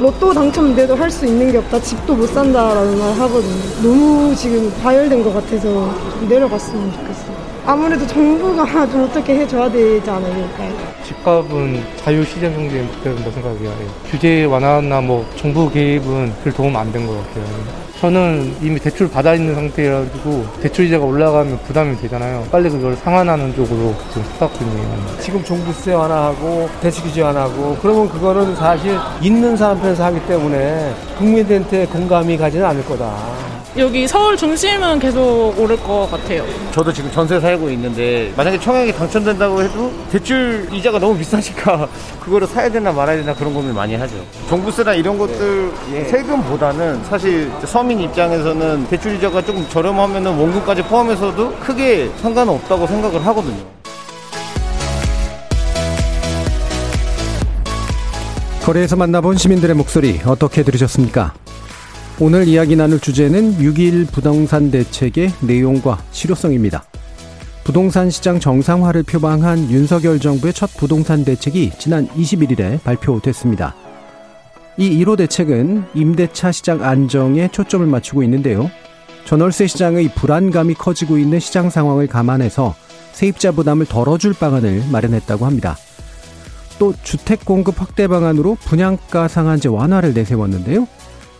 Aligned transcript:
로또 0.00 0.34
당첨돼도 0.34 0.96
할 0.96 1.08
수 1.10 1.24
있는 1.24 1.52
게 1.52 1.58
없다. 1.58 1.80
집도 1.80 2.14
못 2.14 2.26
산다라는 2.26 2.98
말 2.98 3.12
하거든요. 3.12 3.54
너무 3.82 4.34
지금 4.34 4.72
과열된 4.82 5.22
것 5.22 5.32
같아서 5.32 5.62
좀 5.62 6.26
내려갔으면 6.28 6.92
좋겠어요. 6.92 7.44
아무래도 7.66 8.04
정부가 8.06 8.64
좀 8.90 9.04
어떻게 9.04 9.36
해줘야 9.36 9.70
되지 9.70 10.10
않을까요? 10.10 10.72
집값은 11.04 11.82
자유시장 11.96 12.52
경제에 12.54 12.82
묶여야 12.82 13.14
된다 13.14 13.30
생각해요. 13.30 13.72
규제 14.10 14.44
완화나 14.44 15.00
뭐 15.00 15.24
정부 15.36 15.70
개입은 15.70 16.32
별 16.42 16.52
도움 16.52 16.76
안 16.76 16.90
된 16.92 17.06
것 17.06 17.14
같아요. 17.16 17.83
저는 18.00 18.56
이미 18.60 18.78
대출 18.78 19.08
받아 19.10 19.34
있는 19.34 19.54
상태여가지고 19.54 20.46
대출 20.60 20.86
이자가 20.86 21.04
올라가면 21.04 21.58
부담이 21.60 21.96
되잖아요. 21.98 22.44
빨리 22.50 22.68
그걸 22.68 22.96
상환하는 22.96 23.54
쪽으로 23.54 23.94
지금 24.10 24.24
생각 24.30 24.52
중이에요. 24.58 25.06
지금 25.20 25.42
종부세 25.42 25.94
완화하고 25.94 26.68
대출 26.80 27.04
규제 27.04 27.22
완화하고 27.22 27.78
그러면 27.80 28.08
그거는 28.08 28.56
사실 28.56 28.98
있는 29.22 29.56
사람 29.56 29.80
편에서 29.80 30.04
하기 30.04 30.26
때문에 30.26 30.92
국민들한테 31.16 31.86
공감이 31.86 32.36
가지는 32.36 32.66
않을 32.66 32.84
거다. 32.84 33.14
여기 33.76 34.06
서울 34.06 34.36
중심은 34.36 35.00
계속 35.00 35.52
오를 35.58 35.76
것 35.76 36.08
같아요. 36.08 36.44
저도 36.70 36.92
지금 36.92 37.10
전세 37.10 37.40
살고 37.40 37.68
있는데 37.70 38.32
만약에 38.36 38.60
청약이 38.60 38.92
당첨된다고 38.92 39.62
해도 39.62 39.92
대출 40.12 40.68
이자가 40.72 41.00
너무 41.00 41.18
비싸니까 41.18 41.88
그거를 42.22 42.46
사야 42.46 42.70
되나 42.70 42.92
말아야 42.92 43.16
되나 43.16 43.34
그런 43.34 43.52
고민 43.52 43.74
많이 43.74 43.96
하죠. 43.96 44.14
종부세나 44.48 44.94
이런 44.94 45.18
것들 45.18 45.72
세금보다는 46.08 47.02
사실 47.04 47.50
서민 47.64 47.98
입장에서는 47.98 48.86
대출 48.86 49.16
이자가 49.16 49.42
조금 49.42 49.68
저렴하면 49.68 50.24
원금까지 50.24 50.82
포함해서도 50.84 51.56
크게 51.56 52.12
상관은 52.22 52.52
없다고 52.54 52.86
생각을 52.86 53.26
하거든요. 53.26 53.64
거리에서 58.62 58.94
만나본 58.94 59.36
시민들의 59.36 59.74
목소리 59.74 60.20
어떻게 60.24 60.62
들으셨습니까? 60.62 61.34
오늘 62.20 62.46
이야기 62.46 62.76
나눌 62.76 63.00
주제는 63.00 63.58
6.1 63.58 64.06
부동산 64.12 64.70
대책의 64.70 65.32
내용과 65.40 65.98
실효성입니다. 66.12 66.84
부동산 67.64 68.08
시장 68.08 68.38
정상화를 68.38 69.02
표방한 69.02 69.68
윤석열 69.68 70.20
정부의 70.20 70.52
첫 70.52 70.70
부동산 70.76 71.24
대책이 71.24 71.72
지난 71.76 72.06
21일에 72.10 72.80
발표됐습니다. 72.84 73.74
이 74.76 74.90
1호 75.04 75.16
대책은 75.16 75.86
임대차 75.94 76.52
시장 76.52 76.84
안정에 76.84 77.48
초점을 77.48 77.84
맞추고 77.84 78.22
있는데요. 78.22 78.70
전월세 79.24 79.66
시장의 79.66 80.12
불안감이 80.14 80.74
커지고 80.74 81.18
있는 81.18 81.40
시장 81.40 81.68
상황을 81.68 82.06
감안해서 82.06 82.76
세입자 83.12 83.52
부담을 83.52 83.86
덜어줄 83.86 84.34
방안을 84.34 84.84
마련했다고 84.92 85.46
합니다. 85.46 85.76
또 86.78 86.94
주택 87.02 87.44
공급 87.44 87.80
확대 87.80 88.06
방안으로 88.06 88.56
분양가 88.60 89.26
상한제 89.26 89.68
완화를 89.68 90.14
내세웠는데요. 90.14 90.86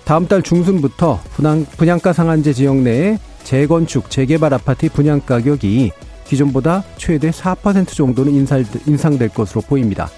다음 0.05 0.29
달 0.29 0.43
중순부터 0.43 1.21
분양, 1.35 1.65
분양 1.65 1.99
가 1.99 2.13
상한제 2.13 2.53
지역 2.53 2.77
내에 2.77 3.19
재건축, 3.43 4.11
재개발 4.11 4.53
아파트 4.53 4.89
분양 4.91 5.21
가격이 5.21 5.93
기존보다 6.27 6.85
최대 6.97 7.31
4% 7.31 7.89
정도는 7.89 8.33
인살, 8.35 8.65
인상될 8.87 9.31
것으로 9.31 9.63
보입니다. 9.63 10.11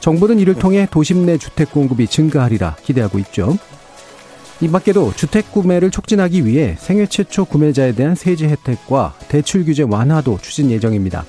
정부는 0.00 0.38
이를 0.38 0.54
통해 0.54 0.86
도심 0.90 1.26
내 1.26 1.38
주택 1.38 1.72
공급이 1.72 2.06
증가하리라 2.06 2.76
기대하고 2.84 3.18
있죠. 3.20 3.58
이 4.60 4.68
밖에도 4.68 5.12
주택 5.14 5.52
구매를 5.52 5.90
촉진하기 5.90 6.44
위해 6.44 6.76
생애 6.78 7.06
최초 7.06 7.44
구매자에 7.44 7.92
대한 7.92 8.14
세제 8.14 8.48
혜택과 8.48 9.14
대출 9.28 9.64
규제 9.64 9.84
완화도 9.84 10.38
추진 10.42 10.70
예정입니다. 10.70 11.24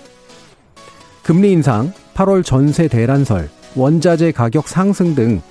금리 1.24 1.52
인상, 1.52 1.94
8월 2.16 2.44
전세 2.44 2.88
대란설, 2.88 3.50
원자재 3.76 4.32
가격 4.32 4.68
상승 4.68 5.14
등 5.14 5.42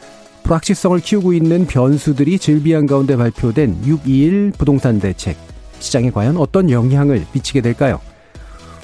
불확실성을 0.49 0.99
키우고 1.01 1.35
있는 1.35 1.67
변수들이 1.67 2.39
즐비한 2.39 2.87
가운데 2.87 3.17
발표된 3.17 3.83
6.21 3.83 4.57
부동산 4.57 4.99
대책. 4.99 5.37
시장에 5.79 6.11
과연 6.11 6.39
어떤 6.39 6.71
영향을 6.71 7.27
미치게 7.33 7.61
될까요? 7.61 8.01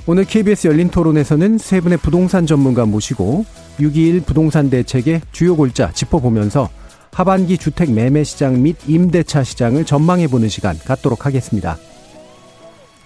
오늘 0.06 0.24
KBS 0.24 0.68
열린 0.68 0.90
토론에서는 0.90 1.56
세 1.56 1.80
분의 1.80 1.98
부동산 1.98 2.46
전문가 2.46 2.84
모시고 2.84 3.46
6.21 3.80 4.26
부동산 4.26 4.68
대책의 4.68 5.22
주요 5.32 5.56
골자 5.56 5.92
짚어보면서 5.92 6.68
하반기 7.12 7.56
주택 7.56 7.90
매매 7.92 8.24
시장 8.24 8.62
및 8.62 8.76
임대차 8.86 9.42
시장을 9.42 9.86
전망해보는 9.86 10.50
시간 10.50 10.78
갖도록 10.78 11.24
하겠습니다. 11.24 11.78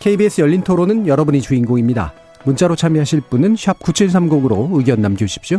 KBS 0.00 0.40
열린 0.40 0.62
토론은 0.62 1.06
여러분이 1.06 1.42
주인공입니다. 1.42 2.12
문자로 2.44 2.74
참여하실 2.74 3.20
분은 3.22 3.54
9730으로 3.54 4.76
의견 4.76 5.00
남겨주십시오. 5.00 5.58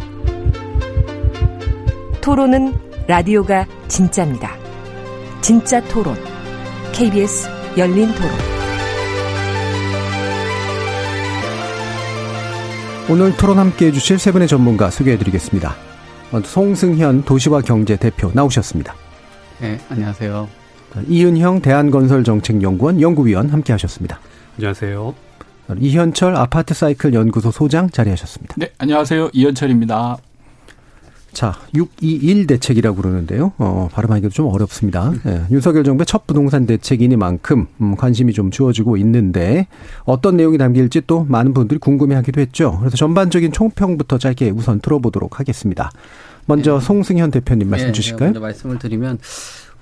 토론은 2.21 2.73
라디오가 3.07 3.65
진짜입니다. 3.87 4.55
진짜 5.41 5.81
토론. 5.87 6.15
KBS 6.93 7.49
열린 7.77 8.13
토론. 8.13 8.31
오늘 13.09 13.35
토론 13.35 13.57
함께 13.57 13.87
해주실 13.87 14.19
세 14.19 14.31
분의 14.31 14.47
전문가 14.47 14.91
소개해 14.91 15.17
드리겠습니다. 15.17 15.75
먼저 16.31 16.47
송승현 16.47 17.23
도시와 17.25 17.61
경제 17.61 17.95
대표 17.97 18.31
나오셨습니다. 18.33 18.93
네, 19.59 19.79
안녕하세요. 19.89 20.47
이은형 21.07 21.61
대한건설정책연구원 21.61 23.01
연구위원 23.01 23.49
함께 23.49 23.73
하셨습니다. 23.73 24.19
안녕하세요. 24.57 25.15
이현철 25.79 26.35
아파트 26.35 26.73
사이클 26.73 27.13
연구소 27.13 27.51
소장 27.51 27.89
자리하셨습니다. 27.89 28.55
네, 28.57 28.71
안녕하세요. 28.77 29.31
이현철입니다. 29.33 30.17
자, 31.33 31.55
621 31.73 32.45
대책이라고 32.47 32.97
그러는데요. 32.97 33.53
어, 33.57 33.89
발음하기도 33.91 34.29
좀 34.29 34.47
어렵습니다. 34.47 35.13
예, 35.25 35.43
윤석열 35.49 35.83
정부의 35.83 36.05
첫 36.05 36.27
부동산 36.27 36.65
대책이니만큼 36.65 37.67
음, 37.81 37.95
관심이 37.95 38.33
좀 38.33 38.51
주어지고 38.51 38.97
있는데 38.97 39.67
어떤 40.03 40.35
내용이 40.35 40.57
담길지 40.57 41.03
또 41.07 41.25
많은 41.27 41.53
분들이 41.53 41.79
궁금해하기도 41.79 42.41
했죠. 42.41 42.77
그래서 42.79 42.97
전반적인 42.97 43.53
총평부터 43.53 44.17
짧게 44.17 44.49
우선 44.49 44.81
들어보도록 44.81 45.39
하겠습니다. 45.39 45.91
먼저 46.45 46.79
네. 46.79 46.85
송승현 46.85 47.31
대표님 47.31 47.69
말씀 47.69 47.87
네, 47.87 47.93
주실까요? 47.93 48.29
먼저 48.29 48.39
말씀을 48.39 48.79
드리면 48.79 49.19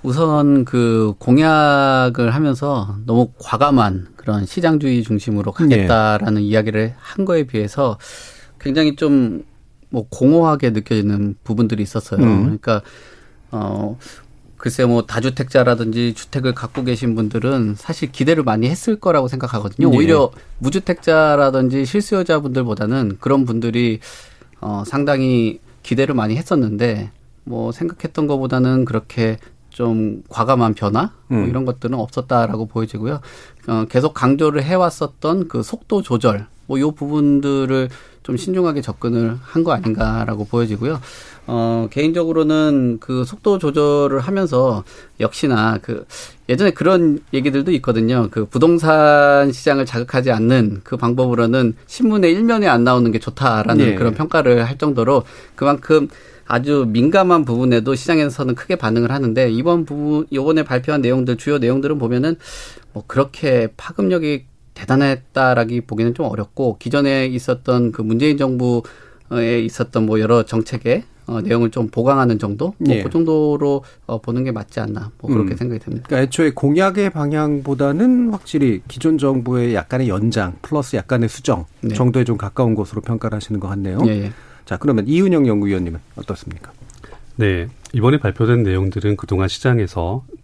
우선 0.02 0.64
그 0.64 1.14
공약을 1.18 2.34
하면서 2.34 2.96
너무 3.06 3.32
과감한 3.38 4.08
그런 4.16 4.46
시장주의 4.46 5.02
중심으로 5.02 5.52
가겠다라는 5.52 6.34
네. 6.34 6.42
이야기를 6.42 6.94
한 6.98 7.24
거에 7.24 7.44
비해서 7.44 7.98
굉장히 8.58 8.94
좀 8.96 9.42
뭐 9.90 10.06
공허하게 10.08 10.70
느껴지는 10.70 11.36
부분들이 11.44 11.82
있었어요. 11.82 12.22
음. 12.22 12.42
그러니까 12.42 12.82
어 13.50 13.98
글쎄 14.56 14.84
뭐 14.84 15.06
다주택자라든지 15.06 16.14
주택을 16.14 16.54
갖고 16.54 16.84
계신 16.84 17.14
분들은 17.14 17.74
사실 17.76 18.12
기대를 18.12 18.44
많이 18.44 18.68
했을 18.68 18.96
거라고 18.96 19.26
생각하거든요. 19.26 19.90
네. 19.90 19.96
오히려 19.96 20.30
무주택자라든지 20.58 21.84
실수요자분들보다는 21.84 23.16
그런 23.20 23.44
분들이 23.44 24.00
어 24.60 24.84
상당히 24.86 25.60
기대를 25.82 26.14
많이 26.14 26.36
했었는데 26.36 27.10
뭐 27.44 27.72
생각했던 27.72 28.26
것보다는 28.26 28.84
그렇게 28.84 29.38
좀 29.70 30.22
과감한 30.28 30.74
변화 30.74 31.12
뭐 31.28 31.38
음. 31.38 31.48
이런 31.48 31.64
것들은 31.64 31.98
없었다라고 31.98 32.66
보여지고요. 32.66 33.20
어 33.66 33.84
계속 33.88 34.12
강조를 34.12 34.62
해왔었던 34.62 35.48
그 35.48 35.62
속도 35.62 36.02
조절 36.02 36.46
뭐요 36.66 36.92
부분들을 36.92 37.88
좀 38.30 38.36
신중하게 38.36 38.80
접근을 38.80 39.36
한 39.42 39.64
거 39.64 39.72
아닌가라고 39.72 40.44
보여지고요. 40.44 41.00
어, 41.48 41.88
개인적으로는 41.90 42.98
그 43.00 43.24
속도 43.24 43.58
조절을 43.58 44.20
하면서 44.20 44.84
역시나 45.18 45.78
그 45.82 46.06
예전에 46.48 46.70
그런 46.70 47.18
얘기들도 47.34 47.72
있거든요. 47.72 48.28
그 48.30 48.44
부동산 48.46 49.50
시장을 49.50 49.84
자극하지 49.84 50.30
않는 50.30 50.82
그 50.84 50.96
방법으로는 50.96 51.74
신문의 51.88 52.32
일면에 52.32 52.68
안 52.68 52.84
나오는 52.84 53.10
게 53.10 53.18
좋다라는 53.18 53.84
네. 53.84 53.94
그런 53.96 54.14
평가를 54.14 54.64
할 54.64 54.78
정도로 54.78 55.24
그만큼 55.56 56.08
아주 56.46 56.86
민감한 56.88 57.44
부분에도 57.44 57.94
시장에서는 57.96 58.54
크게 58.54 58.76
반응을 58.76 59.10
하는데 59.10 59.50
이번 59.50 59.84
부분 59.84 60.26
요번에 60.32 60.62
발표한 60.62 61.00
내용들 61.00 61.36
주요 61.36 61.58
내용들은 61.58 61.98
보면은 61.98 62.36
뭐 62.92 63.02
그렇게 63.06 63.68
파급력이 63.76 64.49
대단했다라기 64.80 65.82
보기는 65.82 66.14
좀 66.14 66.26
어렵고 66.26 66.76
기존에 66.78 67.26
있었던 67.26 67.92
그 67.92 68.02
문재인 68.02 68.38
정부에 68.38 69.60
있었던 69.62 70.06
뭐 70.06 70.20
여러 70.20 70.44
정책의 70.44 71.04
어, 71.26 71.40
내용을 71.42 71.70
좀 71.70 71.88
보강하는 71.88 72.40
정도, 72.40 72.74
뭐 72.78 72.96
예. 72.96 73.02
그 73.04 73.10
정도로 73.10 73.84
어, 74.06 74.20
보는 74.20 74.42
게 74.42 74.50
맞지 74.50 74.80
않나, 74.80 75.12
뭐 75.18 75.30
그렇게 75.30 75.52
음. 75.52 75.56
생각이 75.56 75.78
듭니다. 75.78 76.06
그러니까 76.08 76.24
애초에 76.24 76.50
공약의 76.50 77.10
방향보다는 77.10 78.30
확실히 78.30 78.82
기존 78.88 79.16
정부의 79.16 79.76
약간의 79.76 80.08
연장 80.08 80.56
플러스 80.60 80.96
약간의 80.96 81.28
수정 81.28 81.66
네. 81.82 81.94
정도에 81.94 82.24
좀 82.24 82.36
가까운 82.36 82.74
것으로 82.74 83.00
평가를 83.02 83.36
하시는 83.36 83.60
것 83.60 83.68
같네요. 83.68 84.00
예, 84.06 84.24
예. 84.24 84.32
자, 84.64 84.76
그러면 84.76 85.06
이은영 85.06 85.46
연구위원님은 85.46 86.00
어떻습니까? 86.16 86.72
네, 87.36 87.68
이번에 87.92 88.18
발표된 88.18 88.64
내용들은 88.64 89.16
그동안 89.16 89.46
시장에서 89.46 90.24
어, 90.26 90.39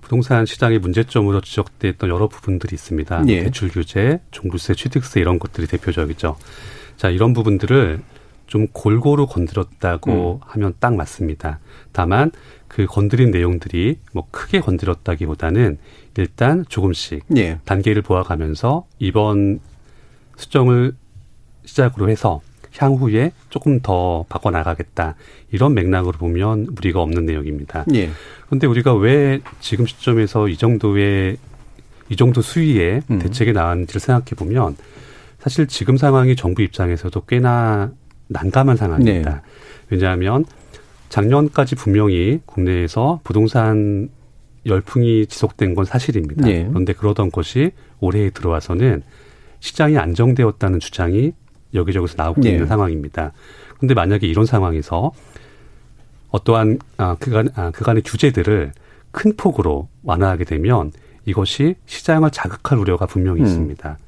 부동산 0.00 0.46
시장의 0.46 0.78
문제점으로 0.78 1.40
지적됐던 1.40 2.08
여러 2.10 2.28
부분들이 2.28 2.74
있습니다. 2.74 3.24
예. 3.28 3.44
대출 3.44 3.68
규제, 3.68 4.20
종부세, 4.30 4.74
취득세 4.74 5.20
이런 5.20 5.38
것들이 5.38 5.66
대표적이죠. 5.66 6.36
자, 6.96 7.10
이런 7.10 7.32
부분들을 7.32 8.00
좀 8.46 8.66
골고루 8.72 9.26
건드렸다고 9.26 10.40
하면 10.42 10.74
딱 10.80 10.96
맞습니다. 10.96 11.60
다만 11.92 12.32
그 12.66 12.86
건드린 12.86 13.30
내용들이 13.30 13.98
뭐 14.12 14.26
크게 14.30 14.60
건드렸다기보다는 14.60 15.78
일단 16.16 16.64
조금씩 16.68 17.24
예. 17.36 17.60
단계를 17.64 18.02
보아가면서 18.02 18.86
이번 18.98 19.60
수정을 20.36 20.94
시작으로 21.64 22.08
해서 22.08 22.40
향후에 22.76 23.32
조금 23.48 23.80
더 23.80 24.24
바꿔 24.28 24.50
나가겠다. 24.50 25.14
이런 25.50 25.74
맥락으로 25.74 26.18
보면 26.18 26.68
무리가 26.72 27.00
없는 27.00 27.26
내용입니다. 27.26 27.84
예. 27.94 28.10
그런데 28.46 28.66
우리가 28.66 28.94
왜 28.94 29.40
지금 29.60 29.86
시점에서 29.86 30.48
이 30.48 30.56
정도의 30.56 31.36
이 32.10 32.16
정도 32.16 32.40
수위의 32.40 33.02
음. 33.10 33.18
대책이 33.18 33.52
나왔는지를 33.52 34.00
생각해 34.00 34.30
보면 34.36 34.76
사실 35.38 35.66
지금 35.66 35.96
상황이 35.96 36.36
정부 36.36 36.62
입장에서도 36.62 37.20
꽤나 37.26 37.92
난감한 38.28 38.76
상황입니다. 38.76 39.30
네. 39.30 39.40
왜냐하면 39.90 40.44
작년까지 41.08 41.74
분명히 41.74 42.40
국내에서 42.44 43.20
부동산 43.24 44.10
열풍이 44.66 45.26
지속된 45.26 45.74
건 45.74 45.84
사실입니다. 45.84 46.46
네. 46.46 46.66
그런데 46.68 46.92
그러던 46.92 47.30
것이 47.30 47.72
올해에 48.00 48.30
들어와서는 48.30 49.02
시장이 49.60 49.96
안정되었다는 49.98 50.80
주장이 50.80 51.32
여기저기서 51.74 52.14
나오고 52.16 52.40
네. 52.42 52.50
있는 52.50 52.66
상황입니다. 52.66 53.32
그런데 53.76 53.94
만약에 53.94 54.26
이런 54.26 54.46
상황에서 54.46 55.12
어떠한 56.30 56.78
아, 56.96 57.16
그간 57.18 57.48
아, 57.54 57.70
그간의 57.70 58.02
규제들을 58.02 58.72
큰 59.10 59.36
폭으로 59.36 59.88
완화하게 60.02 60.44
되면 60.44 60.92
이것이 61.24 61.76
시장을 61.86 62.30
자극할 62.30 62.78
우려가 62.78 63.06
분명히 63.06 63.40
음. 63.40 63.46
있습니다. 63.46 63.98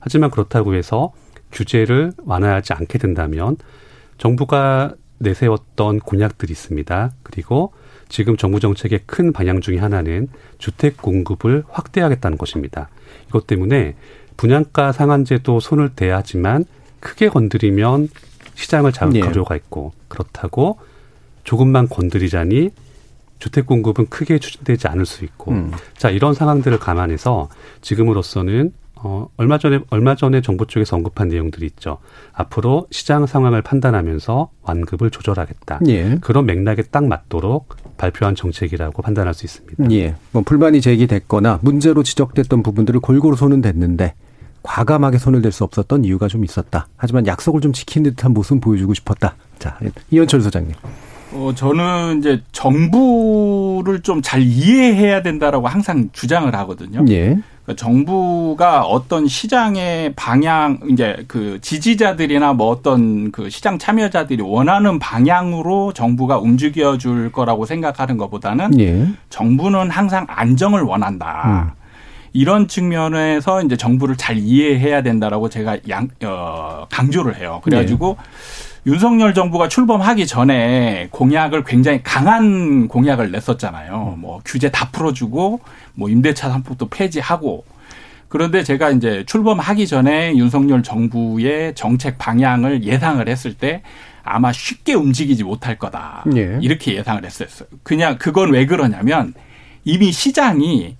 하지만 0.00 0.30
그렇다고 0.30 0.74
해서 0.74 1.12
규제를 1.52 2.12
완화하지 2.24 2.72
않게 2.74 2.98
된다면 2.98 3.56
정부가 4.18 4.94
내세웠던 5.18 6.00
공약들이 6.00 6.52
있습니다. 6.52 7.12
그리고 7.22 7.72
지금 8.08 8.36
정부 8.36 8.60
정책의 8.60 9.00
큰 9.06 9.32
방향 9.32 9.60
중의 9.60 9.80
하나는 9.80 10.28
주택 10.58 10.96
공급을 10.98 11.64
확대하겠다는 11.68 12.38
것입니다. 12.38 12.88
이것 13.28 13.46
때문에 13.46 13.94
분양가 14.36 14.92
상한제도 14.92 15.60
손을 15.60 15.90
대야 15.90 16.18
하지만 16.18 16.64
크게 17.04 17.28
건드리면 17.28 18.08
시장을 18.54 18.92
자극할 18.92 19.22
예. 19.22 19.28
우려가 19.28 19.54
있고 19.54 19.92
그렇다고 20.08 20.78
조금만 21.44 21.88
건드리자니 21.88 22.70
주택 23.38 23.66
공급은 23.66 24.06
크게 24.06 24.38
추진되지 24.38 24.88
않을 24.88 25.04
수 25.04 25.24
있고 25.24 25.52
음. 25.52 25.70
자 25.98 26.08
이런 26.08 26.34
상황들을 26.34 26.78
감안해서 26.78 27.50
지금으로서는 27.82 28.72
어 28.96 29.28
얼마 29.36 29.58
전에 29.58 29.80
얼마 29.90 30.14
전에 30.14 30.40
정부 30.40 30.66
쪽에서 30.66 30.96
언급한 30.96 31.28
내용들이 31.28 31.66
있죠. 31.66 31.98
앞으로 32.32 32.86
시장 32.90 33.26
상황을 33.26 33.60
판단하면서 33.60 34.48
완급을 34.62 35.10
조절하겠다. 35.10 35.80
예. 35.88 36.16
그런 36.22 36.46
맥락에 36.46 36.84
딱 36.90 37.04
맞도록 37.04 37.76
발표한 37.98 38.34
정책이라고 38.34 39.02
판단할 39.02 39.34
수 39.34 39.44
있습니다. 39.44 39.90
예. 39.90 40.14
뭐 40.32 40.42
불만이 40.42 40.80
제기됐거나 40.80 41.58
문제로 41.60 42.02
지적됐던 42.02 42.62
부분들을 42.62 43.00
골고루 43.00 43.36
손은 43.36 43.60
댔는데 43.60 44.14
과감하게 44.64 45.18
손을 45.18 45.40
댈 45.42 45.52
수 45.52 45.62
없었던 45.62 46.04
이유가 46.04 46.26
좀 46.26 46.44
있었다. 46.44 46.88
하지만 46.96 47.26
약속을 47.26 47.60
좀 47.60 47.72
지킨 47.72 48.02
듯한 48.02 48.32
모습 48.34 48.60
보여주고 48.60 48.94
싶었다. 48.94 49.36
자, 49.58 49.78
이현철 50.10 50.40
소장님. 50.40 50.74
어, 51.32 51.52
저는 51.54 52.18
이제 52.20 52.42
정부를 52.52 54.00
좀 54.02 54.22
잘 54.22 54.40
이해해야 54.42 55.22
된다라고 55.22 55.68
항상 55.68 56.08
주장을 56.12 56.52
하거든요. 56.54 57.04
예. 57.08 57.38
그러니까 57.64 57.76
정부가 57.76 58.82
어떤 58.82 59.26
시장의 59.26 60.14
방향, 60.14 60.78
이제 60.90 61.24
그 61.28 61.58
지지자들이나 61.60 62.52
뭐 62.52 62.68
어떤 62.68 63.32
그 63.32 63.50
시장 63.50 63.78
참여자들이 63.78 64.42
원하는 64.42 64.98
방향으로 64.98 65.92
정부가 65.92 66.38
움직여 66.38 66.98
줄 66.98 67.32
거라고 67.32 67.66
생각하는 67.66 68.16
것보다는 68.16 68.78
예. 68.80 69.08
정부는 69.30 69.90
항상 69.90 70.26
안정을 70.28 70.82
원한다. 70.82 71.74
이런 72.34 72.66
측면에서 72.66 73.62
이제 73.62 73.76
정부를 73.76 74.16
잘 74.16 74.36
이해해야 74.36 75.02
된다라고 75.02 75.48
제가 75.48 75.78
양, 75.88 76.08
어, 76.24 76.84
강조를 76.90 77.36
해요. 77.36 77.60
그래가지고 77.62 78.16
윤석열 78.86 79.32
정부가 79.34 79.68
출범하기 79.68 80.26
전에 80.26 81.08
공약을 81.10 81.62
굉장히 81.62 82.02
강한 82.02 82.88
공약을 82.88 83.30
냈었잖아요. 83.30 84.16
뭐 84.18 84.40
규제 84.44 84.68
다 84.70 84.88
풀어주고 84.90 85.60
뭐 85.94 86.08
임대차 86.10 86.50
상품도 86.50 86.88
폐지하고 86.88 87.64
그런데 88.28 88.64
제가 88.64 88.90
이제 88.90 89.22
출범하기 89.26 89.86
전에 89.86 90.34
윤석열 90.34 90.82
정부의 90.82 91.76
정책 91.76 92.18
방향을 92.18 92.82
예상을 92.82 93.26
했을 93.28 93.54
때 93.54 93.82
아마 94.24 94.52
쉽게 94.52 94.94
움직이지 94.94 95.44
못할 95.44 95.78
거다. 95.78 96.24
예. 96.34 96.58
이렇게 96.60 96.96
예상을 96.96 97.24
했었어요. 97.24 97.68
그냥 97.84 98.18
그건 98.18 98.50
왜 98.50 98.66
그러냐면 98.66 99.34
이미 99.84 100.10
시장이 100.10 100.96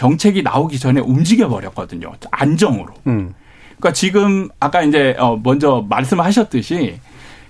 정책이 0.00 0.42
나오기 0.42 0.78
전에 0.78 1.00
움직여 1.00 1.48
버렸거든요. 1.48 2.12
안정으로. 2.30 2.88
음. 3.06 3.32
그러니까 3.78 3.92
지금 3.92 4.48
아까 4.60 4.82
이제 4.82 5.16
어 5.18 5.40
먼저 5.42 5.84
말씀하셨듯이 5.88 7.00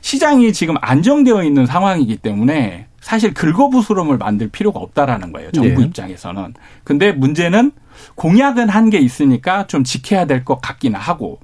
시장이 0.01 0.53
지금 0.53 0.77
안정되어 0.81 1.43
있는 1.43 1.67
상황이기 1.67 2.19
때문에 2.19 2.87
사실 3.01 3.35
긁어부스럼을 3.35 4.19
만들 4.19 4.49
필요가 4.49 4.79
없다라는 4.81 5.33
거예요. 5.33 5.51
정부 5.51 5.81
네. 5.81 5.87
입장에서는. 5.87 6.55
근데 6.85 7.13
문제는 7.13 7.73
공약은 8.15 8.69
한 8.69 8.91
게 8.91 8.99
있으니까 8.99 9.67
좀 9.67 9.83
지켜야 9.83 10.25
될 10.27 10.45
것 10.45 10.61
같기는 10.61 10.99
하고 10.99 11.41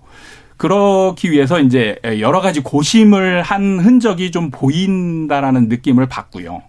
그러기 0.57 1.33
위해서 1.33 1.59
이제 1.61 1.97
여러 2.21 2.41
가지 2.41 2.61
고심을 2.61 3.43
한 3.43 3.81
흔적이 3.81 4.31
좀 4.31 4.51
보인다라는 4.53 5.69
느낌을 5.69 6.07
받고요. 6.07 6.63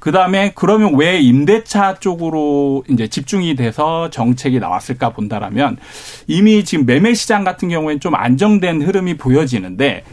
그 0.00 0.12
다음에 0.12 0.52
그러면 0.54 0.94
왜 0.96 1.18
임대차 1.18 1.96
쪽으로 2.00 2.84
이제 2.88 3.08
집중이 3.08 3.56
돼서 3.56 4.10
정책이 4.10 4.60
나왔을까 4.60 5.10
본다라면 5.10 5.78
이미 6.26 6.64
지금 6.64 6.86
매매 6.86 7.14
시장 7.14 7.44
같은 7.44 7.68
경우에는 7.68 8.00
좀 8.00 8.14
안정된 8.14 8.82
흐름이 8.82 9.16
보여지는데 9.16 10.04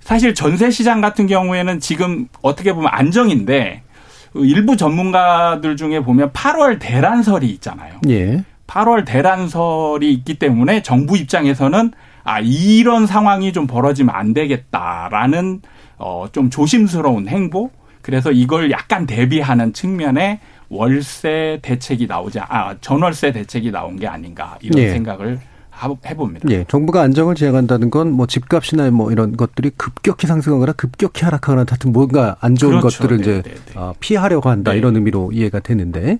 사실 0.00 0.34
전세 0.34 0.70
시장 0.70 1.00
같은 1.00 1.26
경우에는 1.26 1.80
지금 1.80 2.28
어떻게 2.42 2.72
보면 2.72 2.90
안정인데 2.92 3.82
일부 4.34 4.76
전문가들 4.76 5.76
중에 5.76 6.00
보면 6.00 6.30
8월 6.32 6.78
대란설이 6.80 7.48
있잖아요. 7.50 7.94
예. 8.08 8.44
8월 8.66 9.04
대란설이 9.04 10.12
있기 10.12 10.34
때문에 10.38 10.82
정부 10.82 11.16
입장에서는 11.16 11.92
아 12.22 12.38
이런 12.40 13.06
상황이 13.06 13.52
좀 13.52 13.66
벌어지면 13.66 14.14
안 14.14 14.32
되겠다라는 14.34 15.62
어 15.98 16.28
좀 16.32 16.48
조심스러운 16.50 17.28
행보 17.28 17.70
그래서 18.10 18.32
이걸 18.32 18.70
약간 18.72 19.06
대비하는 19.06 19.72
측면에 19.72 20.40
월세 20.68 21.60
대책이 21.62 22.06
나오지 22.08 22.40
아 22.40 22.74
전월세 22.80 23.30
대책이 23.32 23.70
나온 23.70 23.96
게 23.96 24.06
아닌가 24.08 24.58
이런 24.60 24.78
예. 24.82 24.90
생각을 24.90 25.38
하- 25.70 25.94
해봅니다. 26.04 26.48
예, 26.50 26.64
정부가 26.68 27.00
안정을 27.02 27.34
지향한다는 27.36 27.90
건 27.90 28.08
뭐 28.10 28.26
집값이나 28.26 28.90
뭐 28.90 29.12
이런 29.12 29.36
것들이 29.36 29.70
급격히 29.76 30.26
상승하거나 30.26 30.72
급격히 30.72 31.24
하락하거나 31.24 31.64
하여튼 31.68 31.92
뭔가 31.92 32.36
안 32.40 32.54
좋은 32.56 32.80
그렇죠. 32.80 32.98
것들을 33.04 33.16
네, 33.18 33.22
이제 33.22 33.42
네, 33.42 33.54
네. 33.54 33.78
어, 33.78 33.94
피하려고 34.00 34.50
한다 34.50 34.72
네. 34.72 34.78
이런 34.78 34.96
의미로 34.96 35.30
이해가 35.32 35.60
되는데 35.60 36.18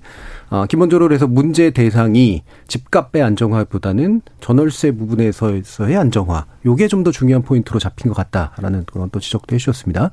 어, 0.51 0.67
기본적으로 0.67 1.07
그래서 1.07 1.27
문제 1.27 1.71
대상이 1.71 2.43
집값의 2.69 3.23
안정화보다는 3.23 4.23
전월세 4.41 4.93
부분에서의 4.93 5.97
안정화 5.97 6.47
요게 6.67 6.89
좀 6.89 7.01
더 7.05 7.11
중요한 7.11 7.43
포인트로 7.43 7.79
잡힌 7.79 8.13
것 8.13 8.15
같다라는 8.15 8.85
그런 8.85 9.09
또 9.11 9.21
지적도 9.21 9.55
해주셨습니다. 9.55 10.11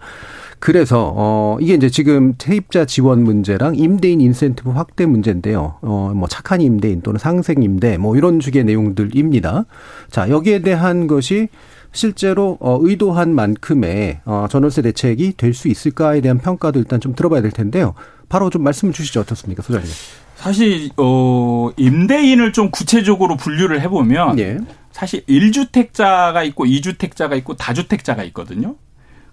그래서 0.59 1.11
어 1.15 1.57
이게 1.59 1.73
이제 1.73 1.89
지금 1.89 2.33
세입자 2.37 2.85
지원 2.85 3.23
문제랑 3.23 3.75
임대인 3.75 4.21
인센티브 4.21 4.69
확대 4.69 5.05
문제인데요. 5.05 5.75
어뭐 5.81 6.27
착한 6.29 6.61
임대인 6.61 7.01
또는 7.01 7.17
상생 7.19 7.61
임대 7.61 7.97
뭐 7.97 8.15
이런 8.15 8.39
식의 8.39 8.63
내용들입니다. 8.63 9.65
자 10.09 10.29
여기에 10.29 10.59
대한 10.59 11.07
것이 11.07 11.49
실제로 11.91 12.57
어, 12.61 12.77
의도한 12.81 13.33
만큼의 13.35 14.21
어, 14.23 14.45
전월세 14.49 14.81
대책이 14.83 15.33
될 15.35 15.53
수 15.53 15.67
있을까에 15.67 16.21
대한 16.21 16.37
평가도 16.37 16.79
일단 16.79 16.99
좀 17.01 17.15
들어봐야 17.15 17.41
될 17.41 17.51
텐데요. 17.51 17.95
바로 18.29 18.49
좀 18.49 18.63
말씀을 18.63 18.93
주시죠. 18.93 19.21
어떻습니까, 19.21 19.63
소장님? 19.63 19.89
사실 20.37 20.89
어 20.97 21.71
임대인을 21.77 22.53
좀 22.53 22.69
구체적으로 22.69 23.35
분류를 23.35 23.81
해보면 23.81 24.39
예. 24.39 24.59
사실 24.91 25.25
1주택자가 25.25 26.45
있고 26.47 26.65
2주택자가 26.65 27.35
있고 27.37 27.55
다주택자가 27.55 28.23
있거든요. 28.25 28.75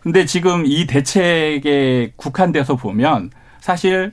근데 0.00 0.24
지금 0.24 0.64
이 0.66 0.86
대책에 0.86 2.12
국한돼서 2.16 2.76
보면 2.76 3.30
사실 3.60 4.12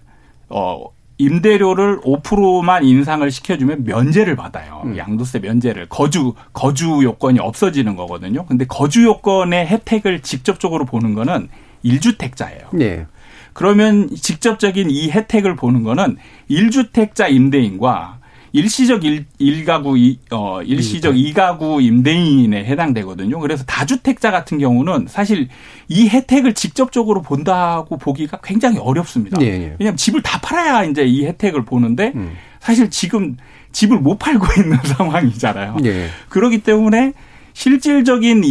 어 0.49 0.83
임대료를 1.17 2.01
5%만 2.01 2.83
인상을 2.83 3.29
시켜주면 3.29 3.83
면제를 3.85 4.35
받아요. 4.35 4.81
음. 4.85 4.97
양도세 4.97 5.39
면제를 5.39 5.87
거주 5.87 6.33
거주 6.51 7.01
요건이 7.03 7.39
없어지는 7.39 7.95
거거든요. 7.95 8.45
근데 8.47 8.65
거주 8.65 9.03
요건의 9.03 9.67
혜택을 9.67 10.21
직접적으로 10.21 10.85
보는 10.85 11.13
거는 11.13 11.47
1주택자예요. 11.85 12.75
네. 12.75 13.05
그러면 13.53 14.09
직접적인 14.15 14.89
이 14.89 15.11
혜택을 15.11 15.55
보는 15.55 15.83
거는 15.83 16.17
1주택자 16.49 17.31
임대인과 17.31 18.21
일시적 18.53 19.05
일, 19.05 19.25
일가구 19.37 19.97
이, 19.97 20.19
어 20.29 20.61
일시적 20.61 21.17
이가구 21.17 21.81
임대인에 21.81 22.65
해당되거든요. 22.65 23.39
그래서 23.39 23.63
다주택자 23.63 24.31
같은 24.31 24.57
경우는 24.57 25.05
사실 25.07 25.47
이 25.87 26.09
혜택을 26.09 26.53
직접적으로 26.53 27.21
본다고 27.21 27.97
보기가 27.97 28.39
굉장히 28.43 28.77
어렵습니다. 28.77 29.41
예, 29.41 29.45
예. 29.45 29.75
왜냐하면 29.79 29.95
집을 29.95 30.21
다 30.21 30.39
팔아야 30.41 30.83
이제 30.83 31.03
이 31.03 31.25
혜택을 31.25 31.63
보는데 31.63 32.11
음. 32.15 32.33
사실 32.59 32.89
지금 32.89 33.37
집을 33.71 33.99
못 33.99 34.19
팔고 34.19 34.45
있는 34.61 34.77
상황이잖아요. 34.83 35.77
예. 35.85 36.09
그렇기 36.27 36.59
때문에 36.59 37.13
실질적인 37.53 38.43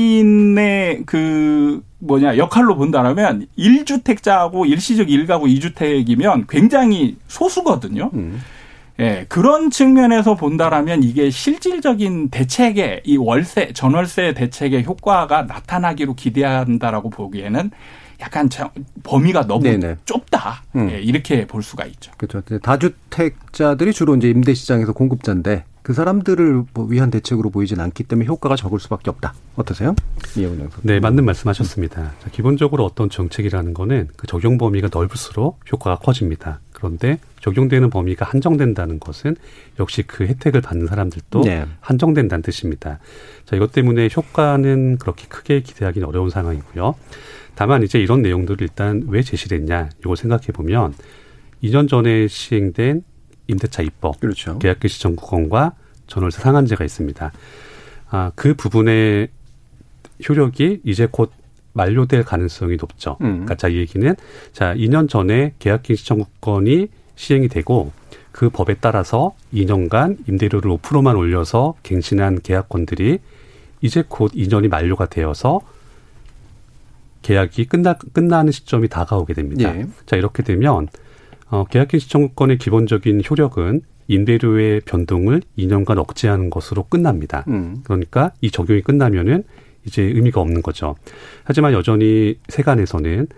임대인의 0.00 1.02
그 1.06 1.82
뭐냐 1.98 2.36
역할로 2.36 2.76
본다라면 2.76 3.46
1주택자하고 3.58 4.68
일시적 4.68 5.10
일가구 5.10 5.46
2주택이면 5.46 6.46
굉장히 6.48 7.16
소수거든요. 7.28 8.10
음. 8.14 8.40
예, 8.98 9.24
그런 9.28 9.70
측면에서 9.70 10.34
본다라면 10.34 11.02
이게 11.02 11.30
실질적인 11.30 12.28
대책의 12.30 13.02
이 13.04 13.16
월세 13.16 13.72
전월세 13.72 14.34
대책의 14.34 14.84
효과가 14.84 15.42
나타나기로 15.42 16.14
기대한다라고 16.14 17.08
보기에는 17.10 17.70
약간 18.20 18.50
저- 18.50 18.70
범위가 19.02 19.46
너무 19.46 19.62
네네. 19.64 19.96
좁다. 20.04 20.62
음. 20.76 20.90
예, 20.90 21.00
이렇게 21.00 21.46
볼 21.46 21.62
수가 21.62 21.86
있죠. 21.86 22.12
그렇죠. 22.18 22.58
다주택자들이 22.58 23.94
주로 23.94 24.14
이제 24.16 24.28
임대 24.28 24.52
시장에서 24.52 24.92
공급자인데 24.92 25.64
그 25.82 25.92
사람들을 25.94 26.64
뭐 26.74 26.84
위한 26.86 27.10
대책으로 27.10 27.50
보이진 27.50 27.80
않기 27.80 28.04
때문에 28.04 28.26
효과가 28.26 28.56
적을 28.56 28.78
수밖에 28.80 29.10
없다. 29.10 29.34
어떠세요? 29.56 29.94
이영훈. 30.36 30.68
네, 30.82 31.00
맞는 31.00 31.24
말씀하셨습니다. 31.24 32.12
자, 32.22 32.30
기본적으로 32.30 32.84
어떤 32.84 33.08
정책이라는 33.08 33.72
거는 33.74 34.08
그 34.16 34.26
적용 34.26 34.58
범위가 34.58 34.88
넓을수록 34.92 35.60
효과가 35.72 35.96
커집니다. 35.96 36.60
그런데 36.72 37.18
적용되는 37.40 37.88
범위가 37.90 38.24
한정된다는 38.26 39.00
것은 39.00 39.36
역시 39.78 40.02
그 40.02 40.24
혜택을 40.26 40.60
받는 40.60 40.86
사람들도 40.86 41.42
네. 41.42 41.66
한정된다는 41.80 42.42
뜻입니다. 42.42 42.98
자, 43.46 43.56
이것 43.56 43.72
때문에 43.72 44.08
효과는 44.14 44.98
그렇게 44.98 45.26
크게 45.28 45.62
기대하기는 45.62 46.06
어려운 46.06 46.30
상황이고요. 46.30 46.94
다만 47.54 47.82
이제 47.82 47.98
이런 47.98 48.22
내용들을 48.22 48.62
일단 48.62 49.02
왜 49.08 49.22
제시됐냐 49.22 49.90
이걸 50.00 50.16
생각해 50.16 50.46
보면 50.54 50.94
2년 51.62 51.88
전에 51.88 52.26
시행된 52.26 53.02
임대차 53.50 53.82
입법, 53.82 54.20
그렇죠. 54.20 54.58
계약개 54.58 54.88
시 54.88 55.00
정구건과 55.00 55.74
전월세 56.06 56.40
상한제가 56.40 56.84
있습니다. 56.84 57.32
아, 58.10 58.32
그 58.34 58.54
부분의 58.54 59.28
효력이 60.28 60.80
이제 60.84 61.08
곧 61.10 61.32
만료될 61.72 62.24
가능성이 62.24 62.76
높죠. 62.76 63.16
음. 63.20 63.30
그러니까 63.30 63.56
자, 63.56 63.68
이 63.68 63.76
얘기는 63.76 64.14
자, 64.52 64.74
2년 64.74 65.08
전에 65.08 65.54
계약갱 65.58 65.96
시청구권이 65.96 66.88
시행이 67.14 67.48
되고 67.48 67.92
그 68.32 68.50
법에 68.50 68.74
따라서 68.80 69.34
2년간 69.52 70.28
임대료를 70.28 70.70
5%만 70.78 71.16
올려서 71.16 71.74
갱신한 71.82 72.40
계약권들이 72.42 73.18
이제 73.82 74.04
곧 74.08 74.32
2년이 74.32 74.68
만료가 74.68 75.06
되어서 75.06 75.60
계약이 77.22 77.66
끝나 77.66 77.94
끝나는 77.94 78.52
시점이 78.52 78.88
다가오게 78.88 79.34
됩니다. 79.34 79.76
예. 79.76 79.86
자, 80.06 80.16
이렇게 80.16 80.42
되면 80.42 80.88
어, 81.50 81.64
계약갱 81.64 82.00
시청구권의 82.00 82.58
기본적인 82.58 83.22
효력은 83.28 83.82
임대료의 84.08 84.80
변동을 84.80 85.42
2년간 85.58 85.98
억제하는 85.98 86.50
것으로 86.50 86.84
끝납니다. 86.84 87.44
음. 87.48 87.80
그러니까 87.84 88.32
이 88.40 88.50
적용이 88.50 88.82
끝나면은 88.82 89.44
이제 89.86 90.02
의미가 90.02 90.40
없는 90.40 90.62
거죠. 90.62 90.96
하지만 91.44 91.72
여전히 91.72 92.36
세간에서는 92.48 93.28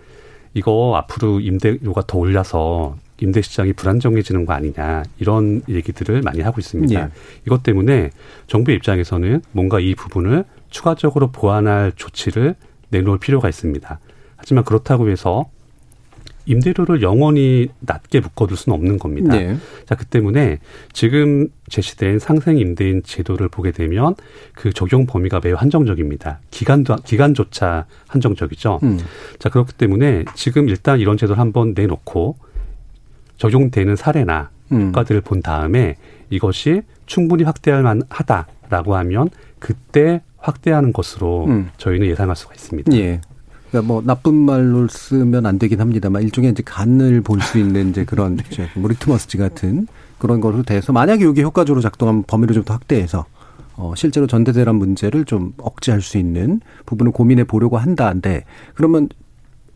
이거 0.55 0.95
앞으로 0.97 1.39
임대료가 1.39 2.03
더 2.07 2.17
올라서 2.17 2.97
임대 3.21 3.41
시장이 3.41 3.73
불안정해지는 3.73 4.45
거 4.45 4.53
아니냐 4.53 5.03
이런 5.19 5.61
얘기들을 5.69 6.21
많이 6.21 6.41
하고 6.41 6.59
있습니다. 6.59 6.99
예. 6.99 7.09
이것 7.45 7.63
때문에 7.63 8.09
정부 8.47 8.71
입장에서는 8.71 9.41
뭔가 9.51 9.79
이 9.79 9.95
부분을 9.95 10.43
추가적으로 10.69 11.31
보완할 11.31 11.93
조치를 11.95 12.55
내놓을 12.89 13.19
필요가 13.19 13.47
있습니다. 13.47 13.99
하지만 14.35 14.63
그렇다고 14.63 15.09
해서 15.09 15.49
임대료를 16.45 17.01
영원히 17.01 17.69
낮게 17.79 18.19
묶어둘 18.19 18.57
수는 18.57 18.75
없는 18.75 18.99
겁니다. 18.99 19.35
네. 19.35 19.57
자, 19.85 19.95
그 19.95 20.05
때문에 20.05 20.59
지금 20.91 21.47
제시된 21.69 22.19
상생 22.19 22.57
임대인 22.57 23.01
제도를 23.03 23.47
보게 23.47 23.71
되면 23.71 24.15
그 24.53 24.73
적용 24.73 25.05
범위가 25.05 25.39
매우 25.43 25.55
한정적입니다. 25.55 26.39
기간도 26.51 26.97
기간조차 26.97 27.85
한정적이죠. 28.07 28.79
음. 28.83 28.99
자, 29.39 29.49
그렇기 29.49 29.73
때문에 29.73 30.25
지금 30.35 30.69
일단 30.69 30.99
이런 30.99 31.17
제도를 31.17 31.39
한번 31.39 31.73
내놓고 31.75 32.35
적용되는 33.37 33.95
사례나 33.95 34.49
음. 34.71 34.87
효과들을 34.89 35.21
본 35.21 35.41
다음에 35.41 35.95
이것이 36.29 36.81
충분히 37.05 37.43
확대할 37.43 37.83
만하다라고 37.83 38.95
하면 38.95 39.29
그때 39.59 40.21
확대하는 40.37 40.91
것으로 40.91 41.45
음. 41.45 41.69
저희는 41.77 42.07
예상할 42.07 42.35
수가 42.35 42.53
있습니다. 42.53 42.93
예. 42.97 43.21
그러니까 43.73 43.91
뭐 43.91 44.03
나쁜 44.05 44.35
말로 44.35 44.87
쓰면 44.87 45.47
안 45.47 45.57
되긴 45.57 45.81
합니다만 45.81 46.21
일종의 46.21 46.51
이제 46.51 46.61
간을 46.63 47.21
볼 47.21 47.41
수 47.41 47.57
있는 47.57 47.89
이제 47.89 48.05
그런 48.05 48.37
이제 48.51 48.69
뭐 48.75 48.87
리트머스지 48.87 49.37
같은 49.37 49.87
그런 50.19 50.39
거로 50.39 50.61
돼서 50.61 50.93
만약에 50.93 51.27
이게 51.27 51.41
효과적으로 51.41 51.81
작동하면 51.81 52.23
범위를 52.27 52.53
좀 52.53 52.63
더 52.63 52.75
확대해서 52.75 53.25
어 53.75 53.93
실제로 53.97 54.27
전대대란 54.27 54.75
문제를 54.75 55.25
좀 55.25 55.53
억제할 55.57 56.01
수 56.01 56.19
있는 56.19 56.61
부분을 56.85 57.11
고민해 57.11 57.45
보려고 57.45 57.79
한다는데 57.79 58.45
그러면 58.75 59.09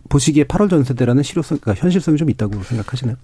보시기에 0.10 0.44
8월 0.46 0.70
전세대라는 0.70 1.24
실효성, 1.24 1.58
그러니까 1.60 1.82
현실성이 1.82 2.18
좀 2.18 2.30
있다고 2.30 2.62
생각하시나요? 2.64 3.18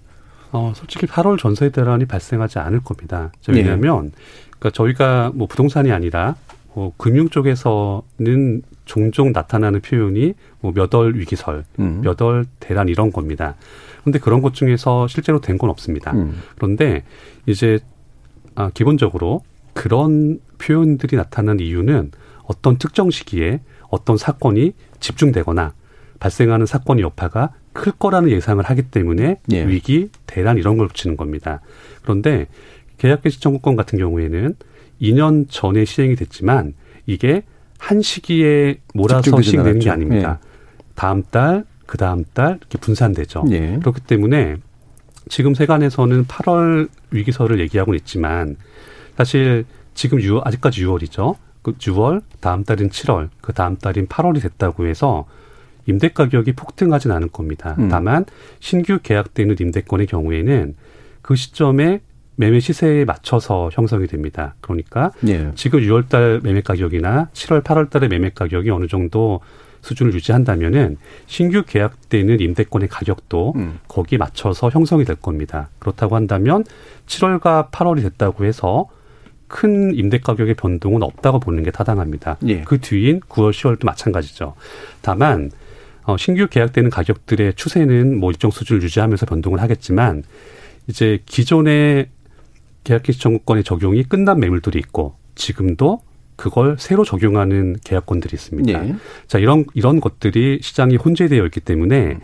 어, 0.52 0.72
솔직히 0.74 1.06
8월 1.06 1.38
전세 1.38 1.70
대란이 1.70 2.04
발생하지 2.04 2.58
않을 2.58 2.80
겁니다. 2.80 3.32
자, 3.40 3.52
네. 3.52 3.58
왜냐하면 3.60 4.10
그러니까 4.58 4.70
저희가 4.70 5.30
뭐 5.34 5.46
부동산이 5.46 5.92
아니라 5.92 6.34
뭐 6.74 6.92
금융 6.96 7.28
쪽에서는 7.28 8.62
종종 8.84 9.32
나타나는 9.32 9.80
표현이 9.80 10.34
뭐 10.60 10.72
몇월 10.74 11.16
위기설, 11.18 11.64
음. 11.78 12.02
몇월 12.02 12.46
대란 12.60 12.88
이런 12.88 13.12
겁니다. 13.12 13.54
그런데 14.02 14.18
그런 14.18 14.42
것 14.42 14.54
중에서 14.54 15.06
실제로 15.08 15.40
된 15.40 15.56
건 15.56 15.70
없습니다. 15.70 16.12
음. 16.12 16.40
그런데 16.56 17.04
이제 17.46 17.78
아, 18.56 18.70
기본적으로 18.74 19.42
그런 19.72 20.40
표현들이 20.58 21.16
나타난 21.16 21.60
이유는 21.60 22.10
어떤 22.44 22.76
특정 22.76 23.10
시기에 23.10 23.60
어떤 23.88 24.16
사건이 24.16 24.72
집중되거나 25.00 25.72
발생하는 26.20 26.66
사건의 26.66 27.02
여파가 27.04 27.52
클 27.72 27.92
거라는 27.92 28.30
예상을 28.30 28.62
하기 28.64 28.82
때문에 28.82 29.40
예. 29.52 29.66
위기, 29.66 30.10
대란 30.26 30.58
이런 30.58 30.76
걸 30.76 30.88
붙이는 30.88 31.16
겁니다. 31.16 31.60
그런데 32.02 32.46
계약갱 32.98 33.30
시청구권 33.30 33.76
같은 33.76 33.98
경우에는 33.98 34.54
2년 35.00 35.46
전에 35.48 35.84
시행이 35.84 36.16
됐지만 36.16 36.74
이게 37.06 37.42
한 37.78 38.00
시기에 38.02 38.78
몰아서 38.94 39.40
시행되는 39.42 39.80
게. 39.80 39.90
아닙니다. 39.90 40.40
다음 40.94 41.22
달, 41.22 41.64
그 41.86 41.98
다음 41.98 42.24
달 42.32 42.58
이렇게 42.60 42.78
분산되죠. 42.78 43.44
예. 43.50 43.78
그렇기 43.80 44.00
때문에 44.02 44.56
지금 45.28 45.54
세간에서는 45.54 46.24
8월 46.24 46.88
위기설을 47.10 47.60
얘기하고는 47.60 47.98
있지만 48.00 48.56
사실 49.16 49.64
지금 49.94 50.18
6월 50.18 50.46
아직까지 50.46 50.84
6월이죠. 50.84 51.36
그 51.62 51.72
6월 51.72 52.22
다음 52.40 52.64
달인 52.64 52.90
7월 52.90 53.30
그 53.40 53.52
다음 53.52 53.76
달인 53.76 54.06
8월이 54.06 54.42
됐다고 54.42 54.86
해서 54.86 55.26
임대 55.86 56.08
가격이 56.08 56.52
폭등하진 56.52 57.10
않을 57.10 57.28
겁니다. 57.28 57.74
음. 57.78 57.88
다만 57.88 58.24
신규 58.60 58.98
계약되는 59.02 59.56
임대권의 59.60 60.06
경우에는 60.06 60.74
그 61.22 61.36
시점에 61.36 62.00
매매 62.36 62.60
시세에 62.60 63.04
맞춰서 63.04 63.70
형성이 63.72 64.06
됩니다. 64.06 64.54
그러니까 64.60 65.12
예. 65.26 65.52
지금 65.54 65.80
6월 65.80 66.08
달 66.08 66.40
매매 66.42 66.60
가격이나 66.60 67.28
7월, 67.32 67.62
8월 67.62 67.90
달의 67.90 68.08
매매 68.08 68.30
가격이 68.30 68.70
어느 68.70 68.86
정도 68.86 69.40
수준을 69.82 70.14
유지한다면은 70.14 70.96
신규 71.26 71.62
계약되는 71.66 72.40
임대권의 72.40 72.88
가격도 72.88 73.52
음. 73.56 73.78
거기에 73.86 74.18
맞춰서 74.18 74.70
형성이 74.70 75.04
될 75.04 75.16
겁니다. 75.16 75.68
그렇다고 75.78 76.16
한다면 76.16 76.64
7월과 77.06 77.70
8월이 77.70 78.02
됐다고 78.02 78.44
해서 78.44 78.86
큰 79.46 79.94
임대 79.94 80.18
가격의 80.18 80.54
변동은 80.54 81.02
없다고 81.02 81.38
보는 81.38 81.62
게 81.62 81.70
타당합니다. 81.70 82.38
예. 82.46 82.62
그 82.62 82.80
뒤인 82.80 83.20
9월, 83.20 83.50
10월도 83.50 83.84
마찬가지죠. 83.84 84.54
다만 85.02 85.50
어, 86.04 86.16
신규 86.16 86.48
계약되는 86.48 86.90
가격들의 86.90 87.54
추세는 87.54 88.18
뭐 88.18 88.30
일정 88.30 88.50
수준을 88.50 88.82
유지하면서 88.82 89.26
변동을 89.26 89.60
하겠지만 89.60 90.22
이제 90.86 91.20
기존의 91.26 92.08
계약개시 92.84 93.20
청구권의 93.20 93.64
적용이 93.64 94.04
끝난 94.04 94.38
매물들이 94.40 94.78
있고 94.78 95.16
지금도 95.34 96.00
그걸 96.36 96.76
새로 96.78 97.04
적용하는 97.04 97.76
계약권들이 97.84 98.34
있습니다. 98.34 98.88
예. 98.88 98.94
자 99.26 99.38
이런 99.38 99.64
이런 99.74 100.00
것들이 100.00 100.58
시장이 100.62 100.96
혼재되어 100.96 101.44
있기 101.46 101.60
때문에 101.60 102.18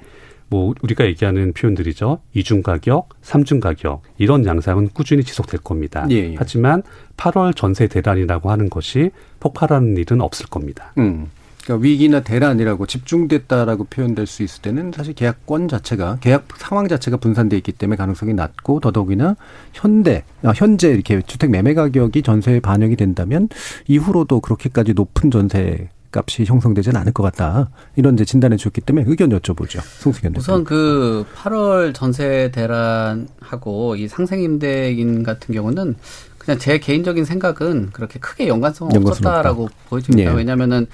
뭐 0.48 0.74
우리가 0.82 1.06
얘기하는 1.06 1.52
표현들이죠. 1.52 2.20
이중 2.34 2.62
가격, 2.62 3.08
삼중 3.22 3.60
가격 3.60 4.02
이런 4.18 4.44
양상은 4.44 4.88
꾸준히 4.88 5.22
지속될 5.22 5.60
겁니다. 5.60 6.06
예, 6.10 6.16
예. 6.16 6.34
하지만 6.36 6.82
8월 7.16 7.54
전세 7.54 7.86
대란이라고 7.86 8.50
하는 8.50 8.68
것이 8.68 9.10
폭발하는 9.38 9.96
일은 9.96 10.20
없을 10.20 10.46
겁니다. 10.46 10.92
음. 10.98 11.30
그러니까 11.64 11.84
위기나 11.84 12.20
대란이라고 12.20 12.86
집중됐다라고 12.86 13.84
표현될 13.84 14.26
수 14.26 14.42
있을 14.42 14.62
때는 14.62 14.92
사실 14.94 15.14
계약권 15.14 15.68
자체가 15.68 16.18
계약 16.20 16.48
상황 16.56 16.88
자체가 16.88 17.18
분산돼 17.18 17.56
있기 17.58 17.72
때문에 17.72 17.96
가능성이 17.96 18.34
낮고 18.34 18.80
더더욱이나 18.80 19.36
현대 19.72 20.24
아, 20.42 20.52
현재 20.54 20.88
이렇게 20.88 21.20
주택 21.22 21.50
매매 21.50 21.74
가격이 21.74 22.22
전세에 22.22 22.60
반영이 22.60 22.96
된다면 22.96 23.48
이후로도 23.86 24.40
그렇게까지 24.40 24.94
높은 24.94 25.30
전세 25.30 25.88
값이 26.12 26.44
형성되지는 26.44 27.00
않을 27.00 27.12
것 27.12 27.22
같다 27.22 27.70
이런 27.94 28.14
이제 28.14 28.24
진단해 28.24 28.56
주셨기 28.56 28.80
때문에 28.80 29.04
의견 29.08 29.30
여쭤보죠 29.30 29.80
송승현 30.00 30.32
대표. 30.32 30.40
우선 30.40 30.64
그 30.64 31.24
8월 31.36 31.94
전세 31.94 32.50
대란하고 32.52 33.94
이 33.94 34.08
상생 34.08 34.42
임대인 34.42 35.22
같은 35.22 35.54
경우는 35.54 35.94
그냥 36.38 36.58
제 36.58 36.78
개인적인 36.78 37.24
생각은 37.24 37.90
그렇게 37.92 38.18
크게 38.18 38.48
연관성은 38.48 38.96
없었다라고. 38.96 39.68
보여집니다. 39.88 40.32
예. 40.32 40.34
왜냐하면은 40.34 40.86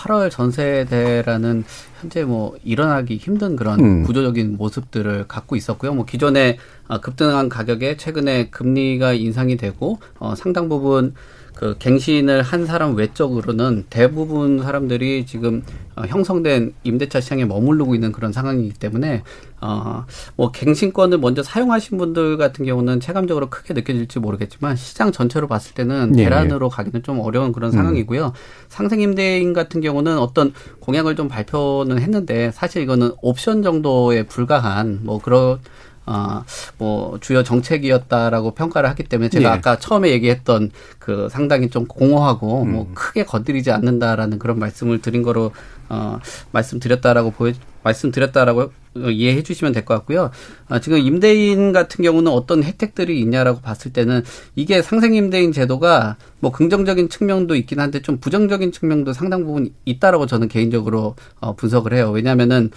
8월 0.00 0.30
전세대라는 0.30 1.64
현재 2.00 2.24
뭐 2.24 2.56
일어나기 2.64 3.16
힘든 3.16 3.56
그런 3.56 3.80
음. 3.80 4.02
구조적인 4.04 4.56
모습들을 4.56 5.26
갖고 5.28 5.56
있었고요. 5.56 5.94
뭐 5.94 6.04
기존에 6.04 6.58
아, 6.88 7.00
급등한 7.00 7.48
가격에 7.48 7.96
최근에 7.96 8.48
금리가 8.50 9.12
인상이 9.12 9.56
되고 9.56 9.98
어, 10.18 10.34
상당 10.34 10.68
부분 10.68 11.14
그 11.60 11.76
갱신을 11.78 12.40
한 12.40 12.64
사람 12.64 12.94
외적으로는 12.94 13.84
대부분 13.90 14.62
사람들이 14.62 15.26
지금 15.26 15.62
어, 15.94 16.04
형성된 16.06 16.72
임대차 16.84 17.20
시장에 17.20 17.44
머무르고 17.44 17.94
있는 17.94 18.12
그런 18.12 18.32
상황이기 18.32 18.78
때문에 18.78 19.22
어 19.60 20.04
뭐 20.36 20.50
갱신권을 20.50 21.18
먼저 21.18 21.42
사용하신 21.42 21.98
분들 21.98 22.38
같은 22.38 22.64
경우는 22.64 23.00
체감적으로 23.00 23.50
크게 23.50 23.74
느껴질지 23.74 24.18
모르겠지만 24.18 24.76
시장 24.76 25.12
전체로 25.12 25.46
봤을 25.46 25.74
때는 25.74 26.14
예, 26.16 26.24
대란으로 26.24 26.68
가기는 26.70 27.02
좀 27.02 27.20
어려운 27.20 27.52
그런 27.52 27.70
상황이고요. 27.70 28.32
상생 28.68 29.00
임대인 29.00 29.52
같은 29.52 29.82
경우는 29.82 30.18
어떤 30.18 30.54
공약을 30.80 31.16
좀 31.16 31.28
발표는 31.28 31.98
했는데 31.98 32.50
사실 32.52 32.82
이거는 32.82 33.12
옵션 33.20 33.62
정도에 33.62 34.22
불과한 34.22 35.00
뭐 35.02 35.20
그런 35.20 35.58
어, 36.06 36.42
뭐, 36.78 37.18
주요 37.20 37.42
정책이었다라고 37.42 38.52
평가를 38.54 38.88
하기 38.90 39.04
때문에 39.04 39.28
제가 39.28 39.48
예. 39.50 39.52
아까 39.52 39.78
처음에 39.78 40.10
얘기했던 40.10 40.70
그 40.98 41.28
상당히 41.30 41.70
좀 41.70 41.86
공허하고 41.86 42.64
뭐 42.64 42.86
음. 42.88 42.94
크게 42.94 43.24
건드리지 43.24 43.70
않는다라는 43.70 44.38
그런 44.38 44.58
말씀을 44.58 45.00
드린 45.00 45.22
거로, 45.22 45.52
어, 45.88 46.18
말씀드렸다라고 46.52 47.30
보여, 47.32 47.52
말씀드렸다라고 47.82 48.72
어, 48.96 49.08
이해해 49.08 49.42
주시면 49.44 49.72
될 49.72 49.84
것 49.84 49.94
같고요. 49.94 50.30
아, 50.68 50.80
지금 50.80 50.98
임대인 50.98 51.72
같은 51.72 52.02
경우는 52.02 52.32
어떤 52.32 52.64
혜택들이 52.64 53.20
있냐라고 53.20 53.60
봤을 53.60 53.92
때는 53.92 54.22
이게 54.56 54.82
상생 54.82 55.14
임대인 55.14 55.52
제도가 55.52 56.16
뭐 56.40 56.50
긍정적인 56.50 57.08
측면도 57.08 57.54
있긴 57.54 57.78
한데 57.78 58.02
좀 58.02 58.18
부정적인 58.18 58.72
측면도 58.72 59.12
상당 59.12 59.44
부분 59.44 59.72
있다라고 59.84 60.26
저는 60.26 60.48
개인적으로 60.48 61.14
어, 61.40 61.54
분석을 61.54 61.92
해요. 61.94 62.10
왜냐하면은 62.10 62.70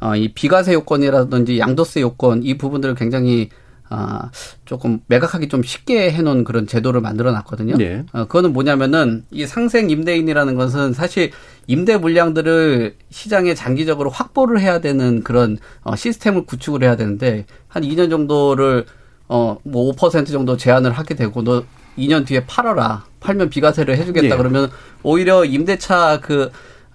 어, 0.00 0.16
이 0.16 0.32
비과세 0.32 0.72
요건이라든지 0.74 1.58
양도세 1.58 2.00
요건 2.00 2.42
이 2.42 2.56
부분들을 2.56 2.94
굉장히 2.94 3.50
아, 3.92 4.30
조금 4.64 5.00
매각하기 5.08 5.48
좀 5.48 5.64
쉽게 5.64 6.12
해놓은 6.12 6.44
그런 6.44 6.68
제도를 6.68 7.00
만들어 7.00 7.32
놨거든요. 7.32 7.76
네. 7.76 8.04
어, 8.12 8.24
그거는 8.26 8.52
뭐냐면은 8.52 9.24
이 9.32 9.46
상생 9.46 9.90
임대인이라는 9.90 10.54
것은 10.54 10.92
사실 10.92 11.32
임대 11.66 11.96
물량들을 11.96 12.94
시장에 13.10 13.54
장기적으로 13.54 14.08
확보를 14.10 14.60
해야 14.60 14.80
되는 14.80 15.24
그런 15.24 15.58
어, 15.82 15.96
시스템을 15.96 16.46
구축을 16.46 16.84
해야 16.84 16.94
되는데 16.94 17.46
한 17.66 17.82
2년 17.82 18.10
정도를 18.10 18.86
어, 19.26 19.58
뭐 19.64 19.92
5% 19.92 20.28
정도 20.28 20.56
제한을 20.56 20.92
하게 20.92 21.16
되고 21.16 21.42
너 21.42 21.64
2년 21.98 22.24
뒤에 22.24 22.46
팔아라. 22.46 23.04
팔면 23.18 23.50
비과세를 23.50 23.96
해주겠다 23.98 24.34
예. 24.34 24.36
그러면 24.36 24.70
오히려 25.02 25.44
임대차 25.44 26.20
그 26.22 26.50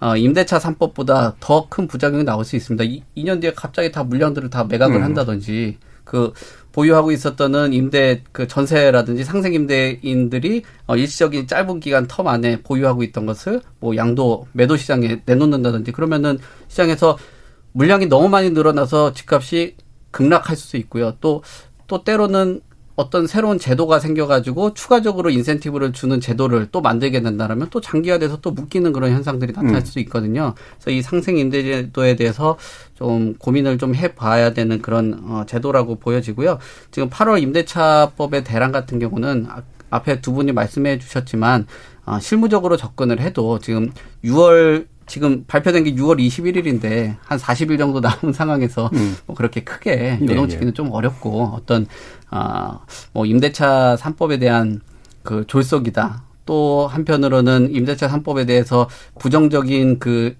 어, 0.05 0.15
임대차 0.15 0.59
3법보다 0.59 1.35
더 1.39 1.67
큰 1.67 1.87
부작용이 1.87 2.23
나올 2.23 2.45
수 2.45 2.55
있습니다. 2.55 2.83
이, 2.83 3.03
2년 3.17 3.41
뒤에 3.41 3.53
갑자기 3.55 3.91
다 3.91 4.03
물량들을 4.03 4.51
다 4.51 4.63
매각을 4.65 4.97
음. 4.97 5.03
한다든지 5.03 5.79
그 6.03 6.31
보유하고 6.71 7.11
있었던 7.11 7.73
임대 7.73 8.21
그 8.31 8.47
전세라든지 8.47 9.23
상생 9.23 9.55
임대인들이 9.55 10.61
어, 10.85 10.95
일시적인 10.95 11.47
짧은 11.47 11.79
기간 11.79 12.07
텀 12.07 12.27
안에 12.27 12.61
보유하고 12.61 13.01
있던 13.01 13.25
것을 13.25 13.61
뭐 13.79 13.95
양도 13.95 14.45
매도 14.51 14.77
시장에 14.77 15.23
내놓는다든지 15.25 15.91
그러면은 15.91 16.37
시장에서 16.67 17.17
물량이 17.71 18.05
너무 18.05 18.29
많이 18.29 18.51
늘어나서 18.51 19.13
집값이 19.13 19.75
급락할 20.11 20.55
수도 20.55 20.77
있고요. 20.77 21.13
또 21.19 21.41
또 21.87 22.03
때로는 22.03 22.61
어떤 22.95 23.27
새로운 23.27 23.59
제도가 23.59 23.99
생겨가지고 23.99 24.73
추가적으로 24.73 25.29
인센티브를 25.29 25.91
주는 25.91 26.19
제도를 26.21 26.67
또 26.71 26.81
만들게 26.81 27.21
된다라면 27.21 27.67
또 27.69 27.81
장기화돼서 27.81 28.39
또 28.41 28.51
묶이는 28.51 28.93
그런 28.93 29.11
현상들이 29.11 29.51
나타날 29.51 29.75
음. 29.75 29.85
수도 29.85 29.99
있거든요. 30.01 30.53
그래서 30.79 30.91
이 30.91 31.01
상생 31.01 31.37
임대제도에 31.37 32.15
대해서 32.15 32.57
좀 32.95 33.35
고민을 33.35 33.77
좀 33.77 33.95
해봐야 33.95 34.53
되는 34.53 34.81
그런 34.81 35.19
어, 35.23 35.43
제도라고 35.45 35.95
보여지고요. 35.95 36.59
지금 36.91 37.09
8월 37.09 37.41
임대차법의 37.41 38.45
대란 38.45 38.71
같은 38.71 38.99
경우는 38.99 39.47
아- 39.49 39.63
앞에 39.89 40.21
두 40.21 40.31
분이 40.33 40.51
말씀해 40.53 40.99
주셨지만 40.99 41.67
어, 42.05 42.19
실무적으로 42.19 42.77
접근을 42.77 43.19
해도 43.19 43.59
지금 43.59 43.91
6월 44.23 44.87
지금 45.07 45.43
발표된 45.45 45.83
게 45.83 45.93
6월 45.93 46.17
21일인데 46.19 47.15
한 47.23 47.37
40일 47.37 47.77
정도 47.77 47.99
남은 47.99 48.31
상황에서 48.33 48.89
음. 48.93 49.15
뭐 49.25 49.35
그렇게 49.35 49.63
크게 49.63 50.17
네, 50.21 50.33
요동치기는 50.33 50.73
좀 50.73 50.91
어렵고 50.91 51.51
어떤 51.53 51.85
아뭐 52.29 53.25
임대차 53.25 53.97
3법에 53.99 54.39
대한 54.39 54.81
그 55.23 55.45
졸속이다. 55.47 56.23
또 56.45 56.87
한편으로는 56.87 57.73
임대차 57.73 58.07
3법에 58.07 58.45
대해서 58.47 58.87
부정적인 59.19 59.99
그 59.99 60.35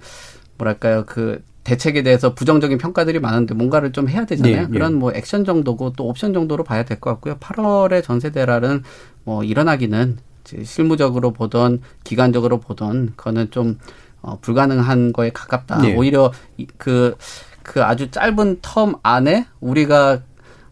뭐랄까요 0.57 1.05
그 1.05 1.43
대책에 1.63 2.03
대해서 2.03 2.35
부정적인 2.35 2.77
평가들이 2.77 3.19
많은데 3.19 3.55
뭔가를 3.55 3.91
좀 3.91 4.07
해야 4.07 4.25
되잖아요. 4.25 4.61
네, 4.63 4.67
그런 4.67 4.93
네. 4.93 4.99
뭐 4.99 5.11
액션 5.15 5.43
정도고 5.45 5.93
또 5.93 6.07
옵션 6.07 6.31
정도로 6.33 6.63
봐야 6.63 6.83
될 6.83 6.99
것 6.99 7.09
같고요. 7.11 7.37
8월에 7.39 8.03
전세 8.03 8.31
대란은 8.31 8.83
뭐 9.23 9.43
일어나기는 9.43 10.17
실무적으로 10.63 11.33
보던 11.33 11.81
기간적으로 12.03 12.59
보던 12.59 13.13
그거는 13.15 13.49
좀 13.49 13.79
어, 14.25 14.39
불가능한 14.41 15.13
거에 15.13 15.29
가깝다. 15.29 15.77
네. 15.83 15.95
오히려 15.95 16.31
이- 16.57 16.65
그, 16.77 17.15
그 17.61 17.83
아주 17.83 18.09
짧은 18.09 18.61
텀 18.61 18.99
안에 19.03 19.45
우리가 19.59 20.21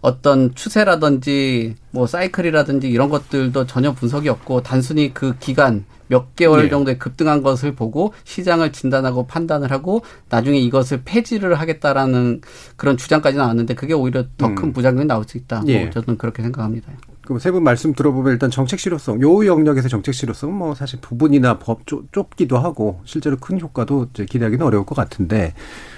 어떤 0.01 0.53
추세라든지 0.53 1.75
뭐 1.91 2.07
사이클이라든지 2.07 2.89
이런 2.89 3.09
것들도 3.09 3.67
전혀 3.67 3.93
분석이 3.93 4.27
없고 4.27 4.63
단순히 4.63 5.13
그 5.13 5.35
기간 5.39 5.85
몇 6.07 6.35
개월 6.35 6.63
네. 6.63 6.69
정도에 6.69 6.97
급등한 6.97 7.41
것을 7.41 7.73
보고 7.75 8.13
시장을 8.25 8.71
진단하고 8.73 9.25
판단을 9.27 9.71
하고 9.71 10.01
나중에 10.29 10.57
이것을 10.59 11.03
폐지를 11.05 11.55
하겠다라는 11.55 12.41
그런 12.75 12.97
주장까지 12.97 13.37
나왔는데 13.37 13.75
그게 13.75 13.93
오히려 13.93 14.25
더큰 14.37 14.63
음. 14.65 14.73
부작용이 14.73 15.05
나올 15.05 15.23
수 15.25 15.37
있다. 15.37 15.63
예. 15.67 15.83
뭐 15.85 15.89
저는 15.91 16.17
그렇게 16.17 16.41
생각합니다. 16.43 16.91
세 17.39 17.51
분 17.51 17.63
말씀 17.63 17.93
들어보면 17.93 18.33
일단 18.33 18.51
정책 18.51 18.79
실효성, 18.79 19.21
요 19.21 19.45
영역에서 19.45 19.87
정책 19.87 20.13
실효성은 20.13 20.53
뭐 20.55 20.75
사실 20.75 20.99
부분이나 20.99 21.57
법 21.57 21.87
좁, 21.87 22.11
좁기도 22.11 22.57
하고 22.57 22.99
실제로 23.05 23.37
큰 23.37 23.61
효과도 23.61 24.07
이제 24.13 24.25
기대하기는 24.25 24.65
어려울 24.65 24.85
것 24.85 24.93
같은데 24.95 25.53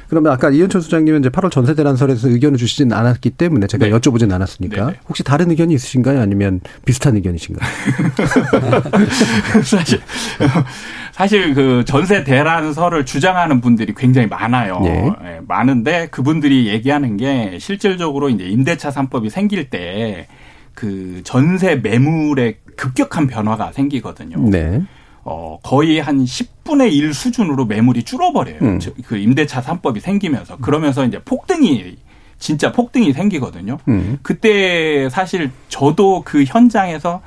그러면 0.07 0.31
아까 0.31 0.51
이현철 0.51 0.83
소장님은 0.83 1.21
이제 1.21 1.29
8월 1.29 1.49
전세 1.49 1.73
대란설에서 1.73 2.29
의견을 2.29 2.59
주시진 2.59 2.93
않았기 2.93 3.31
때문에 3.31 3.65
제가 3.65 3.87
네. 3.87 3.91
여쭤보진 3.91 4.31
않았으니까 4.31 4.85
네네. 4.85 4.99
혹시 5.09 5.23
다른 5.23 5.49
의견이 5.49 5.73
있으신가요? 5.73 6.21
아니면 6.21 6.61
비슷한 6.85 7.15
의견이신가요? 7.15 7.67
사실 9.65 9.99
사실 11.11 11.53
그 11.55 11.83
전세 11.87 12.23
대란설을 12.23 13.05
주장하는 13.05 13.61
분들이 13.61 13.95
굉장히 13.95 14.27
많아요. 14.27 14.79
예. 14.85 14.89
예, 15.27 15.39
많은데 15.47 16.07
그분들이 16.11 16.67
얘기하는 16.67 17.17
게 17.17 17.57
실질적으로 17.59 18.29
이제 18.29 18.43
임대차 18.43 18.89
3법이 18.91 19.29
생길 19.31 19.71
때 19.71 20.27
그 20.75 21.21
전세 21.23 21.75
매물에 21.75 22.57
급격한 22.75 23.27
변화가 23.27 23.71
생기거든요. 23.71 24.37
네. 24.49 24.81
어, 25.23 25.57
거의 25.63 25.99
한 25.99 26.23
10분의 26.23 26.93
1 26.93 27.13
수준으로 27.13 27.65
매물이 27.65 28.03
줄어버려요. 28.03 28.59
음. 28.61 28.79
저- 28.79 28.91
그 29.07 29.17
임대차 29.17 29.61
3법이 29.61 29.99
생기면서. 30.01 30.57
그러면서 30.57 31.03
이제 31.05 31.19
폭등이, 31.23 31.95
진짜 32.37 32.71
폭등이 32.71 33.13
생기거든요. 33.13 33.79
음. 33.87 34.19
그때 34.21 35.07
사실 35.09 35.49
저도 35.69 36.21
그 36.25 36.43
현장에서 36.43 37.21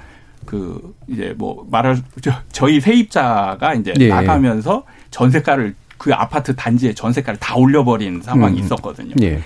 그 0.45 0.95
이제 1.09 1.35
뭐 1.37 1.67
말할 1.71 1.97
저, 2.53 2.69
희 2.69 2.81
세입자가 2.81 3.75
이제 3.75 3.93
예. 3.99 4.09
나가면서 4.09 4.85
전세가를 5.11 5.75
그 5.97 6.15
아파트 6.15 6.55
단지에 6.55 6.95
전세가를 6.95 7.41
다 7.41 7.57
올려버린 7.57 8.23
상황이 8.23 8.59
음. 8.61 8.65
있었거든요. 8.65 9.15
예. 9.23 9.41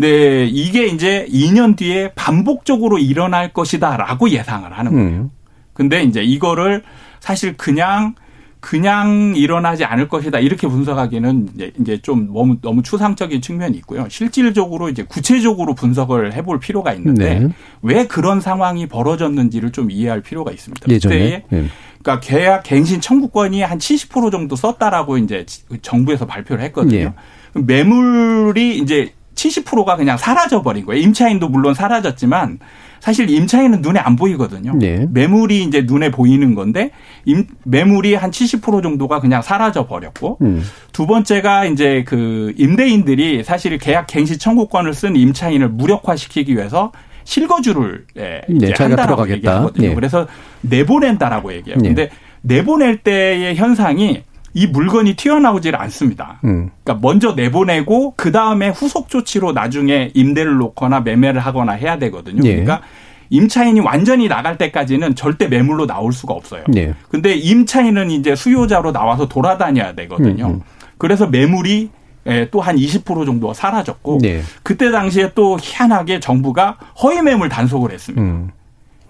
근데 0.00 0.46
이게 0.46 0.86
이제 0.86 1.26
2년 1.30 1.76
뒤에 1.76 2.12
반복적으로 2.14 2.98
일어날 2.98 3.52
것이다라고 3.52 4.30
예상을 4.30 4.72
하는 4.72 4.92
거예요. 4.92 5.08
음. 5.08 5.30
근데 5.74 6.02
이제 6.02 6.22
이거를 6.22 6.82
사실 7.20 7.54
그냥 7.58 8.14
그냥 8.60 9.34
일어나지 9.36 9.84
않을 9.84 10.08
것이다 10.08 10.38
이렇게 10.38 10.66
분석하기는 10.68 11.48
이제 11.80 11.98
좀 12.00 12.32
너무 12.32 12.56
너무 12.62 12.82
추상적인 12.82 13.42
측면이 13.42 13.76
있고요. 13.78 14.06
실질적으로 14.08 14.88
이제 14.88 15.02
구체적으로 15.02 15.74
분석을 15.74 16.32
해볼 16.32 16.60
필요가 16.60 16.94
있는데 16.94 17.40
네. 17.40 17.48
왜 17.82 18.06
그런 18.06 18.40
상황이 18.40 18.86
벌어졌는지를 18.86 19.70
좀 19.70 19.90
이해할 19.90 20.22
필요가 20.22 20.50
있습니다. 20.50 20.90
예전에. 20.90 21.14
그때에 21.14 21.44
예. 21.52 21.68
그러니까 22.02 22.20
계약 22.20 22.62
갱신 22.62 23.02
청구권이 23.02 23.62
한 23.62 23.76
70% 23.76 24.30
정도 24.30 24.56
썼다라고 24.56 25.18
이제 25.18 25.44
정부에서 25.82 26.26
발표를 26.26 26.64
했거든요. 26.64 26.98
예. 26.98 27.60
매물이 27.60 28.78
이제 28.78 29.12
70%가 29.40 29.96
그냥 29.96 30.18
사라져 30.18 30.62
버린 30.62 30.84
거예요. 30.84 31.02
임차인도 31.02 31.48
물론 31.48 31.74
사라졌지만 31.74 32.58
사실 33.00 33.30
임차인은 33.30 33.80
눈에 33.80 33.98
안 33.98 34.14
보이거든요. 34.16 34.74
네. 34.76 35.06
매물이 35.10 35.64
이제 35.64 35.82
눈에 35.86 36.10
보이는 36.10 36.54
건데 36.54 36.90
임, 37.24 37.46
매물이 37.64 38.14
한 38.14 38.30
70% 38.30 38.82
정도가 38.82 39.20
그냥 39.20 39.40
사라져 39.40 39.86
버렸고 39.86 40.38
음. 40.42 40.62
두 40.92 41.06
번째가 41.06 41.64
이제 41.66 42.04
그 42.06 42.52
임대인들이 42.58 43.42
사실 43.42 43.78
계약 43.78 44.06
갱신 44.06 44.38
청구권을 44.38 44.92
쓴 44.92 45.16
임차인을 45.16 45.70
무력화시키기 45.70 46.54
위해서 46.54 46.92
실거주를 47.24 48.06
예, 48.16 48.42
네, 48.48 48.54
이제 48.54 48.74
한다라고. 48.76 49.30
얘기하거든요. 49.30 49.88
예. 49.88 49.94
그래서 49.94 50.26
내보낸다라고 50.62 51.54
얘기해요. 51.54 51.78
예. 51.82 51.88
근데 51.88 52.10
내보낼 52.42 52.98
때의 52.98 53.56
현상이 53.56 54.22
이 54.52 54.66
물건이 54.66 55.14
튀어나오질 55.14 55.76
않습니다. 55.76 56.40
음. 56.44 56.70
그러니까 56.82 57.06
먼저 57.06 57.32
내보내고 57.32 58.14
그 58.16 58.32
다음에 58.32 58.68
후속 58.68 59.08
조치로 59.08 59.52
나중에 59.52 60.10
임대를 60.14 60.56
놓거나 60.56 61.00
매매를 61.00 61.40
하거나 61.40 61.72
해야 61.72 61.98
되거든요. 61.98 62.42
예. 62.44 62.50
그러니까 62.56 62.80
임차인이 63.30 63.80
완전히 63.80 64.26
나갈 64.28 64.58
때까지는 64.58 65.14
절대 65.14 65.46
매물로 65.46 65.86
나올 65.86 66.12
수가 66.12 66.34
없어요. 66.34 66.64
예. 66.76 66.94
근데 67.08 67.34
임차인은 67.34 68.10
이제 68.10 68.34
수요자로 68.34 68.92
나와서 68.92 69.28
돌아다녀야 69.28 69.94
되거든요. 69.94 70.46
음, 70.46 70.54
음. 70.54 70.60
그래서 70.98 71.28
매물이 71.28 71.90
또한 72.50 72.76
20% 72.76 73.24
정도 73.24 73.54
사라졌고 73.54 74.18
네. 74.20 74.42
그때 74.62 74.90
당시에 74.90 75.32
또 75.34 75.58
희한하게 75.60 76.20
정부가 76.20 76.76
허위 77.02 77.22
매물 77.22 77.48
단속을 77.48 77.92
했습니다. 77.92 78.22
음. 78.22 78.50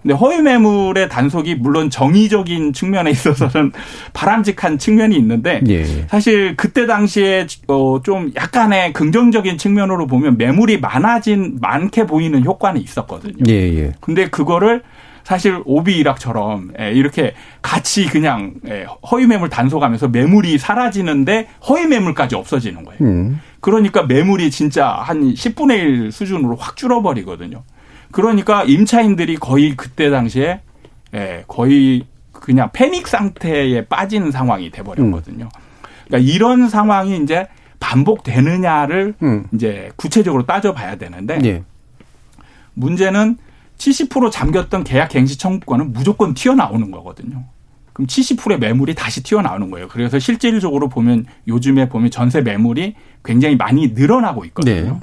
근데 0.01 0.15
허위 0.15 0.41
매물의 0.41 1.09
단속이 1.09 1.55
물론 1.55 1.89
정의적인 1.89 2.73
측면에 2.73 3.11
있어서는 3.11 3.71
바람직한 4.13 4.77
측면이 4.77 5.15
있는데 5.17 5.61
예. 5.67 5.83
사실 6.07 6.55
그때 6.55 6.87
당시에 6.87 7.45
어좀 7.67 8.31
약간의 8.35 8.93
긍정적인 8.93 9.57
측면으로 9.57 10.07
보면 10.07 10.37
매물이 10.37 10.79
많아진 10.79 11.57
많게 11.61 12.07
보이는 12.07 12.43
효과는 12.43 12.81
있었거든요. 12.81 13.43
예, 13.47 13.53
예. 13.53 13.91
근데 13.99 14.29
그거를 14.29 14.81
사실 15.23 15.61
오비 15.65 15.97
일학처럼 15.97 16.71
예, 16.79 16.91
이렇게 16.91 17.33
같이 17.61 18.07
그냥 18.07 18.55
예, 18.67 18.87
허위 19.11 19.27
매물 19.27 19.49
단속하면서 19.49 20.07
매물이 20.07 20.57
사라지는데 20.57 21.47
허위 21.69 21.85
매물까지 21.85 22.35
없어지는 22.35 22.83
거예요. 22.85 22.97
음. 23.01 23.39
그러니까 23.59 24.03
매물이 24.03 24.49
진짜 24.49 24.87
한 24.89 25.33
10분의 25.33 25.77
1 25.77 26.11
수준으로 26.11 26.55
확 26.55 26.75
줄어버리거든요. 26.75 27.63
그러니까 28.11 28.63
임차인들이 28.63 29.37
거의 29.37 29.75
그때 29.75 30.09
당시에 30.09 30.61
예, 31.13 31.43
거의 31.47 32.05
그냥 32.31 32.69
패닉 32.73 33.07
상태에 33.07 33.85
빠지는 33.85 34.31
상황이 34.31 34.71
돼버렸거든요. 34.71 35.49
그러니까 36.07 36.31
이런 36.31 36.69
상황이 36.69 37.17
이제 37.17 37.47
반복되느냐를 37.79 39.15
음. 39.21 39.45
이제 39.53 39.91
구체적으로 39.95 40.45
따져봐야 40.45 40.97
되는데 40.97 41.39
예. 41.43 41.63
문제는 42.73 43.37
70% 43.77 44.31
잠겼던 44.31 44.83
계약 44.83 45.09
갱시 45.09 45.37
청구권은 45.37 45.93
무조건 45.93 46.33
튀어나오는 46.33 46.91
거거든요. 46.91 47.43
그럼 47.93 48.07
70%의 48.07 48.59
매물이 48.59 48.95
다시 48.95 49.23
튀어나오는 49.23 49.69
거예요. 49.71 49.87
그래서 49.87 50.19
실질적으로 50.19 50.87
보면 50.87 51.25
요즘에 51.47 51.89
보면 51.89 52.11
전세 52.11 52.41
매물이 52.41 52.95
굉장히 53.25 53.55
많이 53.55 53.89
늘어나고 53.89 54.45
있거든요. 54.45 54.99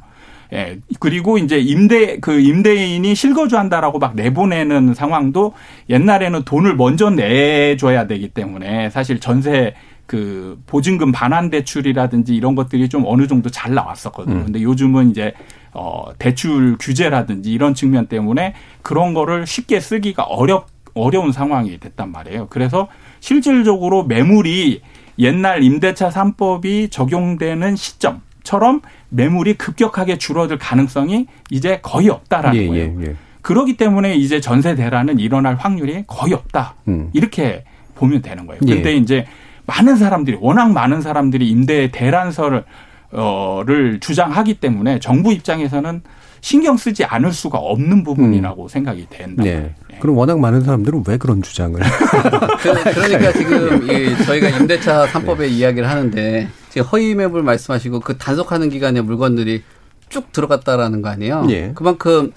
예. 0.53 0.79
그리고 0.99 1.39
이제 1.39 1.59
임대, 1.59 2.19
그 2.21 2.41
임대인이 2.41 3.15
실거주한다라고 3.15 3.99
막 3.99 4.15
내보내는 4.15 4.95
상황도 4.95 5.53
옛날에는 5.91 6.45
돈을 6.45 6.77
먼저 6.77 7.11
내줘야 7.11 8.07
되기 8.07 8.29
때문에 8.29 8.91
사실 8.91 9.21
전세 9.21 9.75
그 10.07 10.59
보증금 10.67 11.13
반환 11.13 11.51
대출이라든지 11.51 12.35
이런 12.35 12.55
것들이 12.55 12.89
좀 12.89 13.05
어느 13.07 13.27
정도 13.27 13.51
잘 13.51 13.75
나왔었거든요. 13.75 14.37
음. 14.37 14.45
근데 14.47 14.63
요즘은 14.63 15.11
이제 15.11 15.35
어 15.75 16.07
대출 16.19 16.79
규제라든지 16.81 17.53
이런 17.53 17.75
측면 17.75 18.07
때문에 18.07 18.55
그런 18.81 19.13
거를 19.13 19.47
쉽게 19.47 19.81
쓰기가 19.81 20.23
어렵 20.23 20.67
어려운 20.95 21.31
상황이 21.31 21.79
됐단 21.79 22.11
말이에요. 22.11 22.47
그래서 22.49 22.89
실질적으로 23.21 24.05
매물이 24.05 24.81
옛날 25.19 25.63
임대차 25.63 26.09
3법이 26.09 26.91
적용되는 26.91 27.77
시점처럼 27.77 28.81
매물이 29.11 29.55
급격하게 29.55 30.19
줄어들 30.19 30.59
가능성이 30.59 31.27
이제 31.51 31.81
거의 31.83 32.09
없다라는 32.09 32.61
예, 32.61 32.67
거예요. 32.67 33.01
예, 33.01 33.07
예. 33.07 33.15
그렇기 33.43 33.77
때문에 33.77 34.15
이제 34.17 34.41
전세 34.41 34.75
대란은 34.75 35.19
일어날 35.19 35.55
확률이 35.55 36.05
거의 36.07 36.35
없다. 36.35 36.75
음. 36.89 37.11
이렇게 37.13 37.65
보면 37.95 38.23
되는 38.23 38.47
거예요. 38.47 38.61
예. 38.67 38.75
근데 38.75 38.95
이제 38.95 39.27
많은 39.67 39.97
사람들이 39.97 40.39
워낙 40.41 40.73
많은 40.73 41.01
사람들이 41.01 41.49
임대 41.49 41.91
대란설을 41.91 42.65
어를 43.13 44.01
주장하기 44.01 44.55
때문에 44.55 44.99
정부 44.99 45.33
입장에서는 45.33 46.03
신경 46.41 46.77
쓰지 46.77 47.05
않을 47.05 47.33
수가 47.33 47.59
없는 47.59 48.05
부분이라고 48.05 48.69
생각이 48.69 49.07
된다. 49.11 49.43
네. 49.43 49.75
그럼 50.01 50.17
워낙 50.17 50.39
많은 50.39 50.63
사람들은 50.63 51.05
왜 51.07 51.17
그런 51.17 51.43
주장을? 51.43 51.81
그, 52.63 52.73
그러니까 52.95 53.33
지금 53.33 53.91
이 53.91 54.25
저희가 54.25 54.49
임대차 54.49 55.07
3법의 55.07 55.51
이야기를 55.51 55.89
하는데 55.89 56.49
지금 56.71 56.87
허위 56.87 57.15
매물 57.15 57.43
말씀하시고 57.43 58.01
그 58.01 58.17
단속하는 58.17 58.71
기간에 58.71 59.01
물건들이 59.01 59.63
쭉 60.09 60.33
들어갔다라는 60.33 61.03
거 61.03 61.09
아니에요? 61.09 61.47
예. 61.51 61.73
그만큼 61.75 62.33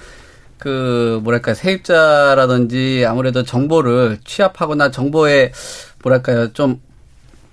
그 0.57 1.19
뭐랄까 1.23 1.53
세입자라든지 1.53 3.05
아무래도 3.07 3.43
정보를 3.43 4.19
취합하거나 4.23 4.91
정보에 4.91 5.51
뭐랄까요 6.03 6.53
좀 6.53 6.79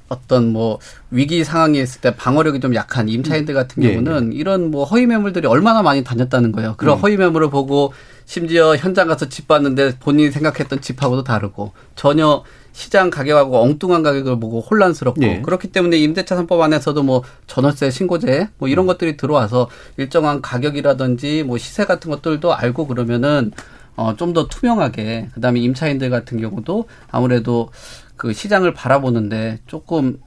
어떤 0.09 0.53
뭐 0.53 0.79
위기 1.11 1.44
상황이 1.44 1.81
있을 1.81 2.01
때 2.01 2.14
방어력이 2.16 2.61
좀 2.61 2.75
약한 2.75 3.09
임차인들 3.09 3.55
같은 3.55 3.83
예, 3.83 3.90
경우는 3.90 4.33
이런 4.33 4.71
뭐 4.71 4.85
허위 4.85 5.07
매물들이 5.07 5.47
얼마나 5.47 5.83
많이 5.83 6.03
다녔다는 6.03 6.53
거예요. 6.53 6.75
그런 6.77 6.99
음. 6.99 7.01
허위 7.01 7.16
매물을 7.16 7.51
보고 7.51 7.92
심지어 8.28 8.76
현장 8.76 9.08
가서 9.08 9.30
집 9.30 9.48
봤는데 9.48 9.96
본인이 10.00 10.30
생각했던 10.30 10.82
집하고도 10.82 11.24
다르고 11.24 11.72
전혀 11.96 12.44
시장 12.72 13.08
가격하고 13.08 13.62
엉뚱한 13.62 14.02
가격을 14.02 14.38
보고 14.38 14.60
혼란스럽고 14.60 15.22
예. 15.22 15.40
그렇기 15.40 15.68
때문에 15.68 15.96
임대차 15.96 16.36
3법 16.36 16.60
안에서도 16.60 17.02
뭐 17.02 17.22
전월세 17.46 17.90
신고제 17.90 18.50
뭐 18.58 18.68
이런 18.68 18.84
것들이 18.84 19.16
들어와서 19.16 19.70
일정한 19.96 20.42
가격이라든지 20.42 21.42
뭐 21.44 21.56
시세 21.56 21.86
같은 21.86 22.10
것들도 22.10 22.54
알고 22.54 22.86
그러면은 22.86 23.50
어 23.96 24.14
좀 24.14 24.34
더 24.34 24.46
투명하게 24.46 25.30
그다음에 25.32 25.60
임차인들 25.60 26.10
같은 26.10 26.38
경우도 26.38 26.84
아무래도 27.10 27.70
그 28.16 28.34
시장을 28.34 28.74
바라보는데 28.74 29.60
조금 29.66 30.18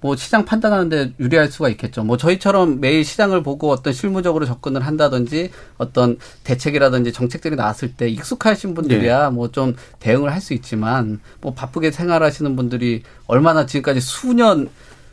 뭐 0.00 0.16
시장 0.16 0.44
판단하는데 0.44 1.14
유리할 1.20 1.48
수가 1.52 1.68
있겠죠. 1.68 2.02
뭐 2.04 2.16
저희처럼 2.16 2.80
매일 2.80 3.04
시장을 3.04 3.42
보고 3.42 3.70
어떤 3.70 3.92
실무적으로 3.92 4.46
접근을 4.46 4.80
한다든지 4.86 5.50
어떤 5.76 6.18
대책이라든지 6.44 7.12
정책들이 7.12 7.54
나왔을 7.56 7.94
때 7.94 8.08
익숙하신 8.08 8.74
분들이야 8.74 9.30
뭐좀 9.30 9.76
대응을 10.00 10.32
할 10.32 10.38
수 10.40 10.54
있지만 10.54 11.20
뭐 11.40 11.52
바쁘게 11.52 11.90
생활하시는 11.90 12.54
분들이 12.56 13.02
얼마나 13.26 13.66
지금까지 13.66 14.00
수년 14.00 14.68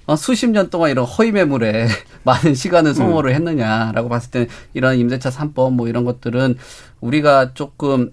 어, 0.06 0.16
수십 0.16 0.48
년 0.50 0.70
동안 0.70 0.92
이런 0.92 1.04
허위 1.04 1.32
매물에 1.32 1.88
많은 2.24 2.54
시간을 2.54 2.94
소모를 2.94 3.34
했느냐라고 3.34 4.08
봤을 4.08 4.30
때는 4.30 4.48
이런 4.76 4.98
임대차 5.00 5.32
3법 5.32 5.74
뭐 5.74 5.88
이런 5.88 6.06
것들은 6.06 6.58
우리가 7.02 7.56
조금 7.56 8.12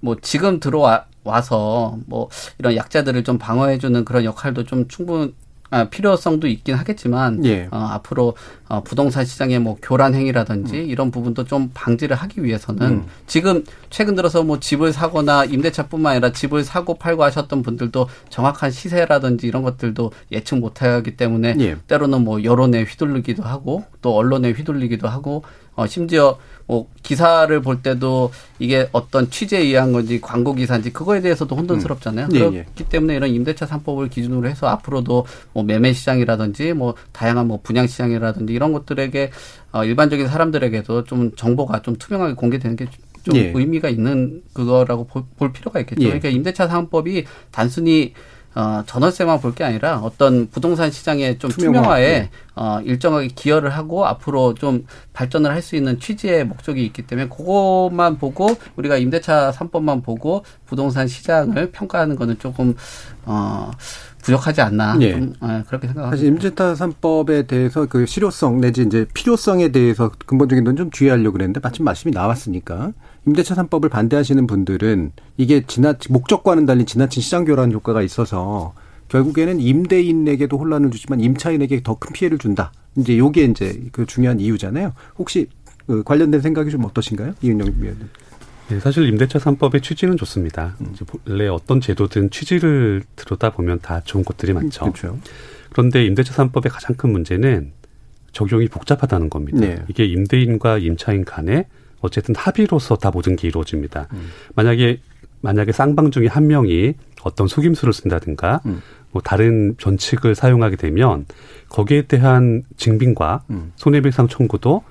뭐 0.00 0.16
지금 0.22 0.60
들어와 0.60 1.06
와서 1.24 1.98
뭐 2.06 2.28
이런 2.58 2.76
약자들을 2.76 3.24
좀 3.24 3.38
방어해주는 3.38 4.04
그런 4.04 4.24
역할도 4.24 4.64
좀 4.64 4.86
충분 4.86 5.34
아, 5.42 5.43
필요성도 5.90 6.46
있긴 6.46 6.74
하겠지만 6.76 7.44
예. 7.44 7.68
어, 7.70 7.76
앞으로 7.76 8.34
어, 8.68 8.82
부동산 8.82 9.24
시장의 9.24 9.58
뭐 9.58 9.76
교란 9.82 10.14
행위라든지 10.14 10.76
이런 10.76 11.10
부분도 11.10 11.44
좀 11.44 11.70
방지를 11.74 12.16
하기 12.16 12.44
위해서는 12.44 12.86
음. 12.86 13.04
지금 13.26 13.64
최근 13.90 14.14
들어서 14.14 14.42
뭐 14.42 14.60
집을 14.60 14.92
사거나 14.92 15.44
임대차뿐만 15.44 16.12
아니라 16.12 16.32
집을 16.32 16.64
사고 16.64 16.94
팔고 16.94 17.24
하셨던 17.24 17.62
분들도 17.62 18.08
정확한 18.30 18.70
시세라든지 18.70 19.46
이런 19.46 19.62
것들도 19.62 20.12
예측 20.32 20.58
못하기 20.58 21.16
때문에 21.16 21.56
예. 21.58 21.76
때로는 21.88 22.24
뭐 22.24 22.42
여론에 22.44 22.84
휘둘리기도 22.84 23.42
하고 23.42 23.84
또 24.00 24.14
언론에 24.14 24.52
휘둘리기도 24.52 25.08
하고 25.08 25.42
어, 25.74 25.86
심지어 25.86 26.38
뭐 26.66 26.88
기사를 27.02 27.60
볼 27.60 27.82
때도 27.82 28.30
이게 28.58 28.88
어떤 28.92 29.30
취재에 29.30 29.60
의한 29.60 29.92
건지 29.92 30.20
광고 30.20 30.54
기사인지 30.54 30.92
그거에 30.92 31.20
대해서도 31.20 31.54
혼돈스럽잖아요. 31.56 32.26
음. 32.26 32.34
예, 32.34 32.38
그렇기 32.38 32.58
예. 32.80 32.84
때문에 32.88 33.16
이런 33.16 33.30
임대차 33.30 33.66
3법을 33.66 34.10
기준으로 34.10 34.48
해서 34.48 34.66
앞으로도 34.68 35.26
뭐 35.52 35.62
매매 35.62 35.92
시장이라든지 35.92 36.72
뭐 36.72 36.94
다양한 37.12 37.46
뭐 37.46 37.60
분양 37.62 37.86
시장이라든지 37.86 38.52
이런 38.52 38.72
것들에게 38.72 39.30
어, 39.72 39.84
일반적인 39.84 40.28
사람들에게도 40.28 41.04
좀 41.04 41.34
정보가 41.36 41.82
좀 41.82 41.96
투명하게 41.96 42.34
공개되는 42.34 42.76
게좀 42.76 43.36
예. 43.36 43.52
의미가 43.54 43.90
있는 43.90 44.42
그거라고 44.54 45.06
볼, 45.06 45.24
볼 45.36 45.52
필요가 45.52 45.80
있겠죠. 45.80 46.02
예. 46.02 46.06
그러니까 46.06 46.30
임대차 46.30 46.68
3법이 46.68 47.24
단순히 47.50 48.14
어, 48.54 48.82
전월세만 48.86 49.40
볼 49.40 49.54
게 49.54 49.64
아니라 49.64 49.98
어떤 49.98 50.48
부동산 50.50 50.90
시장의 50.90 51.38
좀 51.38 51.50
투명화, 51.50 51.72
투명화에 51.80 52.04
예. 52.04 52.30
어, 52.54 52.80
일정하게 52.84 53.28
기여를 53.28 53.70
하고 53.70 54.06
앞으로 54.06 54.54
좀 54.54 54.86
발전을 55.12 55.50
할 55.50 55.60
수 55.62 55.76
있는 55.76 55.98
취지의 55.98 56.44
목적이 56.46 56.84
있기 56.86 57.02
때문에 57.02 57.28
그것만 57.28 58.18
보고 58.18 58.48
우리가 58.76 58.96
임대차 58.98 59.52
3법만 59.52 60.04
보고 60.04 60.44
부동산 60.66 61.08
시장을 61.08 61.72
평가하는 61.72 62.16
거는 62.16 62.38
조금 62.38 62.74
어, 63.24 63.70
부족하지 64.24 64.60
않나 64.62 64.96
예. 65.00 65.12
좀, 65.12 65.34
어, 65.40 65.62
그렇게 65.66 65.86
생각합니다. 65.86 66.10
사실 66.10 66.28
임대차 66.28 66.74
3법에 66.74 67.46
대해서 67.46 67.86
그 67.86 68.06
실효성 68.06 68.60
내지 68.60 68.82
이제 68.82 69.06
필요성에 69.14 69.68
대해서 69.68 70.10
근본적인 70.26 70.64
건좀 70.64 70.90
주의하려고 70.90 71.32
그랬는데 71.34 71.60
마침 71.62 71.84
말씀이 71.84 72.12
나왔으니까 72.12 72.92
임대차 73.26 73.54
3법을 73.54 73.90
반대하시는 73.90 74.46
분들은 74.46 75.12
이게 75.36 75.64
지나 75.66 75.94
목적과는 76.08 76.66
달리 76.66 76.84
지나친 76.86 77.22
시장 77.22 77.44
교란 77.44 77.70
효과가 77.72 78.02
있어서 78.02 78.72
결국에는 79.08 79.60
임대인에게도 79.60 80.58
혼란을 80.58 80.90
주지만 80.90 81.20
임차인에게 81.20 81.82
더 81.82 81.94
큰 81.96 82.12
피해를 82.12 82.38
준다. 82.38 82.72
이제 82.96 83.18
요게 83.18 83.44
이제 83.44 83.82
그 83.92 84.06
중요한 84.06 84.40
이유잖아요. 84.40 84.92
혹시 85.18 85.48
그 85.86 86.02
관련된 86.02 86.40
생각이 86.40 86.70
좀 86.70 86.84
어떠신가요? 86.84 87.34
이윤영 87.42 87.74
위원님. 87.78 88.08
네, 88.68 88.80
사실 88.80 89.06
임대차 89.08 89.38
3법의 89.38 89.82
취지는 89.82 90.16
좋습니다. 90.16 90.76
음. 90.80 90.94
원래 91.28 91.48
어떤 91.48 91.80
제도든 91.80 92.30
취지를 92.30 93.02
들여다보면 93.16 93.80
다 93.80 94.00
좋은 94.04 94.24
것들이 94.24 94.52
많죠. 94.52 94.92
그렇죠. 94.92 95.18
그런데 95.70 96.04
임대차 96.04 96.32
3법의 96.34 96.70
가장 96.70 96.96
큰 96.96 97.10
문제는 97.10 97.72
적용이 98.32 98.68
복잡하다는 98.68 99.30
겁니다. 99.30 99.58
네. 99.60 99.82
이게 99.88 100.04
임대인과 100.04 100.78
임차인 100.78 101.24
간에 101.24 101.66
어쨌든 102.00 102.34
합의로서 102.34 102.96
다 102.96 103.10
모든 103.10 103.36
게 103.36 103.48
이루어집니다. 103.48 104.08
음. 104.12 104.30
만약에 104.54 105.00
만약에 105.40 105.72
쌍방 105.72 106.10
중에 106.10 106.26
한 106.26 106.46
명이 106.46 106.94
어떤 107.22 107.48
속임수를 107.48 107.92
쓴다든가 107.92 108.62
음. 108.66 108.80
뭐 109.10 109.22
다른 109.22 109.74
변칙을 109.76 110.34
사용하게 110.34 110.76
되면 110.76 111.26
거기에 111.68 112.02
대한 112.02 112.62
증빙과 112.76 113.44
음. 113.50 113.72
손해배상 113.76 114.28
청구도 114.28 114.82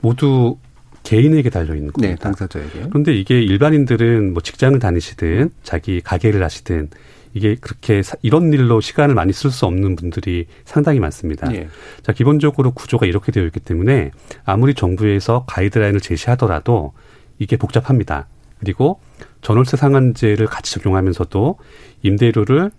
모두 0.00 0.58
개인에게 1.04 1.50
달려 1.50 1.74
있는 1.76 1.92
겁니다. 1.92 2.14
네, 2.14 2.16
당사자에게. 2.16 2.88
그런데 2.88 3.14
이게 3.14 3.40
일반인들은 3.40 4.32
뭐 4.32 4.42
직장을 4.42 4.76
다니시든 4.78 5.50
자기 5.62 6.00
가게를 6.00 6.42
하시든 6.42 6.90
이게 7.34 7.56
그렇게 7.60 8.02
사- 8.02 8.16
이런 8.22 8.52
일로 8.52 8.80
시간을 8.80 9.14
많이 9.14 9.32
쓸 9.32 9.50
수 9.50 9.66
없는 9.66 9.96
분들이 9.96 10.46
상당히 10.64 11.00
많습니다. 11.00 11.52
예. 11.54 11.68
자, 12.02 12.12
기본적으로 12.12 12.72
구조가 12.72 13.06
이렇게 13.06 13.32
되어 13.32 13.44
있기 13.46 13.60
때문에 13.60 14.10
아무리 14.44 14.74
정부에서 14.74 15.44
가이드라인을 15.48 16.00
제시하더라도 16.00 16.92
이게 17.38 17.56
복잡합니다. 17.56 18.28
그리고 18.60 19.00
전월세 19.42 19.76
상한제를 19.76 20.46
같이 20.46 20.72
적용하면서도 20.74 21.58
임대료를 22.02 22.70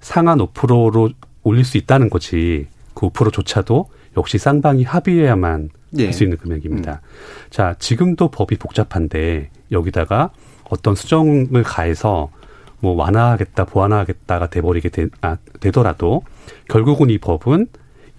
상한 0.00 0.38
5%로 0.38 1.10
올릴 1.42 1.64
수 1.64 1.76
있다는 1.76 2.08
거지 2.08 2.66
그 2.94 3.08
5%조차도 3.10 3.90
역시 4.18 4.36
쌍방이 4.36 4.82
합의해야만 4.82 5.70
예. 5.98 6.04
할수 6.04 6.24
있는 6.24 6.36
금액입니다. 6.36 7.00
자, 7.50 7.74
지금도 7.78 8.30
법이 8.30 8.56
복잡한데 8.56 9.50
여기다가 9.70 10.30
어떤 10.68 10.94
수정을 10.94 11.62
가해서 11.62 12.30
뭐 12.80 12.94
완화하겠다, 12.94 13.64
보완하겠다가 13.64 14.50
돼버리게 14.50 14.88
되, 14.90 15.06
아, 15.20 15.36
되더라도 15.60 16.22
결국은 16.68 17.10
이 17.10 17.18
법은 17.18 17.68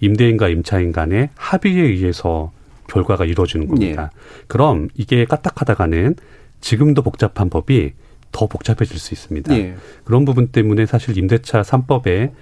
임대인과 0.00 0.48
임차인 0.48 0.92
간의 0.92 1.30
합의에 1.34 1.82
의해서 1.82 2.50
결과가 2.88 3.24
이루어지는 3.24 3.68
겁니다. 3.68 4.10
그럼 4.48 4.88
이게 4.94 5.24
까딱하다가는 5.24 6.16
지금도 6.60 7.02
복잡한 7.02 7.50
법이 7.50 7.92
더 8.32 8.46
복잡해질 8.46 8.98
수 8.98 9.14
있습니다. 9.14 9.54
예. 9.54 9.74
그런 10.04 10.24
부분 10.24 10.48
때문에 10.48 10.86
사실 10.86 11.16
임대차 11.16 11.62
3법에 11.62 12.32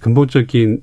근본적인 0.00 0.82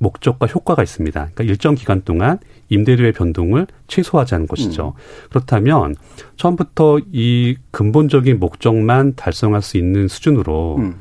목적과 0.00 0.46
효과가 0.46 0.82
있습니다. 0.82 1.20
그러니까 1.20 1.44
일정 1.44 1.74
기간 1.74 2.02
동안 2.02 2.38
임대료의 2.70 3.12
변동을 3.12 3.66
최소화하자는 3.86 4.46
것이죠. 4.48 4.94
그렇다면 5.28 5.94
처음부터 6.36 7.00
이 7.12 7.56
근본적인 7.70 8.40
목적만 8.40 9.14
달성할 9.14 9.60
수 9.62 9.76
있는 9.76 10.08
수준으로 10.08 10.76
음. 10.78 10.96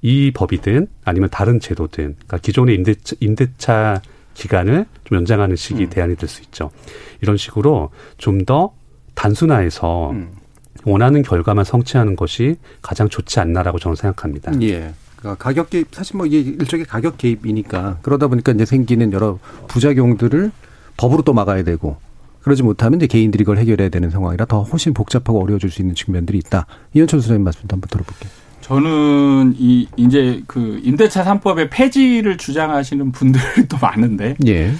이 0.00 0.30
법이든 0.32 0.86
아니면 1.04 1.28
다른 1.30 1.58
제도든 1.58 2.14
그러니까 2.14 2.38
기존의 2.38 2.76
임대차, 2.76 3.16
임대차 3.20 4.00
기간을 4.34 4.86
좀 5.04 5.16
연장하는 5.18 5.56
식이 5.56 5.84
음. 5.84 5.90
대안이 5.90 6.14
될 6.16 6.28
수 6.28 6.42
있죠. 6.42 6.70
이런 7.20 7.36
식으로 7.36 7.90
좀 8.16 8.44
더 8.46 8.72
단순화해서 9.14 10.10
음. 10.10 10.30
원하는 10.84 11.22
결과만 11.22 11.64
성취하는 11.64 12.14
것이 12.14 12.56
가장 12.82 13.08
좋지 13.08 13.40
않나라고 13.40 13.78
저는 13.80 13.96
생각합니다. 13.96 14.52
예. 14.62 14.92
그러니까 15.26 15.34
가격 15.42 15.70
개입 15.70 15.88
사실 15.90 16.16
뭐 16.16 16.26
이게 16.26 16.38
일종의 16.38 16.86
가격 16.86 17.18
개입이니까 17.18 17.98
그러다 18.02 18.28
보니까 18.28 18.52
이제 18.52 18.64
생기는 18.64 19.12
여러 19.12 19.38
부작용들을 19.66 20.52
법으로 20.96 21.22
또 21.22 21.32
막아야 21.32 21.64
되고 21.64 21.96
그러지 22.42 22.62
못하면 22.62 23.00
이제 23.00 23.08
개인들이 23.08 23.42
그걸 23.42 23.58
해결해야 23.58 23.88
되는 23.88 24.08
상황이라 24.08 24.44
더 24.46 24.62
훨씬 24.62 24.94
복잡하고 24.94 25.42
어려워질 25.42 25.70
수 25.70 25.82
있는 25.82 25.96
측면들이 25.96 26.38
있다. 26.38 26.66
이현철 26.94 27.20
소장님 27.20 27.42
말씀도 27.42 27.74
한번 27.74 27.88
들어볼게요. 27.90 28.30
저는 28.60 29.54
이 29.58 29.88
이제 29.96 30.42
그 30.46 30.80
임대차 30.82 31.24
3법의 31.24 31.70
폐지를 31.70 32.36
주장하시는 32.36 33.10
분들이 33.12 33.66
또 33.68 33.76
많은데 33.80 34.36
예. 34.46 34.72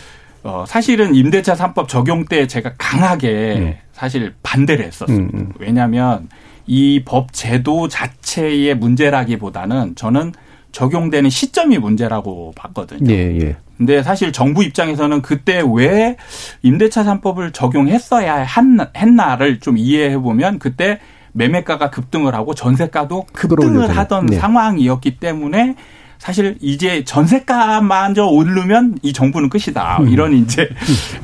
어 0.45 0.65
사실은 0.67 1.15
임대차 1.15 1.55
3법 1.55 1.89
적용 1.89 2.25
때 2.25 2.47
제가 2.47 2.75
강하게 2.79 3.81
사실 3.93 4.33
반대를 4.45 4.85
했었어요. 4.85 5.17
음, 5.17 5.31
음. 5.35 5.53
왜냐하면 5.59 6.29
이 6.67 7.03
법 7.05 7.33
제도 7.33 7.89
자체의 7.89 8.75
문제라기보다는 8.77 9.95
저는 9.95 10.33
적용되는 10.73 11.31
시점이 11.31 11.79
문제라고 11.79 12.53
봤거든요. 12.57 13.11
예, 13.11 13.39
예. 13.41 13.57
근데 13.79 14.03
사실 14.03 14.33
정부 14.33 14.65
입장에서는 14.65 15.23
그때 15.23 15.63
왜 15.75 16.17
임대차 16.63 17.05
3법을 17.05 17.53
적용했어야 17.53 18.43
한- 18.45 18.81
했나를 18.97 19.61
좀 19.61 19.77
이해해 19.79 20.19
보면 20.19 20.59
그때 20.59 20.99
매매가가 21.33 21.91
급등을 21.91 22.35
하고 22.35 22.55
전세가도 22.55 23.27
급등을. 23.33 23.97
하던 23.97 24.27
네. 24.27 24.37
상황이었기 24.39 25.19
때문에 25.19 25.77
사실 26.19 26.57
이제 26.63 27.05
전세가마저 27.05 28.25
오르면 28.27 28.99
이 29.03 29.13
정부는 29.13 29.51
끝이다. 29.51 29.99
음. 30.01 30.09
이런 30.09 30.33
이제 30.33 30.69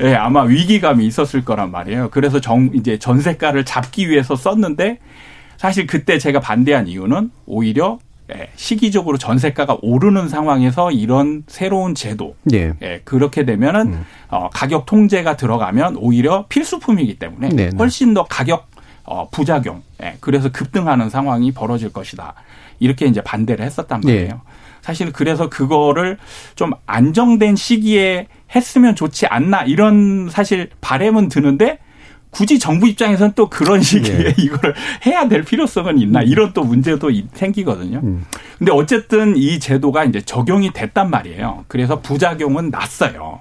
예, 0.03 0.15
아마 0.15 0.43
위기감이 0.43 1.07
있었을 1.07 1.45
거란 1.47 1.71
말이에요. 1.71 2.11
그래서 2.11 2.41
정 2.41 2.71
이제 2.75 2.99
전세가를 2.99 3.65
잡기 3.65 4.11
위해서 4.11 4.37
썼는데 4.37 4.99
사실 5.63 5.87
그때 5.87 6.19
제가 6.19 6.41
반대한 6.41 6.89
이유는 6.89 7.31
오히려 7.47 8.01
예, 8.35 8.49
시기적으로 8.57 9.17
전세가가 9.17 9.79
오르는 9.81 10.29
상황에서 10.29 10.91
이런 10.91 11.45
새로운 11.47 11.95
제도 11.95 12.35
예. 12.53 12.75
예, 12.83 13.01
그렇게 13.05 13.45
되면은 13.45 14.05
어, 14.29 14.51
가격 14.53 14.87
통제가 14.87 15.37
들어가면 15.37 15.99
오히려 15.99 16.47
필수품이기 16.49 17.21
때문에 17.21 17.51
네, 17.51 17.71
네. 17.71 17.77
훨씬 17.79 18.13
더 18.13 18.25
가격 18.25 18.67
어, 19.05 19.29
부작용, 19.31 19.85
예, 20.03 20.17
그래서 20.19 20.51
급등하는 20.51 21.09
상황이 21.11 21.53
벌어질 21.53 21.93
것이다. 21.93 22.35
이렇게 22.81 23.07
이제 23.07 23.21
반대를 23.21 23.65
했었단 23.65 24.01
네. 24.01 24.15
말이에요. 24.15 24.41
사실 24.81 25.13
그래서 25.13 25.49
그거를 25.49 26.19
좀 26.57 26.73
안정된 26.87 27.55
시기에 27.55 28.27
했으면 28.53 28.97
좋지 28.97 29.27
않나 29.27 29.63
이런 29.63 30.29
사실 30.29 30.71
바램은 30.81 31.29
드는데 31.29 31.79
굳이 32.33 32.59
정부 32.59 32.89
입장에서는 32.89 33.35
또 33.37 33.49
그런 33.51 33.83
시기에 33.83 34.17
네. 34.33 34.35
이거를 34.43 34.75
해야 35.07 35.29
될 35.29 35.45
필요성은 35.45 35.99
있나 35.99 36.23
이런 36.23 36.53
또 36.55 36.65
문제도 36.65 37.11
이- 37.11 37.27
생기거든요. 37.35 38.01
음. 38.03 38.25
근데 38.59 38.73
어쨌든 38.73 39.37
이 39.37 39.61
제도가 39.61 40.05
이제 40.05 40.21
적용이 40.23 40.73
됐단 40.73 41.11
말이에요. 41.11 41.67
그래서 41.69 42.01
부작용은 42.01 42.71
났어요. 42.71 43.41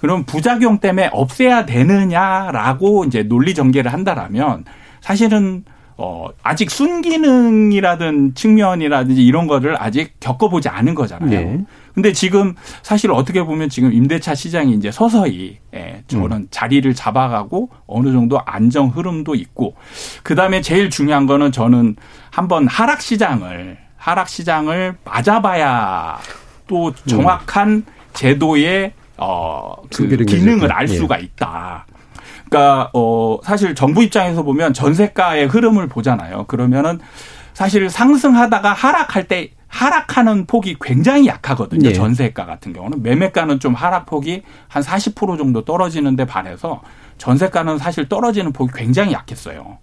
그럼 0.00 0.24
부작용 0.24 0.80
때문에 0.80 1.10
없애야 1.12 1.64
되느냐라고 1.64 3.04
이제 3.04 3.22
논리 3.22 3.54
전개를 3.54 3.92
한다라면 3.92 4.64
사실은 5.00 5.64
어 5.96 6.28
아직 6.42 6.70
순기능이라든 6.70 8.34
측면이라든지 8.34 9.24
이런 9.24 9.46
거를 9.46 9.76
아직 9.80 10.14
겪어보지 10.20 10.68
않은 10.68 10.94
거잖아요. 10.94 11.30
네. 11.30 11.64
근데 11.94 12.12
지금 12.12 12.54
사실 12.82 13.12
어떻게 13.12 13.44
보면 13.44 13.68
지금 13.68 13.92
임대차 13.92 14.34
시장이 14.34 14.74
이제 14.74 14.90
서서히 14.90 15.58
예, 15.74 16.02
저는 16.08 16.48
자리를 16.50 16.92
잡아가고 16.92 17.68
어느 17.86 18.10
정도 18.10 18.40
안정 18.44 18.88
흐름도 18.88 19.36
있고 19.36 19.76
그 20.24 20.34
다음에 20.34 20.60
제일 20.60 20.90
중요한 20.90 21.26
거는 21.26 21.52
저는 21.52 21.94
한번 22.30 22.66
하락 22.66 23.00
시장을 23.00 23.78
하락 23.96 24.28
시장을 24.28 24.96
맞아봐야 25.04 26.18
또 26.66 26.92
정확한 27.06 27.84
제도의 28.12 28.92
어그 29.16 29.88
승기를 29.92 30.26
기능을 30.26 30.72
알 30.72 30.88
예. 30.88 30.94
수가 30.94 31.18
있다. 31.18 31.86
그러니까 32.54 32.90
어 32.94 33.38
사실 33.42 33.74
정부 33.74 34.04
입장에서 34.04 34.44
보면 34.44 34.72
전세가의 34.74 35.48
흐름을 35.48 35.88
보잖아요. 35.88 36.44
그러면은 36.46 37.00
사실 37.52 37.90
상승하다가 37.90 38.72
하락할 38.72 39.26
때 39.26 39.50
하락하는 39.66 40.46
폭이 40.46 40.76
굉장히 40.80 41.26
약하거든요. 41.26 41.88
예. 41.88 41.92
전세가 41.92 42.46
같은 42.46 42.72
경우는 42.72 43.02
매매가는 43.02 43.58
좀 43.58 43.74
하락폭이 43.74 44.42
한 44.68 44.82
40% 44.84 45.36
정도 45.36 45.64
떨어지는데 45.64 46.26
반해서 46.26 46.82
전세가는 47.18 47.78
사실 47.78 48.08
떨어지는 48.08 48.52
폭이 48.52 48.72
굉장히 48.72 49.12
약했어요. 49.12 49.78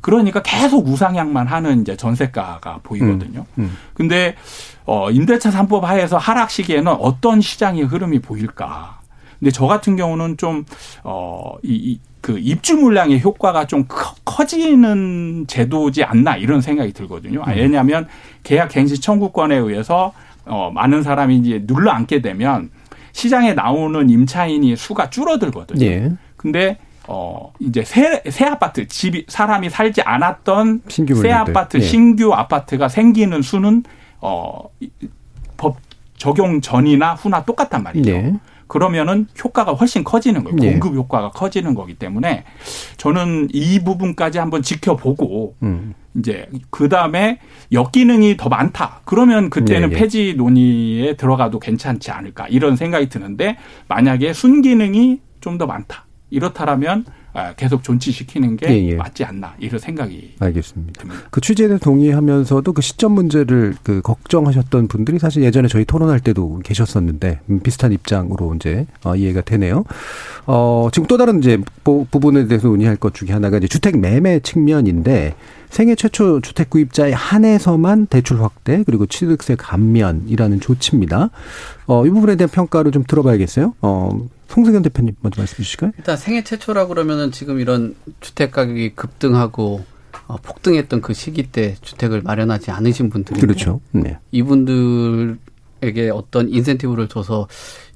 그러니까 0.00 0.40
계속 0.42 0.86
우상향만 0.86 1.48
하는 1.48 1.80
이제 1.80 1.96
전세가가 1.96 2.80
보이거든요. 2.84 3.44
음. 3.58 3.76
근데 3.94 4.36
어 4.84 5.10
임대차 5.10 5.50
3법 5.50 5.80
하에서 5.80 6.16
하락 6.16 6.50
시기에는 6.50 6.92
어떤 6.92 7.40
시장의 7.40 7.84
흐름이 7.84 8.20
보일까? 8.20 9.00
근데 9.44 9.52
저 9.52 9.66
같은 9.66 9.96
경우는 9.96 10.38
좀 10.38 10.64
어이그 11.02 12.38
입주 12.38 12.78
물량의 12.78 13.20
효과가 13.20 13.66
좀 13.66 13.84
커, 13.86 14.14
커지는 14.24 15.44
제도지 15.46 16.02
않나 16.02 16.38
이런 16.38 16.62
생각이 16.62 16.94
들거든요. 16.94 17.42
아, 17.44 17.50
왜냐하면 17.50 18.08
계약 18.42 18.70
갱신 18.70 19.02
청구권에 19.02 19.54
의해서 19.54 20.14
어 20.46 20.70
많은 20.72 21.02
사람이 21.02 21.36
이제 21.36 21.62
눌러 21.66 21.90
앉게 21.90 22.22
되면 22.22 22.70
시장에 23.12 23.52
나오는 23.52 24.08
임차인이 24.08 24.76
수가 24.76 25.10
줄어들거든요. 25.10 25.84
예. 25.84 26.12
근데 26.38 26.78
어 27.06 27.52
이제 27.58 27.84
새, 27.84 28.22
새 28.30 28.46
아파트 28.46 28.88
집이 28.88 29.26
사람이 29.28 29.68
살지 29.68 30.00
않았던 30.00 30.84
신규 30.88 31.16
새. 31.16 31.30
아파트 31.32 31.76
예. 31.76 31.80
신규 31.82 32.32
아파트가 32.32 32.88
생기는 32.88 33.42
수는 33.42 33.82
어법 34.20 35.76
적용 36.16 36.62
전이나 36.62 37.12
후나 37.12 37.44
똑같단 37.44 37.82
말이죠. 37.82 38.10
예. 38.10 38.32
그러면은 38.66 39.26
효과가 39.42 39.72
훨씬 39.72 40.04
커지는 40.04 40.44
거예요. 40.44 40.56
예. 40.62 40.70
공급 40.72 40.94
효과가 40.94 41.30
커지는 41.30 41.74
거기 41.74 41.94
때문에 41.94 42.44
저는 42.96 43.48
이 43.52 43.80
부분까지 43.84 44.38
한번 44.38 44.62
지켜보고 44.62 45.56
음. 45.62 45.94
이제 46.16 46.48
그 46.70 46.88
다음에 46.88 47.40
역기능이 47.72 48.36
더 48.36 48.48
많다. 48.48 49.00
그러면 49.04 49.50
그때는 49.50 49.90
예, 49.90 49.94
예. 49.94 49.98
폐지 49.98 50.34
논의에 50.36 51.16
들어가도 51.16 51.58
괜찮지 51.58 52.10
않을까 52.10 52.46
이런 52.48 52.76
생각이 52.76 53.08
드는데 53.08 53.56
만약에 53.88 54.32
순기능이 54.32 55.20
좀 55.40 55.58
더 55.58 55.66
많다. 55.66 56.06
이렇다라면 56.30 57.04
아, 57.06 57.12
계속 57.56 57.82
존치시키는 57.82 58.56
게 58.56 58.68
예, 58.68 58.88
예. 58.90 58.94
맞지 58.94 59.24
않나 59.24 59.54
이런 59.58 59.78
생각이 59.80 60.34
알겠습니다. 60.38 61.02
듭니다. 61.02 61.22
그 61.30 61.40
취재에 61.40 61.76
동의하면서도 61.78 62.72
그 62.72 62.80
시점 62.82 63.12
문제를 63.12 63.74
그 63.82 64.00
걱정하셨던 64.02 64.88
분들이 64.88 65.18
사실 65.18 65.42
예전에 65.42 65.66
저희 65.68 65.84
토론할 65.84 66.20
때도 66.20 66.60
계셨었는데 66.64 67.40
음, 67.50 67.60
비슷한 67.60 67.92
입장으로 67.92 68.54
이제 68.54 68.86
어, 69.02 69.16
이해가 69.16 69.40
되네요. 69.40 69.84
어, 70.46 70.88
지금 70.92 71.06
또 71.08 71.16
다른 71.16 71.38
이제 71.38 71.58
부- 71.82 72.06
부분에 72.10 72.46
대해서 72.46 72.68
논의할 72.68 72.96
것 72.96 73.14
중에 73.14 73.30
하나가 73.32 73.56
이제 73.58 73.66
주택 73.66 73.98
매매 73.98 74.40
측면인데 74.40 75.34
생애 75.70 75.96
최초 75.96 76.40
주택 76.40 76.70
구입자에 76.70 77.12
한해서만 77.12 78.06
대출 78.06 78.42
확대 78.42 78.84
그리고 78.86 79.06
취득세 79.06 79.56
감면이라는 79.56 80.60
조치입니다. 80.60 81.30
어, 81.86 82.06
이 82.06 82.10
부분에 82.10 82.36
대한 82.36 82.48
평가를 82.48 82.92
좀 82.92 83.02
들어봐야겠어요. 83.06 83.74
어, 83.82 84.10
송승현 84.54 84.82
대표님 84.82 85.16
먼저 85.20 85.40
말씀해 85.40 85.64
주실까요? 85.64 85.90
일단 85.98 86.16
생애 86.16 86.44
최초라 86.44 86.86
그러면은 86.86 87.32
지금 87.32 87.58
이런 87.58 87.96
주택 88.20 88.52
가격이 88.52 88.90
급등하고 88.94 89.84
어, 90.28 90.36
폭등했던 90.36 91.00
그 91.02 91.12
시기 91.12 91.42
때 91.42 91.74
주택을 91.82 92.22
마련하지 92.22 92.70
않으신 92.70 93.10
분들인데 93.10 93.44
그렇죠. 93.46 93.80
네. 93.90 94.18
이분들에게 94.30 96.10
어떤 96.12 96.48
인센티브를 96.48 97.08
줘서 97.08 97.48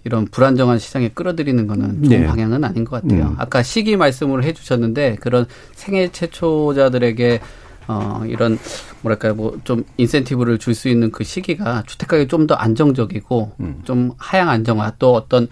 이런 0.04 0.26
불안정한 0.26 0.78
시장에 0.78 1.08
끌어들이는 1.10 1.66
거는 1.66 2.02
좋은 2.04 2.20
네. 2.20 2.26
방향은 2.26 2.64
아닌 2.64 2.84
것 2.84 3.02
같아요. 3.02 3.28
음. 3.28 3.34
아까 3.38 3.62
시기 3.62 3.96
말씀을 3.96 4.42
해주셨는데 4.44 5.16
그런 5.20 5.46
생애 5.74 6.08
최초자들에게 6.10 7.40
어 7.90 8.22
이런 8.26 8.58
뭐랄까요 9.02 9.34
뭐 9.34 9.56
좀 9.64 9.84
인센티브를 9.96 10.58
줄 10.58 10.74
수 10.74 10.88
있는 10.90 11.10
그 11.10 11.24
시기가 11.24 11.84
주택 11.86 12.08
가격이 12.08 12.28
좀 12.28 12.46
더 12.46 12.54
안정적이고 12.54 13.52
음. 13.60 13.80
좀 13.84 14.10
하향 14.18 14.48
안정화 14.50 14.94
또 14.98 15.14
어떤 15.14 15.48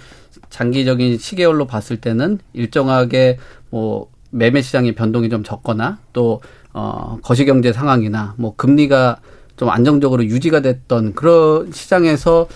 장기적인 0.50 1.18
시계열로 1.18 1.66
봤을 1.66 1.96
때는 1.98 2.38
일정하게 2.52 3.38
뭐 3.70 4.10
매매 4.30 4.62
시장의 4.62 4.94
변동이 4.94 5.28
좀 5.28 5.42
적거나 5.42 5.98
또 6.12 6.40
어, 6.72 7.18
거시경제 7.22 7.72
상황이나 7.72 8.34
뭐 8.36 8.54
금리가 8.56 9.18
좀 9.56 9.70
안정적으로 9.70 10.24
유지가 10.24 10.60
됐던 10.60 11.14
그런 11.14 11.72
시장에서 11.72 12.48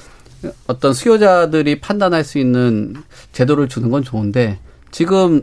어떤 0.67 0.93
수요자들이 0.93 1.81
판단할 1.81 2.25
수 2.25 2.39
있는 2.39 2.95
제도를 3.33 3.69
주는 3.69 3.91
건 3.91 4.03
좋은데 4.03 4.59
지금 4.91 5.43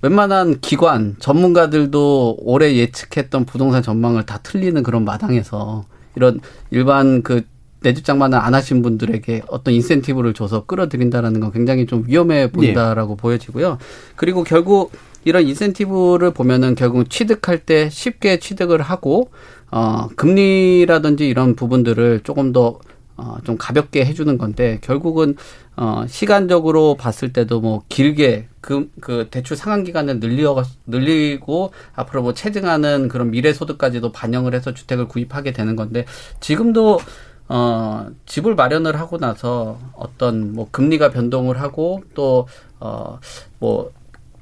웬만한 0.00 0.60
기관 0.60 1.16
전문가들도 1.18 2.38
올해 2.40 2.76
예측했던 2.76 3.44
부동산 3.44 3.82
전망을 3.82 4.26
다 4.26 4.38
틀리는 4.42 4.82
그런 4.82 5.04
마당에서 5.04 5.84
이런 6.14 6.40
일반 6.70 7.22
그 7.22 7.42
내주장만을 7.80 8.38
안 8.38 8.54
하신 8.54 8.82
분들에게 8.82 9.42
어떤 9.48 9.74
인센티브를 9.74 10.34
줘서 10.34 10.64
끌어들인다라는 10.66 11.40
건 11.40 11.52
굉장히 11.52 11.86
좀 11.86 12.04
위험해 12.06 12.50
보인다라고 12.50 13.16
보여지고요. 13.16 13.78
그리고 14.16 14.44
결국 14.44 14.92
이런 15.24 15.46
인센티브를 15.46 16.32
보면은 16.32 16.74
결국 16.74 17.10
취득할 17.10 17.58
때 17.58 17.88
쉽게 17.90 18.38
취득을 18.38 18.80
하고 18.80 19.30
어 19.70 20.08
금리라든지 20.16 21.28
이런 21.28 21.54
부분들을 21.54 22.20
조금 22.24 22.52
더 22.52 22.78
어, 23.18 23.36
좀 23.42 23.58
가볍게 23.58 24.04
해주는 24.04 24.38
건데, 24.38 24.78
결국은, 24.80 25.34
어, 25.76 26.04
시간적으로 26.06 26.94
봤을 26.94 27.32
때도 27.32 27.60
뭐, 27.60 27.82
길게, 27.88 28.46
그, 28.60 28.88
그, 29.00 29.26
대출 29.28 29.56
상환 29.56 29.82
기간을 29.82 30.20
늘려, 30.20 30.62
늘리고, 30.86 31.72
앞으로 31.96 32.22
뭐, 32.22 32.32
체증하는 32.32 33.08
그런 33.08 33.32
미래 33.32 33.52
소득까지도 33.52 34.12
반영을 34.12 34.54
해서 34.54 34.72
주택을 34.72 35.08
구입하게 35.08 35.52
되는 35.52 35.74
건데, 35.74 36.04
지금도, 36.38 37.00
어, 37.48 38.06
집을 38.26 38.54
마련을 38.54 39.00
하고 39.00 39.18
나서 39.18 39.78
어떤 39.94 40.52
뭐, 40.52 40.68
금리가 40.70 41.10
변동을 41.10 41.60
하고, 41.60 42.02
또, 42.14 42.46
어, 42.80 43.18
뭐, 43.58 43.90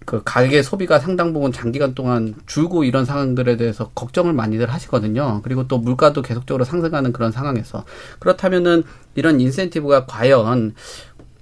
그 0.07 0.23
가계 0.25 0.63
소비가 0.63 1.01
상당 1.01 1.33
부분 1.33 1.53
장기간 1.53 1.95
동안 1.95 2.35
줄고 2.47 2.85
이런 2.85 3.05
상황들에 3.05 3.57
대해서 3.57 3.91
걱정을 3.95 4.33
많이들 4.33 4.73
하시거든요. 4.73 5.41
그리고 5.43 5.67
또 5.67 5.79
물가도 5.79 6.23
계속적으로 6.23 6.65
상승하는 6.65 7.13
그런 7.13 7.33
상황에서 7.33 7.85
그렇다면은 8.21 8.85
이런 9.17 9.41
인센티브가 9.41 10.07
과연 10.07 10.75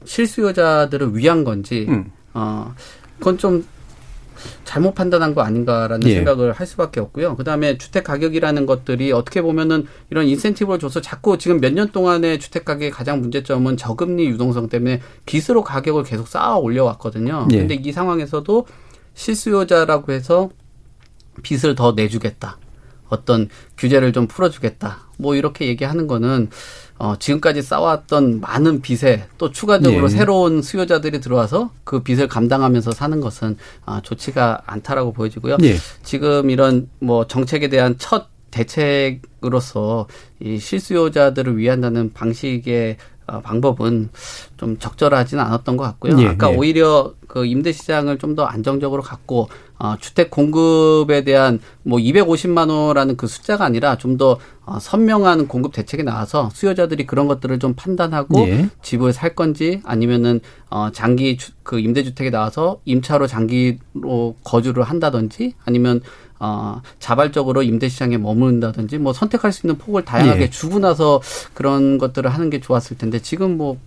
실수요자들을 0.05 1.15
위한 1.15 1.45
건지 1.45 1.87
음. 1.91 2.11
어 2.33 2.75
그건 3.19 3.37
좀 3.39 3.67
잘못 4.65 4.95
판단한 4.95 5.35
거 5.35 5.43
아닌가라는 5.43 6.09
예. 6.09 6.15
생각을 6.17 6.53
할 6.53 6.67
수밖에 6.67 7.01
없고요. 7.01 7.37
그다음에 7.37 7.79
주택 7.79 8.05
가격이라는 8.05 8.67
것들이 8.67 9.13
어떻게 9.13 9.43
보면은 9.43 9.87
이런 10.11 10.27
인센티브를 10.27 10.79
줘서 10.79 11.01
자꾸 11.01 11.39
지금 11.39 11.61
몇 11.61 11.73
년 11.75 11.91
동안의 11.91 12.39
주택 12.39 12.65
가격의 12.65 12.91
가장 12.91 13.21
문제점은 13.21 13.77
저금리 13.77 14.27
유동성 14.27 14.69
때문에 14.69 15.01
빚으로 15.27 15.65
가격을 15.65 16.05
계속 16.05 16.29
쌓아 16.29 16.57
올려왔거든요. 16.57 17.49
예. 17.53 17.59
근데 17.59 17.75
이 17.75 17.93
상황에서도 17.93 18.67
실수요자라고 19.15 20.13
해서 20.13 20.51
빚을 21.43 21.75
더 21.75 21.93
내주겠다. 21.93 22.59
어떤 23.09 23.49
규제를 23.77 24.13
좀 24.13 24.27
풀어주겠다. 24.27 25.09
뭐 25.19 25.35
이렇게 25.35 25.67
얘기하는 25.67 26.07
거는 26.07 26.49
어, 27.05 27.17
지금까지 27.19 27.61
쌓아왔던 27.61 28.41
많은 28.41 28.81
빚에 28.81 29.25
또 29.37 29.51
추가적으로 29.51 30.05
예. 30.05 30.09
새로운 30.09 30.63
수요자들이 30.63 31.21
들어와서 31.21 31.71
그 31.85 32.03
빚을 32.03 32.29
감당하면서 32.29 32.93
사는 32.93 33.21
것은 33.21 33.59
아, 33.85 34.01
좋지가 34.03 34.63
않다라고 34.65 35.13
보여지고요. 35.13 35.59
예. 35.65 35.77
지금 36.03 36.49
이런 36.49 36.89
뭐 37.01 37.27
정책에 37.27 37.69
대한 37.69 37.97
첫 37.99 38.29
대책으로서 38.51 40.07
이 40.41 40.59
실수요자들을 40.59 41.59
위한다는 41.59 42.11
방식의 42.15 42.97
어, 43.27 43.41
방법은 43.41 44.09
좀 44.57 44.79
적절하지는 44.79 45.43
않았던 45.45 45.77
것 45.77 45.85
같고요. 45.85 46.19
예, 46.21 46.29
아까 46.29 46.51
예. 46.53 46.57
오히려 46.57 47.13
그 47.27 47.45
임대 47.45 47.73
시장을 47.73 48.19
좀 48.19 48.35
더 48.35 48.45
안정적으로 48.45 49.03
갖고 49.03 49.49
어, 49.79 49.97
주택 49.99 50.31
공급에 50.31 51.25
대한 51.25 51.59
뭐 51.83 51.99
250만 51.99 52.71
호라는 52.71 53.17
그 53.17 53.27
숫자가 53.27 53.65
아니라 53.65 53.99
좀더 53.99 54.39
어, 54.65 54.79
선명한 54.79 55.49
공급 55.49 55.73
대책이 55.73 56.05
나와서 56.05 56.49
수요자들이 56.53 57.07
그런 57.07 57.27
것들을 57.27 57.59
좀 57.59 57.75
판단하고 57.75 58.41
예. 58.49 58.69
집을 58.83 59.13
살 59.13 59.35
건지 59.35 59.81
아니면은 59.85 60.41
어 60.71 60.91
장기 60.93 61.37
주, 61.37 61.53
그 61.63 61.81
임대주택에 61.81 62.31
나와서 62.31 62.81
임차로 62.85 63.27
장기로 63.27 64.37
거주를 64.45 64.85
한다든지 64.85 65.55
아니면 65.65 66.01
어 66.39 66.81
자발적으로 66.99 67.63
임대 67.63 67.89
시장에 67.89 68.17
머무른다든지 68.17 68.99
뭐 68.99 69.13
선택할 69.13 69.53
수 69.53 69.67
있는 69.67 69.77
폭을 69.77 70.05
다양하게 70.05 70.43
예. 70.43 70.51
주고 70.51 70.79
나서 70.79 71.21
그런 71.53 71.99
것들을 71.99 72.31
하는 72.31 72.49
게 72.49 72.61
좋았을 72.61 72.97
텐데 72.97 73.19
지금 73.19 73.59
뭐 73.59 73.79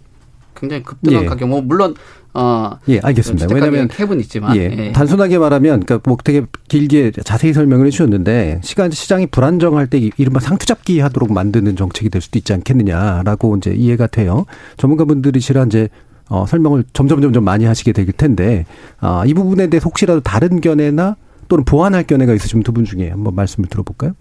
굉장히 0.60 0.84
급등한 0.84 1.24
예. 1.24 1.28
가격 1.28 1.49
뭐 1.49 1.62
물론 1.62 1.93
어 2.34 2.72
예, 2.89 2.99
알겠습니다. 2.99 3.47
왜냐하면 3.53 3.88
캡은 3.88 4.20
있지만 4.22 4.55
예, 4.58 4.62
예. 4.64 4.91
단순하게 4.91 5.38
말하면 5.38 5.82
그러니까 5.86 5.99
뭐 6.10 6.18
되게 6.24 6.43
길게 6.68 7.12
자세히 7.24 7.53
설명을 7.53 7.86
해 7.88 7.89
주셨는데 7.89 8.62
시간 8.64 8.91
시장이 8.91 9.28
불안정할 9.28 9.88
때 9.88 9.97
이- 9.97 10.12
이른바 10.18 10.39
상투 10.39 10.66
잡기 10.66 10.99
하도록 10.99 11.32
만드는 11.32 11.76
정책이 11.76 12.10
될 12.10 12.22
수도 12.22 12.38
있지 12.39 12.53
않겠느냐라고 12.53 13.55
이제 13.58 13.72
이해가 13.74 14.08
돼요. 14.08 14.45
전문가분들이시라 14.78 15.64
이제 15.66 15.89
어, 16.30 16.45
설명을 16.45 16.84
점점 16.93 17.22
점점 17.22 17.43
많이 17.45 17.66
하시게 17.66 17.91
될 17.93 18.05
텐데 18.12 18.66
아, 18.99 19.24
이 19.26 19.34
부분에 19.34 19.68
대해서 19.68 19.86
혹시라도 19.86 20.20
다른 20.22 20.60
견해나 20.62 21.16
또는 21.47 21.64
보완할 21.64 22.03
견해가 22.03 22.34
있으시면 22.34 22.64
두 22.64 22.74
분 22.74 22.84
중에 22.86 23.10
한번 23.10 23.34
말씀을 23.36 23.70
들어볼까요? 23.70 24.12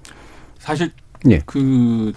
사실 0.59 0.91
예. 1.29 1.41
그 1.47 2.13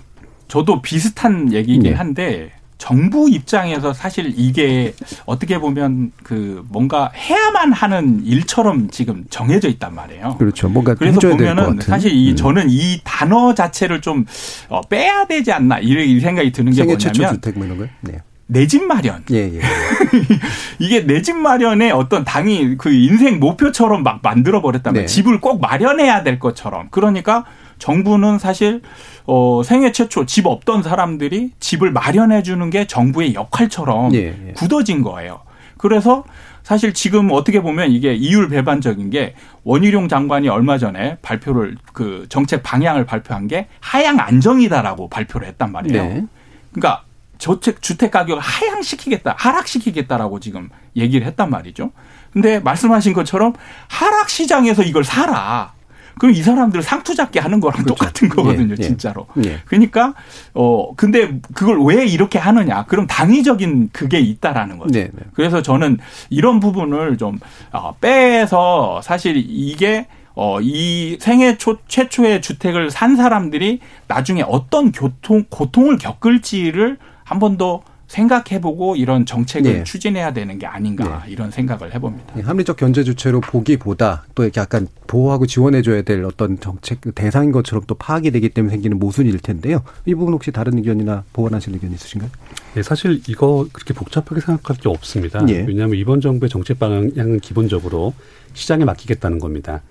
저도 0.48 0.82
비슷한 0.82 1.52
얘기이긴 1.52 1.88
예. 1.88 1.94
한데 1.94 2.52
정부 2.80 3.30
입장에서 3.30 3.94
사실 3.94 4.34
이게 4.36 4.96
어떻게 5.26 5.60
보면 5.60 6.12
그 6.24 6.66
뭔가 6.70 7.12
해야만 7.14 7.74
하는 7.74 8.24
일처럼 8.26 8.90
지금 8.90 9.26
정해져 9.30 9.68
있단 9.68 9.94
말이에요. 9.94 10.38
그렇죠. 10.40 10.70
뭔가 10.70 10.96
그래서 10.96 11.20
보면은. 11.20 11.80
사실 11.82 12.12
이 12.12 12.32
음. 12.32 12.36
저는 12.38 12.68
이 12.70 13.02
단어 13.04 13.54
자체를 13.54 14.00
좀 14.02 14.26
어, 14.70 14.82
빼야 14.82 15.26
되지 15.26 15.52
않나 15.52 15.80
이런 15.80 16.20
생각이 16.22 16.52
드는 16.54 16.72
게 16.72 16.84
뭐냐면 16.86 17.78
뭐? 17.78 17.88
네. 18.02 18.20
내집 18.48 18.84
마련. 18.86 19.24
예, 19.30 19.36
예. 19.54 19.60
이게 20.80 21.06
내 21.06 21.22
집 21.22 21.36
마련의 21.36 21.92
어떤 21.92 22.24
당이 22.24 22.78
그 22.78 22.92
인생 22.92 23.40
목표처럼 23.40 24.02
막 24.04 24.22
만들어 24.24 24.62
버렸다면 24.62 25.02
네. 25.02 25.06
집을 25.06 25.40
꼭 25.42 25.62
마련해야 25.62 26.24
될 26.24 26.40
것처럼. 26.40 26.88
그러니까 26.92 27.44
정부는 27.78 28.40
사실 28.40 28.82
어 29.26 29.62
생애 29.64 29.92
최초 29.92 30.26
집 30.26 30.48
없던 30.48 30.84
사람들이 30.84 31.52
집을 31.60 31.92
마련해 31.92 32.44
주는 32.44 32.70
게 32.70 32.88
정부의 32.88 33.34
역할처럼 33.34 34.14
예, 34.16 34.28
예. 34.48 34.54
굳어진 34.54 35.04
거예요. 35.04 35.42
그래서 35.78 36.24
사실 36.64 36.94
지금 36.94 37.30
어떻게 37.32 37.62
보면 37.62 37.92
이게 37.92 38.14
이율 38.14 38.50
배반적인 38.50 39.10
게 39.10 39.34
원희룡 39.64 40.08
장관이 40.08 40.50
얼마 40.50 40.78
전에 40.78 41.18
발표를 41.22 41.78
그 41.94 42.28
정책 42.30 42.62
방향을 42.64 43.06
발표한 43.06 43.48
게 43.48 43.68
하향 43.80 44.20
안정이다라고 44.20 45.10
발표를 45.10 45.48
했단 45.48 45.72
말이에요. 45.72 46.04
네. 46.04 46.26
그러니까 46.72 47.04
저택 47.40 47.82
주택 47.82 48.12
가격을 48.12 48.42
하향시키겠다, 48.42 49.36
하락시키겠다라고 49.38 50.40
지금 50.40 50.70
얘기를 50.96 51.26
했단 51.26 51.50
말이죠. 51.50 51.92
근데 52.32 52.60
말씀하신 52.60 53.14
것처럼 53.14 53.54
하락 53.88 54.30
시장에서 54.30 54.84
이걸 54.84 55.04
사라. 55.04 55.74
그럼 56.20 56.36
이 56.36 56.42
사람들 56.44 56.84
상투 56.84 57.16
잡게 57.16 57.40
하는 57.40 57.60
거랑 57.60 57.86
똑같은 57.86 58.30
거거든요, 58.30 58.76
예, 58.76 58.76
예. 58.78 58.84
진짜로. 58.84 59.26
예. 59.44 59.60
그러니까 59.66 60.14
어 60.54 60.94
근데 60.96 61.40
그걸 61.56 61.82
왜 61.84 62.06
이렇게 62.06 62.38
하느냐? 62.38 62.86
그럼 62.86 63.08
당위적인 63.08 63.90
그게 63.92 64.20
있다라는 64.20 64.78
거죠. 64.78 64.92
네, 64.92 65.06
네. 65.12 65.24
그래서 65.34 65.62
저는 65.64 65.98
이런 66.30 66.60
부분을 66.60 67.18
좀 67.18 67.40
어, 67.72 67.96
빼서 68.00 69.02
사실 69.04 69.36
이게 69.48 70.06
어, 70.36 70.60
이 70.62 71.18
생애 71.20 71.58
초, 71.58 71.78
최초의 71.88 72.42
주택을 72.42 72.92
산 72.92 73.16
사람들이 73.16 73.80
나중에 74.08 74.44
어떤 74.46 74.92
교통, 74.92 75.44
고통을 75.50 75.98
겪을지를 75.98 76.98
한 77.24 77.40
번 77.40 77.58
더 77.58 77.82
생각해보고 78.10 78.96
이런 78.96 79.26
정책을 79.26 79.72
네. 79.72 79.84
추진해야 79.84 80.34
되는 80.34 80.58
게 80.58 80.66
아닌가 80.66 81.24
이런 81.28 81.52
생각을 81.52 81.94
해봅니다. 81.94 82.34
예, 82.38 82.42
합리적 82.42 82.76
견제 82.76 83.04
주체로 83.04 83.40
보기보다 83.40 84.26
또 84.34 84.44
이렇게 84.44 84.60
약간 84.60 84.88
보호하고 85.06 85.46
지원해줘야 85.46 86.02
될 86.02 86.24
어떤 86.26 86.60
정책 86.60 87.02
대상인 87.14 87.52
것처럼 87.52 87.84
또 87.86 87.94
파악이 87.94 88.32
되기 88.32 88.50
때문에 88.50 88.72
생기는 88.72 88.98
모순일 88.98 89.38
텐데요. 89.40 89.84
이 90.06 90.16
부분 90.16 90.34
혹시 90.34 90.52
다른 90.52 90.78
의견이나 90.80 91.24
보완하실 91.34 91.74
의견 91.74 91.92
있으신가요? 91.92 92.32
네, 92.74 92.84
사실 92.84 93.22
이거 93.28 93.68
그렇게 93.72 93.94
복잡하게 93.94 94.42
생각할 94.42 94.78
게 94.78 94.90
없습니다. 94.90 95.46
예. 95.50 95.62
왜냐하면 95.62 95.96
이번 95.96 96.20
정부의 96.20 96.50
정책 96.50 96.80
방향은 96.80 97.40
기본적으로 97.42 98.16
시장에 98.54 98.86
맡기겠다는 98.86 99.38
겁니다. 99.38 99.84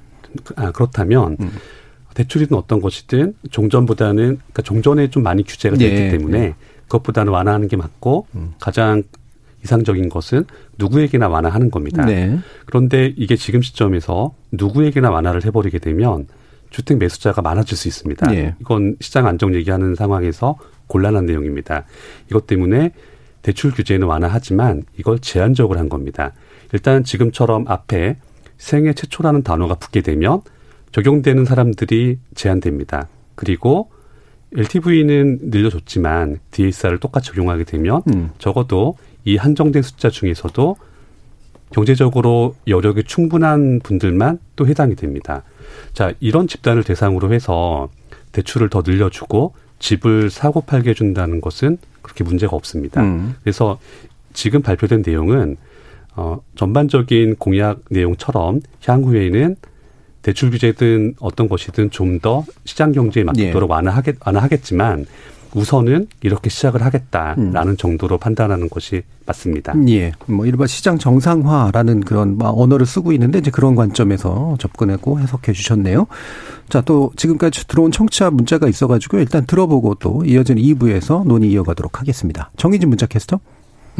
아, 0.56 0.72
그렇다면 0.72 1.36
음. 1.40 1.52
대출이든 2.14 2.56
어떤 2.56 2.80
것이든 2.80 3.34
종전보다는 3.52 4.22
그러니까 4.24 4.62
종전에 4.62 5.08
좀 5.08 5.22
많이 5.22 5.44
규제가 5.44 5.76
되어 5.76 5.88
예, 5.88 5.92
있기 5.92 6.18
때문에 6.18 6.38
예. 6.40 6.54
그것보다는 6.88 7.32
완화하는 7.32 7.68
게 7.68 7.76
맞고 7.76 8.26
음. 8.34 8.54
가장 8.58 9.02
이상적인 9.62 10.08
것은 10.08 10.44
누구에게나 10.78 11.28
완화하는 11.28 11.70
겁니다. 11.70 12.04
네. 12.04 12.38
그런데 12.66 13.12
이게 13.16 13.36
지금 13.36 13.60
시점에서 13.60 14.34
누구에게나 14.52 15.10
완화를 15.10 15.44
해버리게 15.44 15.78
되면 15.78 16.26
주택 16.70 16.98
매수자가 16.98 17.42
많아질 17.42 17.76
수 17.76 17.88
있습니다. 17.88 18.34
예. 18.34 18.54
이건 18.60 18.96
시장 19.00 19.26
안정 19.26 19.54
얘기하는 19.54 19.94
상황에서 19.94 20.56
곤란한 20.86 21.26
내용입니다. 21.26 21.84
이것 22.30 22.46
때문에 22.46 22.92
대출 23.42 23.72
규제는 23.72 24.06
완화하지만 24.06 24.84
이걸 24.98 25.18
제한적으로 25.18 25.78
한 25.78 25.88
겁니다. 25.88 26.32
일단 26.72 27.04
지금처럼 27.04 27.64
앞에 27.66 28.16
생애 28.58 28.92
최초라는 28.92 29.42
단어가 29.42 29.74
붙게 29.74 30.02
되면 30.02 30.42
적용되는 30.92 31.44
사람들이 31.44 32.18
제한됩니다. 32.34 33.08
그리고 33.34 33.90
LTV는 34.56 35.38
늘려줬지만 35.42 36.38
DSR을 36.50 36.98
똑같이 36.98 37.28
적용하게 37.28 37.64
되면 37.64 38.02
음. 38.08 38.30
적어도 38.38 38.96
이 39.24 39.36
한정된 39.36 39.82
숫자 39.82 40.08
중에서도 40.08 40.76
경제적으로 41.70 42.56
여력이 42.66 43.04
충분한 43.04 43.80
분들만 43.82 44.38
또 44.56 44.66
해당이 44.66 44.96
됩니다. 44.96 45.42
자, 45.92 46.12
이런 46.20 46.48
집단을 46.48 46.82
대상으로 46.82 47.32
해서 47.32 47.90
대출을 48.32 48.70
더 48.70 48.82
늘려주고 48.84 49.54
집을 49.78 50.30
사고 50.30 50.62
팔게 50.62 50.90
해준다는 50.90 51.40
것은 51.40 51.78
그렇게 52.00 52.24
문제가 52.24 52.56
없습니다. 52.56 53.02
음. 53.02 53.34
그래서 53.42 53.78
지금 54.32 54.62
발표된 54.62 55.02
내용은 55.04 55.56
어, 56.16 56.40
전반적인 56.56 57.36
공약 57.36 57.80
내용처럼 57.90 58.60
향후에는 58.84 59.56
대출 60.28 60.50
규제든 60.50 61.14
어떤 61.20 61.48
것이든 61.48 61.90
좀 61.90 62.18
더 62.20 62.44
시장 62.64 62.92
경제에 62.92 63.22
맞도록 63.22 63.70
완화하겠, 63.70 64.16
완화하겠지만 64.26 65.06
우선은 65.54 66.08
이렇게 66.20 66.50
시작을 66.50 66.84
하겠다라는 66.84 67.76
정도로 67.78 68.18
판단하는 68.18 68.68
것이 68.68 69.02
맞습니다. 69.24 69.72
예. 69.88 70.12
뭐 70.26 70.44
일반 70.46 70.66
시장 70.66 70.98
정상화라는 70.98 72.00
그런 72.00 72.36
막 72.36 72.58
언어를 72.58 72.84
쓰고 72.86 73.12
있는데 73.12 73.38
이제 73.38 73.50
그런 73.50 73.74
관점에서 73.76 74.56
접근하고 74.58 75.20
해석해 75.20 75.52
주셨네요. 75.52 76.06
자, 76.68 76.80
또 76.82 77.12
지금까지 77.16 77.66
들어온 77.68 77.92
청취자 77.92 78.30
문자가 78.30 78.68
있어 78.68 78.86
가지고 78.88 79.18
일단 79.18 79.46
들어보고 79.46 79.94
또 79.94 80.24
이어진 80.26 80.56
2부에서 80.56 81.24
논의 81.24 81.50
이어가도록 81.52 82.00
하겠습니다. 82.00 82.50
정희진 82.56 82.88
문자 82.88 83.06
캐스터. 83.06 83.40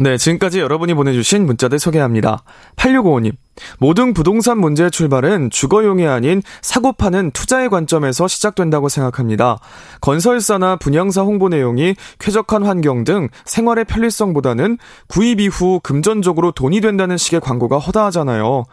네, 0.01 0.15
지금까지 0.15 0.61
여러분이 0.61 0.93
보내주신 0.93 1.45
문자들 1.45 1.77
소개합니다. 1.77 2.43
8655님. 2.77 3.33
모든 3.79 4.13
부동산 4.13 4.57
문제의 4.57 4.91
출발은 4.91 5.49
주거용이 5.49 6.07
아닌 6.07 6.41
사고 6.61 6.93
파는 6.93 7.31
투자의 7.31 7.67
관점에서 7.67 8.29
시작된다고 8.29 8.87
생각합니다. 8.87 9.57
건설사나 9.99 10.77
분양사 10.77 11.23
홍보 11.23 11.49
내용이 11.49 11.95
쾌적한 12.17 12.63
환경 12.65 13.03
등 13.03 13.27
생활의 13.43 13.83
편리성보다는 13.83 14.77
구입 15.09 15.41
이후 15.41 15.81
금전적으로 15.83 16.53
돈이 16.53 16.79
된다는 16.79 17.17
식의 17.17 17.41
광고가 17.41 17.77
허다하잖아요. 17.79 18.63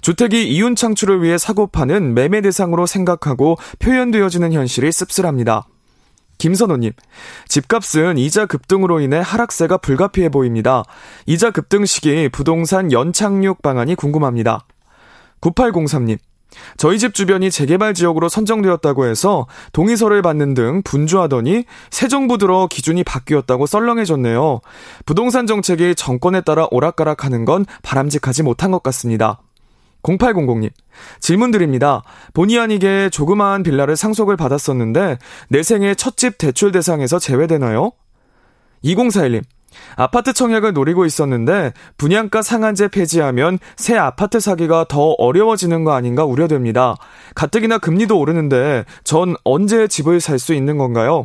주택이 0.00 0.48
이윤 0.48 0.74
창출을 0.74 1.22
위해 1.22 1.38
사고 1.38 1.68
파는 1.68 2.14
매매 2.14 2.40
대상으로 2.40 2.86
생각하고 2.86 3.56
표현되어지는 3.78 4.52
현실이 4.52 4.90
씁쓸합니다. 4.90 5.68
김선호님, 6.38 6.92
집값은 7.48 8.18
이자 8.18 8.46
급등으로 8.46 9.00
인해 9.00 9.20
하락세가 9.24 9.78
불가피해 9.78 10.28
보입니다. 10.28 10.82
이자 11.26 11.50
급등 11.50 11.84
시기 11.84 12.28
부동산 12.28 12.90
연착륙 12.90 13.62
방안이 13.62 13.94
궁금합니다. 13.94 14.66
9803님, 15.40 16.18
저희 16.76 16.98
집 16.98 17.14
주변이 17.14 17.50
재개발 17.50 17.94
지역으로 17.94 18.28
선정되었다고 18.28 19.06
해서 19.06 19.46
동의서를 19.72 20.22
받는 20.22 20.54
등 20.54 20.82
분주하더니 20.84 21.64
새 21.90 22.08
정부 22.08 22.38
들어 22.38 22.66
기준이 22.66 23.04
바뀌었다고 23.04 23.66
썰렁해졌네요. 23.66 24.60
부동산 25.06 25.46
정책이 25.46 25.94
정권에 25.94 26.42
따라 26.42 26.66
오락가락하는 26.70 27.44
건 27.44 27.66
바람직하지 27.82 28.42
못한 28.42 28.70
것 28.70 28.82
같습니다. 28.82 29.41
0800님, 30.02 30.70
질문 31.20 31.50
드립니다. 31.50 32.02
본의 32.34 32.58
아니게 32.58 33.08
조그마한 33.10 33.62
빌라를 33.62 33.96
상속을 33.96 34.36
받았었는데 34.36 35.18
내 35.48 35.62
생애 35.62 35.94
첫집 35.94 36.38
대출 36.38 36.72
대상에서 36.72 37.18
제외되나요? 37.18 37.92
2041님, 38.84 39.42
아파트 39.96 40.32
청약을 40.32 40.72
노리고 40.72 41.06
있었는데 41.06 41.72
분양가 41.96 42.42
상한제 42.42 42.88
폐지하면 42.88 43.58
새 43.76 43.96
아파트 43.96 44.40
사기가 44.40 44.84
더 44.88 45.12
어려워지는 45.12 45.84
거 45.84 45.92
아닌가 45.92 46.24
우려됩니다. 46.24 46.96
가뜩이나 47.34 47.78
금리도 47.78 48.18
오르는데 48.18 48.84
전 49.04 49.34
언제 49.44 49.86
집을 49.88 50.20
살 50.20 50.38
수 50.38 50.52
있는 50.52 50.76
건가요? 50.76 51.24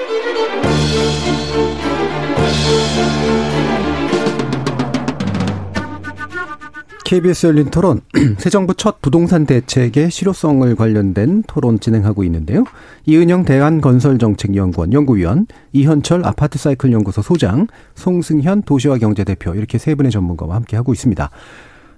KBS 7.11 7.47
열린 7.47 7.69
토론, 7.69 7.99
새 8.39 8.49
정부 8.49 8.73
첫 8.73 9.01
부동산 9.01 9.45
대책의 9.45 10.11
실효성을 10.11 10.73
관련된 10.77 11.43
토론 11.45 11.77
진행하고 11.77 12.23
있는데요. 12.23 12.63
이은영 13.05 13.43
대한건설정책연구원 13.43 14.93
연구위원, 14.93 15.45
이현철 15.73 16.23
아파트 16.23 16.57
사이클 16.57 16.93
연구소 16.93 17.21
소장, 17.21 17.67
송승현 17.95 18.61
도시화 18.61 18.97
경제 18.97 19.25
대표 19.25 19.53
이렇게 19.53 19.77
세 19.77 19.93
분의 19.93 20.09
전문가와 20.09 20.55
함께 20.55 20.77
하고 20.77 20.93
있습니다. 20.93 21.29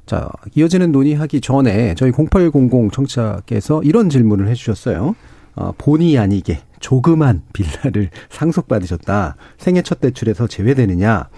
자, 0.08 0.32
이어지는 0.56 0.92
논의하기 0.92 1.42
전에 1.42 1.94
저희 1.94 2.12
0800 2.12 2.92
청취자께서 2.92 3.84
이런 3.84 4.10
질문을 4.10 4.48
해주셨어요. 4.48 5.14
어, 5.56 5.74
본의 5.78 6.18
아니게 6.18 6.62
조그만 6.80 7.44
빌라를 7.54 8.10
상속받으셨다. 8.32 9.36
생애 9.60 9.84
첫 9.84 10.02
대출에서 10.02 10.48
제외되느냐. 10.48 11.30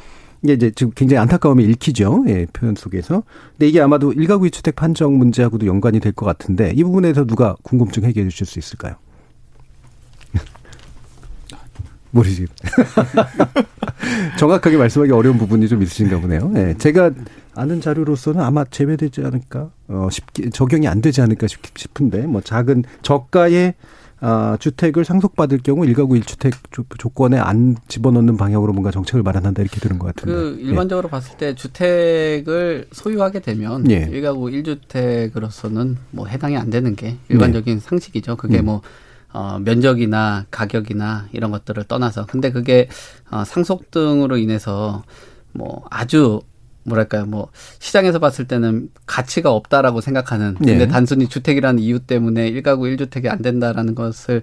이게 0.43 0.53
이제 0.53 0.71
지금 0.75 0.91
굉장히 0.95 1.19
안타까움이 1.21 1.63
읽히죠. 1.63 2.25
예, 2.27 2.45
표현 2.53 2.75
속에서. 2.75 3.23
근데 3.51 3.67
이게 3.67 3.81
아마도 3.81 4.11
일가구 4.13 4.45
이주택 4.47 4.75
판정 4.75 5.17
문제하고도 5.17 5.65
연관이 5.67 5.99
될 5.99 6.13
것 6.13 6.25
같은데 6.25 6.71
이 6.75 6.83
부분에서 6.83 7.25
누가 7.25 7.55
궁금증 7.63 8.03
해결해 8.03 8.29
주실 8.29 8.45
수 8.45 8.59
있을까요? 8.59 8.95
모르지. 12.11 12.45
정확하게 14.39 14.77
말씀하기 14.77 15.11
어려운 15.11 15.37
부분이 15.37 15.67
좀 15.67 15.81
있으신가 15.81 16.19
보네요. 16.19 16.51
예, 16.55 16.75
제가 16.77 17.11
아는 17.55 17.81
자료로서는 17.81 18.41
아마 18.41 18.63
제외되지 18.65 19.21
않을까, 19.21 19.69
어, 19.87 20.07
쉽게 20.11 20.49
적용이 20.49 20.87
안 20.87 21.01
되지 21.01 21.21
않을까 21.21 21.47
싶, 21.47 21.59
싶은데, 21.77 22.25
뭐 22.27 22.41
작은 22.41 22.83
저가의 23.01 23.73
아, 24.27 24.57
주택을 24.59 25.05
상속받을 25.05 25.59
경우 25.59 25.85
일가구 25.85 26.17
일주택 26.17 26.55
조건에 26.97 27.37
안 27.37 27.75
집어넣는 27.87 28.37
방향으로 28.37 28.73
뭔가 28.73 28.89
정책을 28.89 29.21
마련한다 29.21 29.61
이렇게 29.61 29.79
들은 29.79 29.99
것 29.99 30.07
같은데. 30.07 30.33
그 30.33 30.57
일반적으로 30.59 31.09
예. 31.09 31.11
봤을 31.11 31.37
때 31.37 31.53
주택을 31.53 32.87
소유하게 32.91 33.41
되면 33.41 33.87
예. 33.91 34.07
일가구 34.11 34.49
일주택으로서는 34.49 35.97
뭐 36.09 36.25
해당이 36.25 36.57
안 36.57 36.71
되는 36.71 36.95
게 36.95 37.17
일반적인 37.29 37.75
네. 37.75 37.79
상식이죠. 37.79 38.35
그게 38.37 38.61
음. 38.61 38.65
뭐 38.65 38.81
어, 39.31 39.59
면적이나 39.59 40.47
가격이나 40.49 41.27
이런 41.31 41.51
것들을 41.51 41.83
떠나서 41.83 42.25
근데 42.25 42.51
그게 42.51 42.89
어, 43.29 43.43
상속 43.45 43.91
등으로 43.91 44.37
인해서 44.37 45.03
뭐 45.51 45.85
아주 45.91 46.41
뭐랄까요, 46.85 47.25
뭐, 47.25 47.49
시장에서 47.79 48.19
봤을 48.19 48.47
때는 48.47 48.89
가치가 49.05 49.51
없다라고 49.51 50.01
생각하는, 50.01 50.55
근데 50.55 50.77
네. 50.77 50.87
단순히 50.87 51.27
주택이라는 51.27 51.81
이유 51.81 51.99
때문에 51.99 52.47
일가구 52.47 52.87
일주택이 52.87 53.27
안 53.27 53.41
된다라는 53.41 53.95
것을 53.95 54.41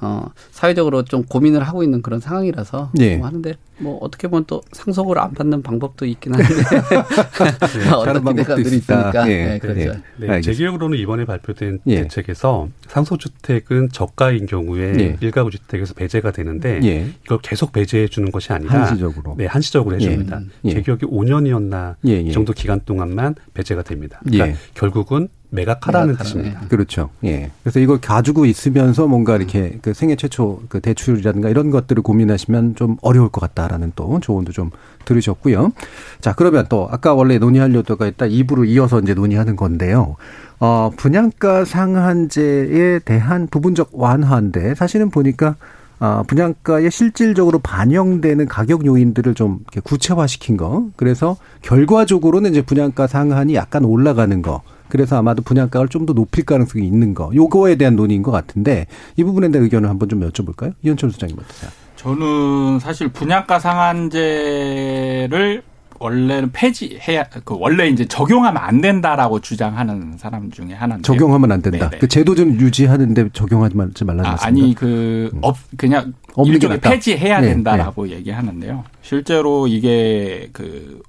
어, 0.00 0.26
사회적으로 0.50 1.04
좀 1.04 1.24
고민을 1.24 1.62
하고 1.62 1.82
있는 1.82 2.02
그런 2.02 2.20
상황이라서 2.20 2.90
네. 2.94 3.16
뭐 3.16 3.26
하는데 3.26 3.54
뭐 3.78 3.98
어떻게 4.00 4.28
보면 4.28 4.44
또 4.46 4.62
상속을 4.72 5.18
안 5.18 5.32
받는 5.32 5.62
방법도 5.62 6.06
있긴 6.06 6.34
한데 6.34 6.48
네, 6.54 8.04
다른 8.04 8.22
방법들이 8.22 8.62
있으니까 8.62 9.28
예, 9.28 9.44
네, 9.44 9.58
그렇죠. 9.58 10.00
네, 10.16 10.26
네. 10.26 10.40
제 10.40 10.52
기억으로는 10.52 10.98
이번에 10.98 11.24
발표된 11.24 11.80
예. 11.86 12.02
대책에서 12.02 12.68
상속주택은 12.88 13.90
저가인 13.90 14.46
경우에 14.46 14.94
예. 14.98 15.16
일가구 15.20 15.50
주택에서 15.50 15.94
배제가 15.94 16.30
되는데 16.30 16.80
예. 16.84 17.06
이걸 17.24 17.38
계속 17.42 17.72
배제해 17.72 18.06
주는 18.06 18.30
것이 18.30 18.52
아니라 18.52 18.80
한시적으로 18.80 19.34
네 19.36 19.46
한시적으로 19.46 19.96
해줍니다. 19.96 20.40
예. 20.66 20.70
제 20.70 20.82
기억이 20.82 21.06
5년이었나 21.06 21.96
예, 22.06 22.20
이 22.20 22.32
정도 22.32 22.52
기간 22.52 22.80
동안만 22.84 23.34
배제가 23.54 23.82
됩니다. 23.82 24.20
그러니까 24.24 24.58
결국은 24.74 25.28
매각하라는 25.54 26.16
뜻입니다. 26.16 26.60
그렇죠. 26.68 27.10
예. 27.24 27.50
그래서 27.62 27.80
이걸 27.80 28.00
가지고 28.00 28.44
있으면서 28.44 29.06
뭔가 29.06 29.36
이렇게 29.36 29.60
음. 29.60 29.78
그 29.82 29.94
생애 29.94 30.16
최초 30.16 30.62
그 30.68 30.80
대출이라든가 30.80 31.48
이런 31.48 31.70
것들을 31.70 32.02
고민하시면 32.02 32.74
좀 32.76 32.96
어려울 33.02 33.28
것 33.28 33.40
같다라는 33.40 33.92
또 33.96 34.18
조언도 34.20 34.52
좀 34.52 34.70
들으셨고요. 35.04 35.72
자, 36.20 36.34
그러면 36.34 36.66
또 36.68 36.88
아까 36.90 37.14
원래 37.14 37.38
논의하려다가 37.38 38.06
있다 38.06 38.26
2부로 38.26 38.66
이어서 38.68 39.00
이제 39.00 39.14
논의하는 39.14 39.56
건데요. 39.56 40.16
어, 40.60 40.90
분양가 40.96 41.64
상한제에 41.64 43.00
대한 43.00 43.46
부분적 43.48 43.90
완화인데 43.92 44.74
사실은 44.74 45.10
보니까 45.10 45.56
아, 46.00 46.22
분양가에 46.26 46.90
실질적으로 46.90 47.60
반영되는 47.60 48.46
가격 48.46 48.84
요인들을 48.84 49.34
좀 49.34 49.60
구체화시킨 49.84 50.56
거. 50.56 50.88
그래서 50.96 51.36
결과적으로는 51.62 52.50
이제 52.50 52.62
분양가 52.62 53.06
상한이 53.06 53.54
약간 53.54 53.84
올라가는 53.84 54.42
거. 54.42 54.62
그래서 54.94 55.16
아마도 55.18 55.42
분양가를 55.42 55.88
좀 55.88 56.04
더 56.06 56.12
높일 56.12 56.44
가능성이 56.44 56.86
있는 56.86 57.14
거. 57.14 57.30
요거에 57.34 57.74
대한 57.76 57.96
논의인 57.96 58.22
것 58.22 58.30
같은데 58.30 58.86
이 59.16 59.24
부분에 59.24 59.48
대한 59.48 59.64
의견을 59.64 59.88
한번 59.88 60.08
좀 60.08 60.20
여쭤볼까요? 60.20 60.74
이현철 60.82 61.10
소장님 61.10 61.36
어떠세요? 61.38 61.70
저는 61.96 62.78
사실 62.78 63.08
분양가 63.08 63.58
상한제를 63.58 65.62
원래는 65.98 66.52
폐지해야 66.52 67.24
그 67.44 67.56
원래 67.58 67.88
이제 67.88 68.04
적용하면 68.04 68.62
안 68.62 68.82
된다라고 68.82 69.40
주장하는 69.40 70.18
사람 70.18 70.50
중에 70.50 70.74
하나인데 70.74 71.06
적용하면 71.06 71.50
안 71.50 71.62
된다. 71.62 71.88
네네. 71.88 71.98
그 72.00 72.06
제도 72.06 72.34
좀 72.34 72.60
유지하는데 72.60 73.30
적용하지 73.32 73.76
말지 73.76 74.04
말라는 74.04 74.30
아, 74.30 74.36
아니 74.40 74.74
그업 74.74 74.92
음. 74.92 75.40
그냥 75.76 76.12
일종의 76.46 76.80
폐지해야 76.80 77.40
네, 77.40 77.48
된다라고 77.48 78.06
네. 78.06 78.12
얘기하는데요. 78.16 78.84
실제로 79.00 79.66
이게 79.66 80.50
그 80.52 81.00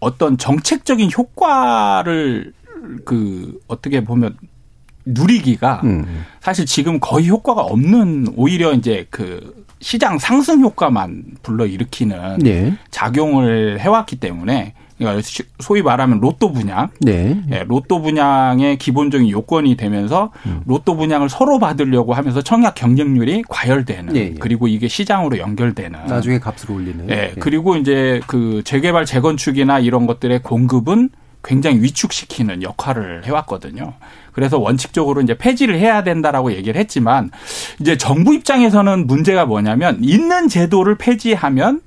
어떤 0.00 0.36
정책적인 0.36 1.10
효과를 1.16 2.52
그 3.04 3.58
어떻게 3.68 4.04
보면 4.04 4.36
누리기가 5.04 5.80
음. 5.84 6.24
사실 6.40 6.66
지금 6.66 6.98
거의 7.00 7.28
효과가 7.28 7.62
없는 7.62 8.28
오히려 8.36 8.72
이제 8.72 9.06
그 9.10 9.64
시장 9.80 10.18
상승 10.18 10.60
효과만 10.60 11.24
불러 11.42 11.66
일으키는 11.66 12.38
네. 12.38 12.74
작용을 12.90 13.80
해왔기 13.80 14.16
때문에 14.16 14.74
그러니까 15.00 15.26
소위 15.60 15.80
말하면 15.80 16.20
로또 16.20 16.52
분양, 16.52 16.90
네. 17.00 17.42
예, 17.50 17.64
로또 17.66 18.02
분양의 18.02 18.76
기본적인 18.76 19.30
요건이 19.30 19.76
되면서 19.76 20.30
음. 20.44 20.60
로또 20.66 20.94
분양을 20.94 21.30
서로 21.30 21.58
받으려고 21.58 22.12
하면서 22.12 22.42
청약 22.42 22.74
경쟁률이 22.74 23.44
과열되는 23.48 24.12
네. 24.12 24.34
그리고 24.38 24.68
이게 24.68 24.88
시장으로 24.88 25.38
연결되는 25.38 26.04
나중에 26.06 26.38
값을 26.38 26.72
올리는. 26.72 27.08
예, 27.08 27.14
네. 27.14 27.34
그리고 27.40 27.76
이제 27.76 28.20
그 28.26 28.60
재개발 28.62 29.06
재건축이나 29.06 29.78
이런 29.78 30.06
것들의 30.06 30.42
공급은 30.42 31.08
굉장히 31.42 31.82
위축시키는 31.82 32.62
역할을 32.62 33.24
해왔거든요. 33.24 33.94
그래서 34.32 34.58
원칙적으로 34.58 35.20
이제 35.20 35.36
폐지를 35.36 35.78
해야 35.78 36.02
된다라고 36.02 36.52
얘기를 36.52 36.78
했지만 36.80 37.30
이제 37.80 37.96
정부 37.96 38.34
입장에서는 38.34 39.06
문제가 39.06 39.46
뭐냐면 39.46 39.98
있는 40.02 40.48
제도를 40.48 40.96
폐지하면 40.96 41.80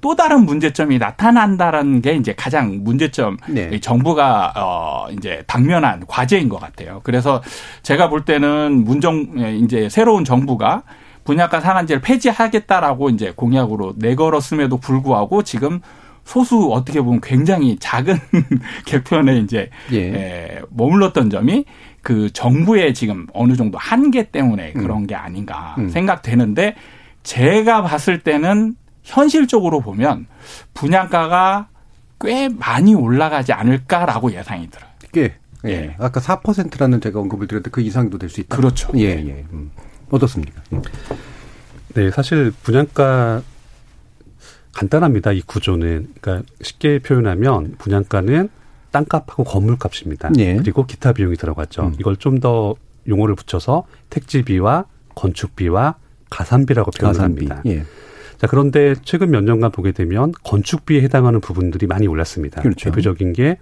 또 0.00 0.14
다른 0.14 0.44
문제점이 0.44 0.98
나타난다라는 0.98 2.02
게 2.02 2.14
이제 2.14 2.34
가장 2.36 2.80
문제점 2.84 3.38
네. 3.48 3.80
정부가 3.80 4.52
어 4.54 5.06
이제 5.12 5.42
당면한 5.46 6.04
과제인 6.06 6.50
것 6.50 6.60
같아요. 6.60 7.00
그래서 7.04 7.42
제가 7.82 8.10
볼 8.10 8.26
때는 8.26 8.84
문정 8.84 9.62
이제 9.62 9.88
새로운 9.88 10.26
정부가 10.26 10.82
분양가 11.24 11.60
상한제를 11.60 12.02
폐지하겠다라고 12.02 13.08
이제 13.10 13.32
공약으로 13.34 13.94
내걸었음에도 13.96 14.76
불구하고 14.76 15.42
지금 15.42 15.80
소수 16.24 16.72
어떻게 16.72 17.00
보면 17.00 17.20
굉장히 17.22 17.76
작은 17.78 18.16
개편에 18.86 19.38
이제 19.38 19.70
예. 19.92 19.98
에, 20.08 20.60
머물렀던 20.70 21.30
점이 21.30 21.64
그 22.02 22.30
정부의 22.32 22.94
지금 22.94 23.26
어느 23.32 23.56
정도 23.56 23.78
한계 23.78 24.30
때문에 24.30 24.72
음. 24.76 24.82
그런 24.82 24.98
음. 25.02 25.06
게 25.06 25.14
아닌가 25.14 25.74
음. 25.78 25.88
생각되는데 25.88 26.74
제가 27.22 27.82
봤을 27.82 28.20
때는 28.20 28.74
현실적으로 29.02 29.80
보면 29.80 30.26
분양가가 30.72 31.68
꽤 32.20 32.48
많이 32.48 32.94
올라가지 32.94 33.52
않을까라고 33.52 34.32
예상이 34.32 34.70
들어요. 34.70 34.88
꽤. 35.12 35.34
예. 35.66 35.70
예. 35.70 35.94
아까 35.98 36.20
4%라는 36.20 37.00
제가 37.00 37.20
언급을 37.20 37.46
드렸는데 37.46 37.70
그 37.70 37.80
이상도 37.80 38.18
될 38.18 38.28
수 38.28 38.40
있다. 38.40 38.56
그렇죠. 38.56 38.90
예, 38.96 39.10
예. 39.26 39.44
음. 39.52 39.70
어떻습니까? 40.10 40.60
예. 40.72 40.80
네, 41.94 42.10
사실 42.10 42.52
분양가 42.62 43.42
간단합니다. 44.74 45.32
이 45.32 45.40
구조는. 45.42 46.14
그러니까 46.20 46.46
쉽게 46.62 46.98
표현하면 46.98 47.76
분양가는 47.78 48.48
땅값하고 48.90 49.44
건물값입니다. 49.44 50.30
예. 50.38 50.56
그리고 50.56 50.86
기타 50.86 51.12
비용이 51.12 51.36
들어갔죠. 51.36 51.82
음. 51.82 51.94
이걸 51.98 52.16
좀 52.16 52.40
더 52.40 52.76
용어를 53.08 53.34
붙여서 53.34 53.84
택지비와 54.10 54.86
건축비와 55.14 55.96
가산비라고 56.30 56.90
표현합니다. 56.90 57.62
예. 57.66 57.84
자, 58.38 58.46
그런데 58.46 58.94
최근 59.04 59.30
몇 59.30 59.44
년간 59.44 59.70
보게 59.70 59.92
되면 59.92 60.32
건축비에 60.42 61.02
해당하는 61.02 61.40
부분들이 61.40 61.86
많이 61.86 62.06
올랐습니다. 62.06 62.62
그렇죠. 62.62 62.90
대표적인 62.90 63.32
게 63.32 63.58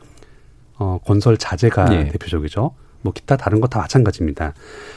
어, 0.79 0.99
건설 1.05 1.37
자재가 1.37 1.95
예. 1.95 2.09
대표적이죠. 2.09 2.75
뭐 3.03 3.13
기타 3.13 3.37
다른 3.37 3.61
거 3.61 3.67
다 3.69 3.79
마찬가지입니다. 3.81 4.55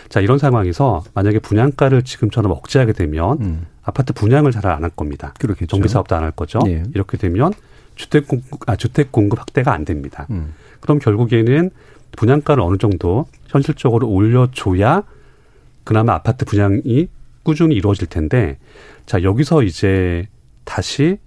자 0.10 0.20
이런 0.20 0.38
상황에서 0.38 1.04
만약에 1.14 1.40
분양가를 1.40 2.04
지금처럼 2.04 2.52
억제하게 2.52 2.94
되면 2.94 3.38
음. 3.42 3.66
아파트 3.84 4.14
분양을 4.14 4.52
잘 4.52 4.66
안 4.66 4.84
할 4.84 4.90
겁니다. 4.92 5.34
그렇겠죠. 5.40 5.68
정비 5.68 5.88
사업도 5.88 6.16
안 6.16 6.24
할 6.24 6.32
거죠. 6.32 6.60
예. 6.68 6.84
이렇게 6.94 7.18
되면 7.18 7.54
주택 7.96 8.28
공급 8.28 8.70
아 8.70 8.76
주택 8.76 9.12
공급 9.12 9.40
확대가 9.40 9.74
안 9.74 9.86
됩니다. 9.86 10.28
음. 10.32 10.54
그럼 10.80 11.00
결국에는 11.00 11.70
분양가를 12.18 12.62
어느 12.64 12.78
정도 12.78 13.26
현실적으로 13.48 14.08
올려줘야 14.10 15.04
그나마 15.84 16.14
아파트 16.14 16.46
분양이 16.46 17.08
꾸준히 17.44 17.76
이루어질 17.76 18.08
텐데 18.08 18.58
자 19.06 19.22
여기서 19.24 19.64
이제 19.64 20.28
다시 20.64 21.18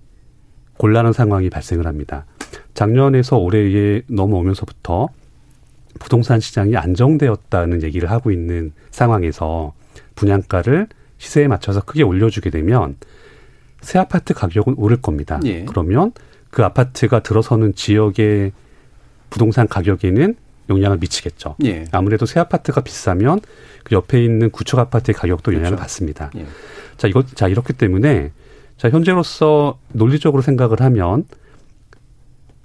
곤란한 0.78 1.12
상황이 1.12 1.48
발생을 1.50 1.86
합니다. 1.86 2.24
작년에서 2.74 3.36
올해에 3.38 4.02
넘어오면서부터 4.08 5.08
부동산 5.98 6.40
시장이 6.40 6.76
안정되었다는 6.76 7.82
얘기를 7.82 8.10
하고 8.10 8.30
있는 8.30 8.72
상황에서 8.90 9.74
분양가를 10.14 10.88
시세에 11.18 11.48
맞춰서 11.48 11.80
크게 11.80 12.02
올려주게 12.02 12.50
되면 12.50 12.96
새 13.80 13.98
아파트 13.98 14.34
가격은 14.34 14.74
오를 14.76 15.00
겁니다. 15.00 15.40
예. 15.44 15.64
그러면 15.64 16.12
그 16.50 16.64
아파트가 16.64 17.20
들어서는 17.20 17.74
지역의 17.74 18.52
부동산 19.30 19.68
가격에는 19.68 20.34
영향을 20.68 20.98
미치겠죠. 20.98 21.56
예. 21.64 21.84
아무래도 21.92 22.26
새 22.26 22.40
아파트가 22.40 22.80
비싸면 22.82 23.40
그 23.84 23.94
옆에 23.94 24.22
있는 24.22 24.50
구축 24.50 24.78
아파트의 24.78 25.14
가격도 25.14 25.52
영향을 25.52 25.70
그렇죠. 25.70 25.82
받습니다. 25.82 26.30
예. 26.36 26.46
자, 26.96 27.08
이거 27.08 27.24
자 27.24 27.48
이렇기 27.48 27.72
때문에 27.72 28.32
자 28.76 28.90
현재로서 28.90 29.78
논리적으로 29.92 30.42
생각을 30.42 30.80
하면 30.80 31.24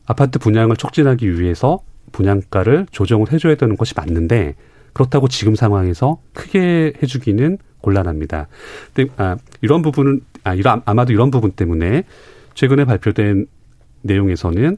아파트 0.06 0.40
분양을 0.40 0.76
촉진하기 0.76 1.40
위해서 1.40 1.82
분양가를 2.12 2.88
조정을 2.92 3.32
해줘야 3.32 3.56
되는 3.56 3.76
것이 3.76 3.94
맞는데 3.96 4.56
그렇다고 4.94 5.28
지금 5.28 5.56
상황에서 5.56 6.20
크게 6.34 6.94
해주기는 7.02 7.58
곤란합니다. 7.82 8.48
근데 8.94 9.12
아, 9.18 9.38
이런 9.62 9.82
부분은 9.82 10.22
아 10.44 10.54
이런 10.54 10.82
아마도 10.86 11.14
이런 11.14 11.32
부분 11.32 11.52
때문에 11.52 12.04
최근에 12.54 12.86
발표된 12.86 13.48
내용에서는 14.02 14.78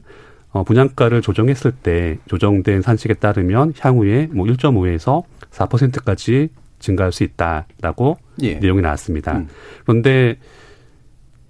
어, 0.50 0.64
분양가를 0.64 1.20
조정했을 1.20 1.72
때 1.72 2.18
조정된 2.26 2.80
산식에 2.80 3.14
따르면 3.14 3.74
향후에 3.78 4.28
뭐 4.32 4.46
1.5에서 4.46 5.24
4%까지 5.50 6.48
증가할 6.78 7.12
수 7.12 7.24
있다라고 7.24 8.18
예. 8.42 8.54
내용이 8.54 8.80
나왔습니다. 8.80 9.38
음. 9.38 9.48
그런데 9.84 10.38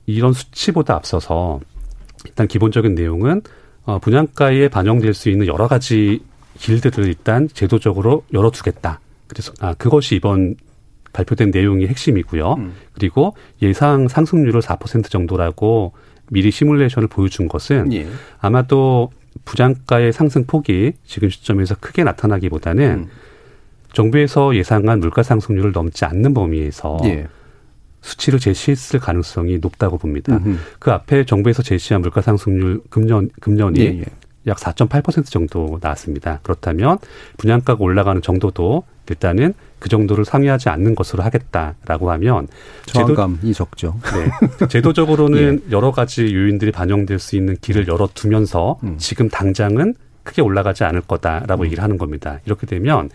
이런 0.06 0.32
수치보다 0.32 0.94
앞서서 0.94 1.60
일단 2.24 2.48
기본적인 2.48 2.94
내용은 2.94 3.42
어, 3.86 3.98
분양가에 3.98 4.68
반영될 4.68 5.14
수 5.14 5.30
있는 5.30 5.46
여러 5.46 5.68
가지 5.68 6.20
길들을 6.58 7.06
일단 7.06 7.48
제도적으로 7.52 8.24
열어두겠다. 8.32 9.00
그래서 9.28 9.52
아 9.60 9.74
그것이 9.74 10.16
이번 10.16 10.56
발표된 11.12 11.50
내용이 11.50 11.86
핵심이고요. 11.86 12.54
음. 12.54 12.74
그리고 12.92 13.34
예상 13.62 14.08
상승률을 14.08 14.60
4% 14.60 15.10
정도라고 15.10 15.92
미리 16.30 16.50
시뮬레이션을 16.50 17.08
보여준 17.08 17.48
것은 17.48 17.92
예. 17.92 18.06
아마도 18.40 19.10
부장가의 19.44 20.12
상승 20.12 20.44
폭이 20.44 20.92
지금 21.04 21.30
시점에서 21.30 21.76
크게 21.76 22.04
나타나기보다는 22.04 22.84
음. 22.84 23.08
정부에서 23.92 24.54
예상한 24.56 25.00
물가 25.00 25.22
상승률을 25.22 25.72
넘지 25.72 26.04
않는 26.04 26.34
범위에서 26.34 26.98
예. 27.04 27.28
수치를 28.06 28.38
제시했을 28.38 29.00
가능성이 29.00 29.58
높다고 29.58 29.98
봅니다. 29.98 30.36
음흠. 30.36 30.56
그 30.78 30.92
앞에 30.92 31.24
정부에서 31.24 31.62
제시한 31.62 32.02
물가 32.02 32.22
상승률 32.22 32.82
금년 32.88 33.28
금년이 33.40 33.80
예, 33.80 33.84
예. 33.84 34.04
약 34.46 34.58
4.8% 34.58 35.26
정도 35.26 35.78
나왔습니다. 35.82 36.38
그렇다면 36.44 36.98
분양가가 37.36 37.82
올라가는 37.82 38.22
정도도 38.22 38.84
일단은 39.08 39.54
그 39.78 39.88
정도를 39.88 40.24
상회하지 40.24 40.68
않는 40.68 40.94
것으로 40.94 41.22
하겠다라고 41.24 42.10
하면 42.12 42.48
저감이 42.86 43.52
적죠. 43.52 43.98
네. 44.14 44.66
제도적으로는 44.68 45.62
예. 45.66 45.70
여러 45.72 45.90
가지 45.90 46.32
요인들이 46.32 46.70
반영될 46.72 47.18
수 47.18 47.36
있는 47.36 47.56
길을 47.60 47.88
열어두면서 47.88 48.78
음. 48.84 48.94
지금 48.98 49.28
당장은 49.28 49.94
크게 50.26 50.42
올라가지 50.42 50.84
않을 50.84 51.02
거다라고 51.02 51.62
음. 51.62 51.66
얘기를 51.66 51.82
하는 51.82 51.96
겁니다. 51.96 52.40
이렇게 52.44 52.66
되면 52.66 53.08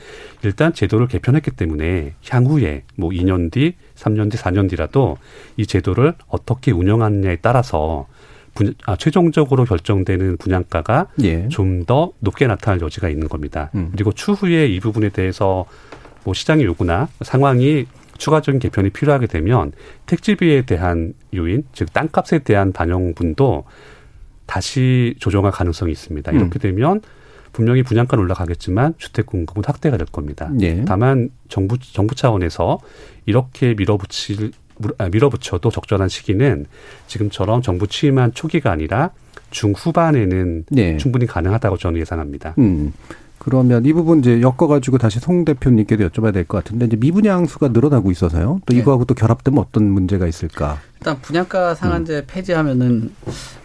일단 0.43 0.73
제도를 0.73 1.07
개편했기 1.07 1.51
때문에 1.51 2.13
향후에 2.27 2.83
뭐 2.95 3.09
2년 3.09 3.51
뒤, 3.51 3.75
3년 3.95 4.31
뒤, 4.31 4.37
4년 4.37 4.69
뒤라도 4.69 5.17
이 5.57 5.67
제도를 5.67 6.15
어떻게 6.27 6.71
운영하느냐에 6.71 7.37
따라서 7.41 8.07
분, 8.53 8.73
아, 8.85 8.95
최종적으로 8.95 9.65
결정되는 9.65 10.37
분양가가 10.37 11.07
예. 11.23 11.47
좀더 11.49 12.13
높게 12.19 12.47
나타날 12.47 12.81
여지가 12.81 13.09
있는 13.09 13.27
겁니다. 13.27 13.69
음. 13.75 13.89
그리고 13.91 14.11
추후에 14.11 14.67
이 14.67 14.79
부분에 14.79 15.09
대해서 15.09 15.65
뭐 16.23 16.33
시장의 16.33 16.65
요구나 16.65 17.07
상황이 17.21 17.85
추가적인 18.17 18.59
개편이 18.59 18.91
필요하게 18.91 19.27
되면 19.27 19.71
택지비에 20.05 20.63
대한 20.63 21.13
요인, 21.33 21.63
즉 21.73 21.91
땅값에 21.91 22.39
대한 22.39 22.71
반영분도 22.71 23.65
다시 24.45 25.15
조정할 25.19 25.51
가능성이 25.51 25.91
있습니다. 25.91 26.31
음. 26.31 26.37
이렇게 26.37 26.59
되면 26.59 27.01
분명히 27.53 27.83
분양가는 27.83 28.23
올라가겠지만 28.23 28.93
주택 28.97 29.25
공급은 29.25 29.63
확대가 29.65 29.97
될 29.97 30.07
겁니다. 30.07 30.49
예. 30.61 30.83
다만 30.85 31.29
정부 31.49 31.77
정부 31.79 32.15
차원에서 32.15 32.79
이렇게 33.25 33.73
밀어붙일 33.75 34.51
아, 34.97 35.09
밀어붙여도 35.09 35.69
적절한 35.69 36.09
시기는 36.09 36.65
지금처럼 37.07 37.61
정부 37.61 37.87
취임한 37.87 38.33
초기가 38.33 38.71
아니라 38.71 39.11
중후반에는 39.51 40.65
네. 40.71 40.97
충분히 40.97 41.25
가능하다고 41.25 41.77
저는 41.77 41.99
예상합니다. 41.99 42.55
음. 42.57 42.93
그러면 43.37 43.85
이 43.85 43.93
부분 43.93 44.19
이제 44.19 44.39
엮어가지고 44.41 44.97
다시 44.99 45.19
송 45.19 45.45
대표님께도 45.45 46.07
여쭤봐야 46.09 46.31
될 46.33 46.45
것 46.45 46.63
같은데 46.63 46.85
이제 46.85 46.95
미분양 46.95 47.45
수가 47.47 47.69
늘어나고 47.69 48.11
있어서요. 48.11 48.61
또 48.65 48.73
네. 48.73 48.79
이거하고 48.79 49.05
또 49.05 49.13
결합되면 49.15 49.59
어떤 49.59 49.89
문제가 49.89 50.27
있을까? 50.27 50.79
일단 50.99 51.19
분양가 51.21 51.73
상한제 51.75 52.17
음. 52.19 52.23
폐지하면은 52.27 53.11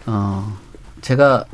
어 0.07 0.57
제가 1.07 1.45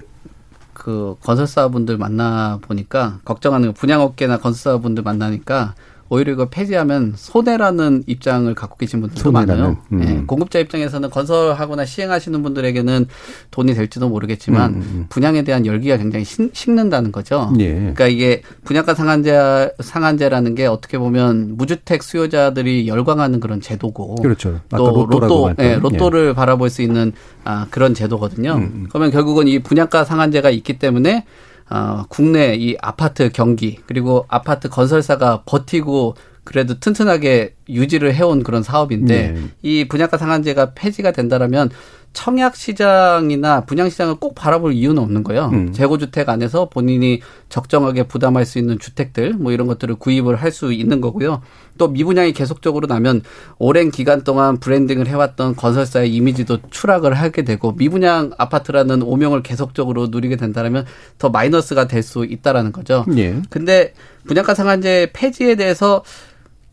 그 0.74 1.16
건설사분들 1.22 1.99
만나 1.99 2.58
보니까 2.64 3.20
걱정하는 3.24 3.72
분양업계나 3.74 4.39
건설사분들 4.39 5.04
만나니까 5.04 5.76
오히려 6.10 6.34
이거 6.34 6.49
폐지하면 6.49 7.14
손해라는 7.16 8.04
입장을 8.08 8.54
갖고 8.54 8.78
계신 8.78 9.01
분들도 9.01 9.22
손해라는, 9.22 9.64
많아요. 9.64 9.78
음. 9.91 9.99
네, 9.99 10.24
공급자 10.28 10.60
입장에서는 10.60 11.10
건설하거나 11.10 11.86
시행하시는 11.86 12.43
분들에게는 12.43 13.08
돈이 13.51 13.74
될지도 13.74 14.10
모르겠지만 14.10 14.74
음, 14.74 14.76
음, 14.76 14.82
음. 14.82 15.06
분양에 15.10 15.43
대한 15.43 15.66
열기가 15.66 15.97
굉장히 15.97 16.26
식, 16.26 16.72
는다는 16.72 17.12
거죠. 17.12 17.51
예. 17.60 17.74
그러니까 17.74 18.08
이게 18.08 18.41
분양가 18.64 18.93
상한제 18.93 19.72
상한제라는 19.80 20.56
게 20.56 20.66
어떻게 20.66 20.97
보면 20.97 21.56
무주택 21.58 22.04
수요자들이 22.04 22.88
열광하는 22.88 23.39
그런 23.39 23.62
제도고 23.62 24.16
그렇죠. 24.16 24.60
또 24.70 25.08
로또 25.10 25.54
예, 25.60 25.76
로또를 25.76 26.30
예. 26.30 26.34
바라볼 26.34 26.70
수 26.70 26.82
있는 26.82 27.12
아, 27.43 27.68
그런 27.70 27.93
제도거든요. 27.93 28.54
음, 28.54 28.88
그러면 28.89 29.12
결국은 29.12 29.47
이 29.47 29.60
분양가 29.60 30.04
상한제가 30.04 30.49
있기 30.49 30.80
때문에 30.80 31.26
어, 31.70 32.05
국내 32.09 32.55
이 32.55 32.76
아파트 32.82 33.30
경기 33.32 33.80
그리고 33.88 34.26
아파트 34.28 34.70
건설사가 34.70 35.43
버티고 35.45 36.16
그래도 36.43 36.80
튼튼하게 36.80 37.55
유지를 37.70 38.14
해온 38.14 38.43
그런 38.43 38.64
사업인데 38.64 39.32
네. 39.32 39.41
이 39.61 39.88
분양가 39.88 40.18
상한제가 40.18 40.74
폐지가 40.74 41.11
된다라면 41.11 41.70
청약 42.14 42.55
시장이나 42.55 43.61
분양 43.66 43.89
시장을 43.89 44.16
꼭 44.16 44.36
바라볼 44.36 44.74
이유는 44.74 45.01
없는 45.01 45.24
거예요. 45.24 45.49
음. 45.51 45.74
재고 45.74 45.97
주택 45.97 46.30
안에서 46.30 46.70
본인이 46.70 47.22
적정하게 47.49 48.03
부담할 48.03 48.45
수 48.45 48.59
있는 48.59 48.78
주택들 48.78 49.34
뭐 49.34 49.51
이런 49.51 49.66
것들을 49.66 49.95
구입을 49.95 50.36
할 50.36 50.51
수 50.51 50.72
있는 50.72 51.01
거고요. 51.01 51.41
또 51.80 51.88
미분양이 51.88 52.32
계속적으로 52.34 52.86
나면 52.86 53.24
오랜 53.57 53.89
기간 53.89 54.24
동안 54.24 54.59
브랜딩을 54.59 55.07
해왔던 55.07 55.55
건설사의 55.55 56.14
이미지도 56.14 56.59
추락을 56.70 57.16
하게 57.16 57.43
되고 57.43 57.72
미분양 57.72 58.30
아파트라는 58.38 59.01
오명을 59.01 59.41
계속적으로 59.41 60.09
누리게 60.11 60.36
된다면 60.36 60.86
더 61.18 61.30
마이너스가 61.30 61.88
될 61.88 62.03
수 62.03 62.26
있다라는 62.26 62.72
거죠. 62.74 63.05
예. 63.18 63.41
근데 63.49 63.93
분양가 64.28 64.53
상한제 64.53 65.09
폐지에 65.14 65.55
대해서 65.55 66.03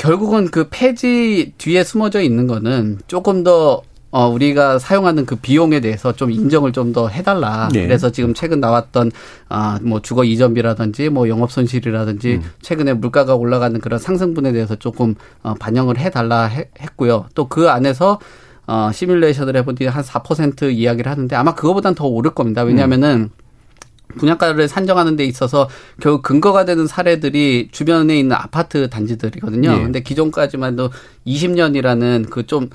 결국은 0.00 0.50
그 0.50 0.66
폐지 0.70 1.52
뒤에 1.58 1.84
숨어져 1.84 2.22
있는 2.22 2.46
거는 2.46 3.00
조금 3.06 3.44
더 3.44 3.82
어, 4.10 4.26
우리가 4.26 4.78
사용하는 4.80 5.24
그 5.26 5.36
비용에 5.36 5.78
대해서 5.80 6.12
좀 6.12 6.30
인정을 6.32 6.72
좀 6.72 6.92
더 6.92 7.06
해달라. 7.06 7.68
네. 7.72 7.82
그래서 7.86 8.10
지금 8.10 8.34
최근 8.34 8.58
나왔던, 8.58 9.12
아, 9.48 9.78
뭐 9.82 10.00
주거 10.02 10.24
이전비라든지 10.24 11.10
뭐 11.10 11.28
영업 11.28 11.52
손실이라든지 11.52 12.40
음. 12.42 12.50
최근에 12.62 12.94
물가가 12.94 13.36
올라가는 13.36 13.78
그런 13.80 14.00
상승분에 14.00 14.50
대해서 14.52 14.74
조금 14.74 15.14
어, 15.44 15.54
반영을 15.54 15.98
해달라 15.98 16.44
해, 16.46 16.68
했고요. 16.80 17.26
또 17.34 17.46
그 17.46 17.68
안에서 17.70 18.18
어, 18.66 18.90
시뮬레이션을 18.92 19.54
해보니 19.58 19.86
한 19.86 20.02
4% 20.02 20.72
이야기를 20.72 21.10
하는데 21.10 21.36
아마 21.36 21.54
그거보단 21.54 21.94
더 21.94 22.06
오를 22.06 22.32
겁니다. 22.32 22.62
왜냐하면은 22.62 23.30
음. 23.32 23.49
분양가를 24.18 24.68
산정하는 24.68 25.16
데 25.16 25.24
있어서 25.24 25.68
결국 26.00 26.22
근거가 26.22 26.64
되는 26.64 26.86
사례들이 26.86 27.68
주변에 27.72 28.18
있는 28.18 28.36
아파트 28.36 28.90
단지들이거든요. 28.90 29.70
네. 29.70 29.82
근데 29.82 30.00
기존까지만 30.00 30.74
해도 30.74 30.90
20년이라는 31.26 32.28
그 32.28 32.50
좀 32.50 32.68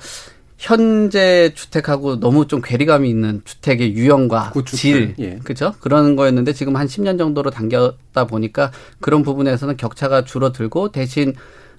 현재 0.58 1.52
주택하고 1.54 2.18
너무 2.18 2.46
좀 2.46 2.62
괴리감이 2.64 3.08
있는 3.10 3.42
주택의 3.44 3.94
유형과 3.94 4.50
구축들, 4.52 4.78
질, 4.78 5.14
예. 5.18 5.38
그죠? 5.44 5.74
그런 5.80 6.16
거였는데 6.16 6.54
지금 6.54 6.76
한 6.76 6.86
10년 6.86 7.18
정도로 7.18 7.50
당겼다 7.50 8.26
보니까 8.26 8.72
그런 9.00 9.22
부분에서는 9.22 9.76
격차가 9.76 10.24
줄어들고 10.24 10.92
대신 10.92 11.34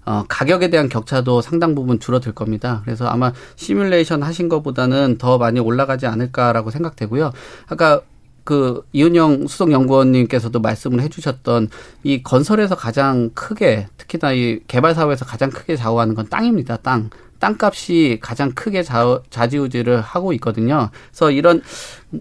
어, 0.06 0.24
가격에 0.30 0.70
대한 0.70 0.88
격차도 0.90 1.42
상당 1.42 1.76
부분 1.76 2.00
줄어들 2.00 2.34
겁니다. 2.34 2.82
그래서 2.86 3.08
아마 3.08 3.34
시뮬레이션 3.56 4.24
하신 4.24 4.48
것보다는 4.48 5.18
더 5.18 5.38
많이 5.38 5.60
올라가지 5.60 6.06
않을까라고 6.06 6.70
생각되고요. 6.70 7.34
아까 7.68 8.02
그 8.48 8.82
이은영 8.94 9.48
수석연구원님께서도 9.48 10.62
말씀을 10.62 11.02
해주셨던 11.02 11.68
이 12.04 12.24
건설에서 12.24 12.76
가장 12.76 13.30
크게 13.34 13.88
특히나 13.98 14.32
이 14.32 14.62
개발 14.68 14.96
사업에서 14.96 15.26
가장 15.26 15.50
크게 15.50 15.76
좌우하는 15.76 16.16
건 16.16 16.30
땅입니다. 16.30 16.78
땅. 16.78 17.10
땅값이 17.40 18.20
가장 18.22 18.54
크게 18.54 18.84
좌, 18.84 19.20
좌지우지를 19.30 20.00
하고 20.00 20.32
있거든요. 20.32 20.92
그래서 21.10 21.30
이런 21.30 21.62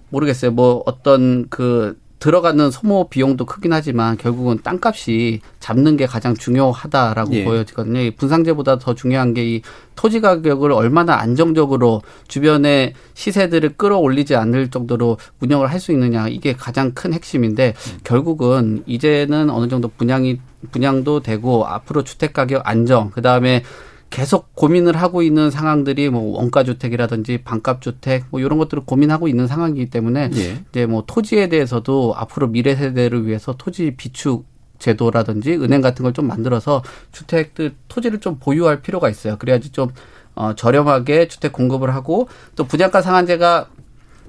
모르겠어요. 0.08 0.50
뭐 0.50 0.82
어떤 0.84 1.46
그 1.48 1.96
들어가는 2.18 2.70
소모 2.70 3.08
비용도 3.08 3.44
크긴 3.44 3.72
하지만 3.72 4.16
결국은 4.16 4.58
땅값이 4.62 5.40
잡는 5.60 5.96
게 5.96 6.06
가장 6.06 6.34
중요하다라고 6.34 7.34
예. 7.34 7.44
보여지거든요. 7.44 8.00
이 8.00 8.10
분상제보다 8.16 8.78
더 8.78 8.94
중요한 8.94 9.34
게 9.34 9.46
이 9.46 9.62
토지 9.96 10.20
가격을 10.20 10.72
얼마나 10.72 11.14
안정적으로 11.16 12.02
주변의 12.28 12.92
시세들을 13.14 13.76
끌어올리지 13.76 14.36
않을 14.36 14.70
정도로 14.70 15.18
운영을 15.40 15.70
할 15.70 15.80
수 15.80 15.92
있느냐 15.92 16.26
이게 16.28 16.52
가장 16.52 16.92
큰 16.92 17.12
핵심인데 17.12 17.74
결국은 18.04 18.82
이제는 18.86 19.50
어느 19.50 19.68
정도 19.68 19.88
분양이 19.88 20.40
분양도 20.72 21.20
되고 21.20 21.66
앞으로 21.66 22.02
주택 22.02 22.32
가격 22.32 22.62
안정 22.66 23.10
그다음에 23.10 23.62
계속 24.10 24.54
고민을 24.54 24.96
하고 24.96 25.22
있는 25.22 25.50
상황들이 25.50 26.10
뭐 26.10 26.38
원가 26.38 26.64
주택이라든지 26.64 27.38
반값 27.44 27.82
주택 27.82 28.24
뭐 28.30 28.40
이런 28.40 28.58
것들을 28.58 28.84
고민하고 28.86 29.28
있는 29.28 29.46
상황이기 29.46 29.90
때문에 29.90 30.30
예. 30.34 30.62
이제 30.70 30.86
뭐 30.86 31.04
토지에 31.06 31.48
대해서도 31.48 32.14
앞으로 32.16 32.46
미래 32.48 32.74
세대를 32.76 33.26
위해서 33.26 33.54
토지 33.56 33.94
비축 33.96 34.46
제도라든지 34.78 35.54
은행 35.54 35.80
같은 35.80 36.02
걸 36.02 36.12
좀 36.12 36.26
만들어서 36.28 36.82
주택들 37.12 37.74
토지를 37.88 38.20
좀 38.20 38.38
보유할 38.38 38.80
필요가 38.82 39.08
있어요. 39.10 39.36
그래야지 39.38 39.70
좀 39.70 39.90
어, 40.34 40.54
저렴하게 40.54 41.28
주택 41.28 41.52
공급을 41.52 41.94
하고 41.94 42.28
또 42.56 42.64
분양가 42.64 43.00
상한제가 43.02 43.68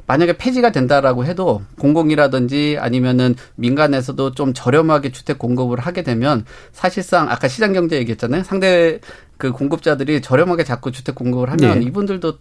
만약에 0.08 0.38
폐지가 0.38 0.72
된다라고 0.72 1.26
해도 1.26 1.62
공공이라든지 1.80 2.78
아니면은 2.80 3.36
민간에서도 3.56 4.32
좀 4.32 4.54
저렴하게 4.54 5.12
주택 5.12 5.38
공급을 5.38 5.80
하게 5.80 6.02
되면 6.02 6.46
사실상 6.72 7.30
아까 7.30 7.48
시장 7.48 7.74
경제 7.74 7.98
얘기했잖아요. 7.98 8.44
상대 8.44 9.00
그 9.38 9.52
공급자들이 9.52 10.22
저렴하게 10.22 10.64
자꾸 10.64 10.92
주택 10.92 11.16
공급을 11.16 11.52
하면 11.52 11.80
네. 11.80 11.86
이분들도 11.86 12.38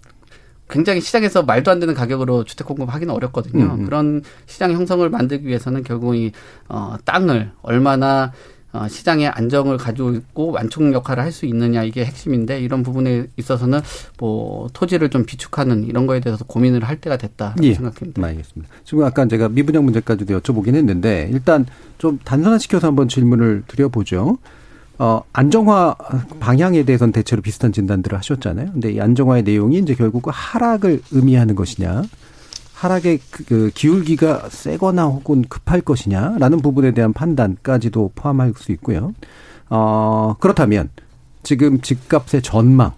굉장히 0.69 1.01
시장에서 1.01 1.43
말도 1.43 1.71
안 1.71 1.79
되는 1.79 1.95
가격으로 1.95 2.45
주택 2.45 2.67
공급하기는 2.67 3.13
어렵거든요. 3.13 3.65
음, 3.65 3.71
음. 3.81 3.85
그런 3.85 4.23
시장 4.47 4.73
형성을 4.73 5.09
만들기 5.09 5.47
위해서는 5.47 5.83
결국 5.83 6.17
이 6.17 6.33
어, 6.69 6.97
땅을 7.05 7.53
얼마나 7.63 8.25
어, 8.25 8.33
시장의 8.89 9.29
안정을 9.29 9.79
가지고 9.79 10.13
있고 10.13 10.51
완충 10.51 10.93
역할을 10.93 11.23
할 11.23 11.33
수 11.33 11.47
있느냐 11.47 11.83
이게 11.83 12.05
핵심인데 12.05 12.61
이런 12.61 12.83
부분에 12.83 13.27
있어서는 13.37 13.81
뭐 14.19 14.69
토지를 14.73 15.11
좀 15.11 15.25
비축하는 15.25 15.85
이런 15.85 16.07
거에 16.07 16.21
대해서 16.21 16.45
고민을 16.45 16.85
할 16.85 17.01
때가 17.01 17.17
됐다 17.17 17.55
예. 17.63 17.75
생각합니다. 17.75 18.25
알겠습니다. 18.27 18.73
지금 18.85 19.05
아까 19.05 19.27
제가 19.27 19.49
미분양 19.49 19.85
문제까지도 19.85 20.39
여쭤보긴 20.41 20.75
했는데 20.75 21.29
일단 21.33 21.67
좀 21.99 22.19
단순화시켜서 22.25 22.87
한번 22.87 23.09
질문을 23.09 23.65
드려보죠. 23.67 24.39
어, 24.99 25.23
안정화 25.33 25.95
방향에 26.41 26.85
대해서는 26.85 27.13
대체로 27.13 27.43
비슷한 27.43 27.71
진단들을 27.73 28.17
하셨잖아요. 28.17 28.73
근데 28.73 28.93
이 28.93 29.01
안정화의 29.01 29.43
내용이 29.43 29.79
이제 29.79 29.95
결국 29.95 30.23
그 30.23 30.31
하락을 30.33 31.03
의미하는 31.11 31.55
것이냐, 31.55 32.03
하락의 32.77 33.21
그, 33.31 33.45
그 33.45 33.71
기울기가 33.75 34.51
세거나 34.51 35.05
혹은 35.07 35.43
급할 35.49 35.81
것이냐라는 35.81 36.61
부분에 36.61 36.93
대한 36.93 37.15
판단까지도 37.15 38.13
포함할 38.15 38.53
수 38.57 38.71
있고요. 38.73 39.15
어, 39.71 40.37
그렇다면 40.39 40.91
지금 41.43 41.81
집값의 41.81 42.43
전망 42.43 42.93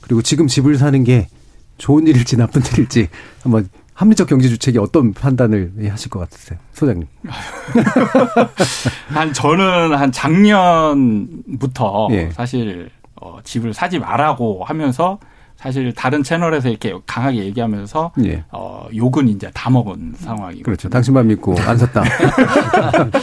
그리고 0.00 0.22
지금 0.22 0.46
집을 0.46 0.78
사는 0.78 1.04
게 1.04 1.28
좋은 1.76 2.06
일일지 2.06 2.36
나쁜 2.38 2.62
일일지 2.72 3.08
한번 3.42 3.68
합리적 3.92 4.28
경제 4.28 4.48
주책이 4.48 4.78
어떤 4.78 5.12
판단을 5.12 5.72
하실 5.90 6.10
것 6.10 6.18
같으세요, 6.20 6.58
소장님? 6.72 7.06
한 9.12 9.32
저는 9.34 9.94
한 9.94 10.10
작년부터 10.10 12.08
예. 12.12 12.30
사실 12.30 12.88
어, 13.16 13.38
집을 13.44 13.74
사지 13.74 13.98
말라고 13.98 14.64
하면서 14.64 15.20
사실 15.62 15.92
다른 15.92 16.24
채널에서 16.24 16.68
이렇게 16.68 16.92
강하게 17.06 17.38
얘기하면서 17.44 18.12
예. 18.24 18.42
어, 18.50 18.88
욕은 18.94 19.28
이제 19.28 19.48
다 19.54 19.70
먹은 19.70 20.14
상황이고 20.16 20.64
그렇죠. 20.64 20.88
당신만 20.88 21.28
믿고 21.28 21.54
안 21.60 21.78
샀다. 21.78 22.02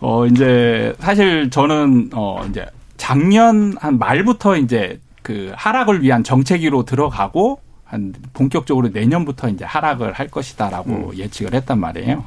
어 0.00 0.26
이제 0.26 0.94
사실 0.98 1.50
저는 1.50 2.10
어 2.14 2.44
이제 2.48 2.66
작년 2.96 3.76
한 3.78 3.98
말부터 3.98 4.56
이제 4.56 5.00
그 5.22 5.52
하락을 5.56 6.02
위한 6.02 6.24
정책위로 6.24 6.84
들어가고 6.84 7.60
한 7.84 8.12
본격적으로 8.32 8.88
내년부터 8.88 9.48
이제 9.48 9.64
하락을 9.64 10.12
할 10.12 10.26
것이다라고 10.28 11.16
예측을 11.16 11.54
했단 11.54 11.78
말이에요. 11.78 12.24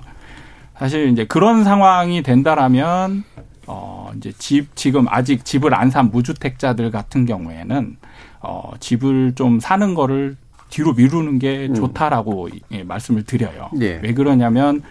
사실 0.77 1.09
이제 1.09 1.25
그런 1.25 1.63
상황이 1.63 2.23
된다라면 2.23 3.23
어 3.67 4.11
이제 4.17 4.31
집 4.37 4.75
지금 4.75 5.07
아직 5.09 5.45
집을 5.45 5.73
안 5.75 5.91
산 5.91 6.09
무주택자들 6.09 6.89
같은 6.91 7.25
경우에는 7.25 7.97
어 8.41 8.71
집을 8.79 9.33
좀 9.35 9.59
사는 9.59 9.93
거를 9.93 10.35
뒤로 10.69 10.93
미루는 10.93 11.37
게 11.39 11.71
좋다라고 11.73 12.49
예, 12.71 12.83
말씀을 12.83 13.23
드려요. 13.23 13.69
예. 13.81 13.99
왜 14.01 14.13
그러냐면 14.13 14.81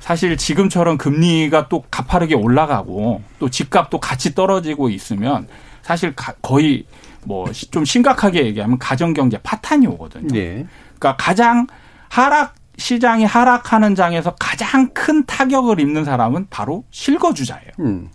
사실 0.00 0.36
지금처럼 0.36 0.98
금리가 0.98 1.68
또 1.68 1.84
가파르게 1.90 2.34
올라가고 2.34 3.22
또 3.38 3.48
집값도 3.50 4.00
같이 4.00 4.34
떨어지고 4.34 4.88
있으면 4.88 5.46
사실 5.82 6.14
가- 6.16 6.34
거의 6.42 6.84
뭐 7.24 7.46
좀 7.70 7.84
심각하게 7.84 8.46
얘기하면 8.46 8.78
가정 8.78 9.14
경제 9.14 9.38
파탄이 9.38 9.86
오거든요. 9.86 10.36
예. 10.36 10.66
그러니까 10.98 11.16
가장 11.16 11.66
하락 12.08 12.54
시장이 12.78 13.24
하락하는 13.26 13.94
장에서 13.94 14.34
가장 14.40 14.88
큰 14.94 15.24
타격을 15.26 15.78
입는 15.78 16.04
사람은 16.04 16.46
바로 16.50 16.84
실거주자예요. 16.90 17.68
음. 17.80 18.08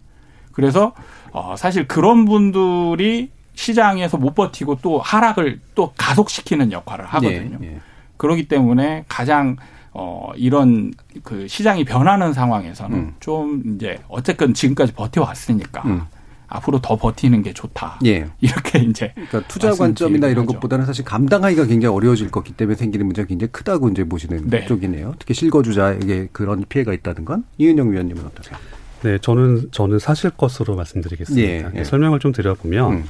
그래서 0.52 0.94
어 1.32 1.56
사실 1.58 1.88
그런 1.88 2.26
분들이 2.26 3.30
시장에서 3.58 4.18
못 4.18 4.36
버티고 4.36 4.78
또 4.82 5.00
하락을 5.00 5.60
또 5.74 5.92
가속시키는 5.98 6.72
역할을 6.72 7.06
하거든요. 7.06 7.58
예, 7.64 7.68
예. 7.68 7.80
그렇기 8.16 8.48
때문에 8.48 9.04
가장 9.08 9.58
어 9.92 10.32
이런 10.36 10.94
그 11.24 11.48
시장이 11.48 11.84
변하는 11.84 12.34
상황에서는 12.34 12.98
음. 12.98 13.16
좀 13.20 13.64
이제 13.76 13.98
어쨌든 14.08 14.54
지금까지 14.54 14.94
버텨왔으니까 14.94 15.82
음. 15.86 16.02
앞으로 16.48 16.80
더 16.80 16.96
버티는 16.96 17.42
게 17.42 17.52
좋다. 17.52 18.00
예. 18.06 18.28
이렇게 18.40 18.80
이제 18.80 19.12
그러니까 19.16 19.42
투자 19.48 19.72
관점이나 19.72 20.28
이런 20.28 20.44
하죠. 20.44 20.54
것보다는 20.54 20.86
사실 20.86 21.04
감당하기가 21.04 21.66
굉장히 21.66 21.96
어려워질 21.96 22.30
거기 22.30 22.54
때문에 22.54 22.76
생기는 22.76 23.08
문제가 23.08 23.28
굉장히 23.28 23.52
크다고 23.52 23.90
이제 23.90 24.04
보시는 24.04 24.50
네. 24.52 24.66
쪽이네요. 24.66 25.16
특히 25.18 25.34
실거주자에게 25.34 26.30
그런 26.32 26.64
피해가 26.70 26.94
있다는 26.94 27.26
건 27.26 27.44
이은영 27.58 27.92
위원님은 27.92 28.24
어떠세요? 28.24 28.58
네, 29.02 29.18
저는 29.18 29.70
저는 29.72 29.98
사실 29.98 30.30
것으로 30.30 30.76
말씀드리겠습니다. 30.76 31.72
예, 31.74 31.80
예. 31.80 31.84
설명을 31.84 32.20
좀 32.20 32.32
드려보면, 32.32 32.92
음. 32.94 33.04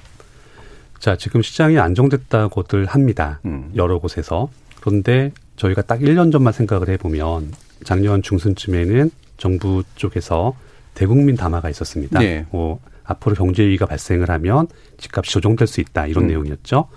자 0.99 1.15
지금 1.15 1.41
시장이 1.41 1.77
안정됐다고들 1.79 2.85
합니다. 2.85 3.39
음. 3.45 3.71
여러 3.75 3.99
곳에서 3.99 4.49
그런데 4.81 5.31
저희가 5.55 5.81
딱 5.81 5.99
1년 5.99 6.31
전만 6.31 6.53
생각을 6.53 6.89
해보면 6.89 7.51
작년 7.83 8.21
중순쯤에는 8.21 9.11
정부 9.37 9.83
쪽에서 9.95 10.55
대국민 10.93 11.35
담화가 11.35 11.69
있었습니다. 11.69 12.19
네. 12.19 12.45
뭐 12.51 12.79
앞으로 13.03 13.35
경제 13.35 13.63
위기가 13.63 13.85
발생을 13.85 14.29
하면 14.29 14.67
집값이 14.97 15.31
조정될 15.31 15.67
수 15.67 15.81
있다 15.81 16.07
이런 16.07 16.25
음. 16.25 16.27
내용이었죠. 16.27 16.89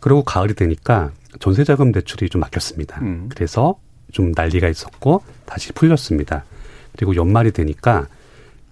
그리고 0.00 0.22
가을이 0.22 0.54
되니까 0.54 1.12
전세자금 1.40 1.92
대출이 1.92 2.28
좀 2.28 2.40
막혔습니다. 2.40 3.00
음. 3.02 3.28
그래서 3.28 3.78
좀 4.12 4.32
난리가 4.34 4.68
있었고 4.68 5.22
다시 5.44 5.72
풀렸습니다. 5.72 6.44
그리고 6.96 7.14
연말이 7.16 7.52
되니까 7.52 8.06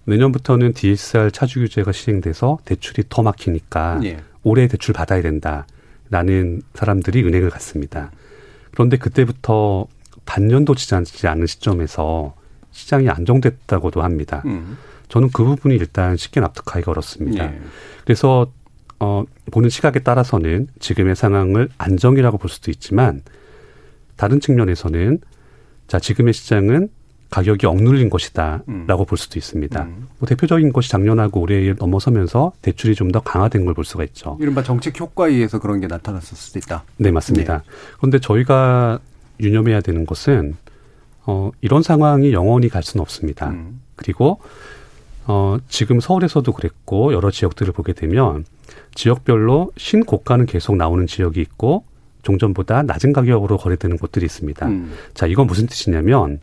내년부터는 0.07 0.73
DSR 0.73 1.31
차주 1.31 1.59
규제가 1.59 1.91
시행돼서 1.91 2.59
대출이 2.65 3.03
더 3.09 3.23
막히니까 3.23 3.99
예. 4.05 4.17
올해 4.41 4.67
대출 4.67 4.93
받아야 4.93 5.21
된다라는 5.21 6.61
사람들이 6.73 7.23
은행을 7.23 7.49
갔습니다. 7.49 8.11
그런데 8.71 8.97
그때부터 8.97 9.87
반년도 10.25 10.75
지나지 10.75 11.27
않은 11.27 11.45
시점에서 11.45 12.35
시장이 12.71 13.09
안정됐다고도 13.09 14.01
합니다. 14.01 14.43
음. 14.45 14.77
저는 15.09 15.29
그 15.33 15.43
부분이 15.43 15.75
일단 15.75 16.15
쉽게 16.15 16.39
납득하기가 16.39 16.91
어렵습니다. 16.91 17.45
예. 17.45 17.59
그래서 18.03 18.51
어 18.99 19.25
보는 19.51 19.69
시각에 19.69 19.99
따라서는 19.99 20.67
지금의 20.79 21.15
상황을 21.15 21.69
안정이라고 21.77 22.37
볼 22.37 22.49
수도 22.49 22.71
있지만 22.71 23.21
다른 24.15 24.39
측면에서는 24.39 25.19
자 25.87 25.99
지금의 25.99 26.33
시장은 26.33 26.89
가격이 27.29 27.65
억눌린 27.65 28.09
것이다라고 28.09 29.05
볼 29.05 29.17
수도 29.17 29.37
있습니다. 29.37 29.83
뭐 30.19 30.27
대표적인 30.27 30.71
것이 30.71 30.89
작년하고 30.89 31.41
올해에 31.41 31.73
넘어서면서 31.77 32.53
대출이 32.61 32.95
좀 32.95 33.11
더 33.11 33.19
강화된 33.19 33.65
걸 33.65 33.73
볼 33.73 33.83
수가 33.85 34.03
있죠. 34.05 34.37
이른바 34.41 34.63
정책 34.63 34.99
효과에 34.99 35.31
의해서 35.31 35.59
그런 35.59 35.79
게 35.79 35.87
나타났을 35.87 36.37
수도 36.37 36.59
있다. 36.59 36.83
네, 36.97 37.11
맞습니다. 37.11 37.63
그런데 37.97 38.19
저희가 38.19 38.99
유념해야 39.39 39.81
되는 39.81 40.05
것은 40.05 40.55
어, 41.25 41.51
이런 41.61 41.83
상황이 41.83 42.31
영원히 42.33 42.69
갈 42.69 42.81
수는 42.83 43.01
없습니다. 43.01 43.53
그리고 43.95 44.39
어, 45.25 45.57
지금 45.67 45.99
서울에서도 45.99 46.49
그랬고 46.53 47.11
여러 47.13 47.29
지역들을 47.31 47.73
보게 47.73 47.91
되면 47.93 48.45
지역별로 48.95 49.71
신고가는 49.77 50.45
계속 50.45 50.75
나오는 50.77 51.05
지역이 51.05 51.39
있고 51.41 51.83
종전보다 52.23 52.83
낮은 52.83 53.13
가격으로 53.13 53.57
거래되는 53.57 53.97
곳들이 53.97 54.25
있습니다. 54.25 54.65
음. 54.67 54.93
자, 55.13 55.27
이건 55.27 55.47
무슨 55.47 55.67
뜻이냐면 55.67 56.39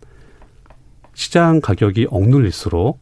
시장 1.15 1.61
가격이 1.61 2.09
억눌릴수록 2.11 2.99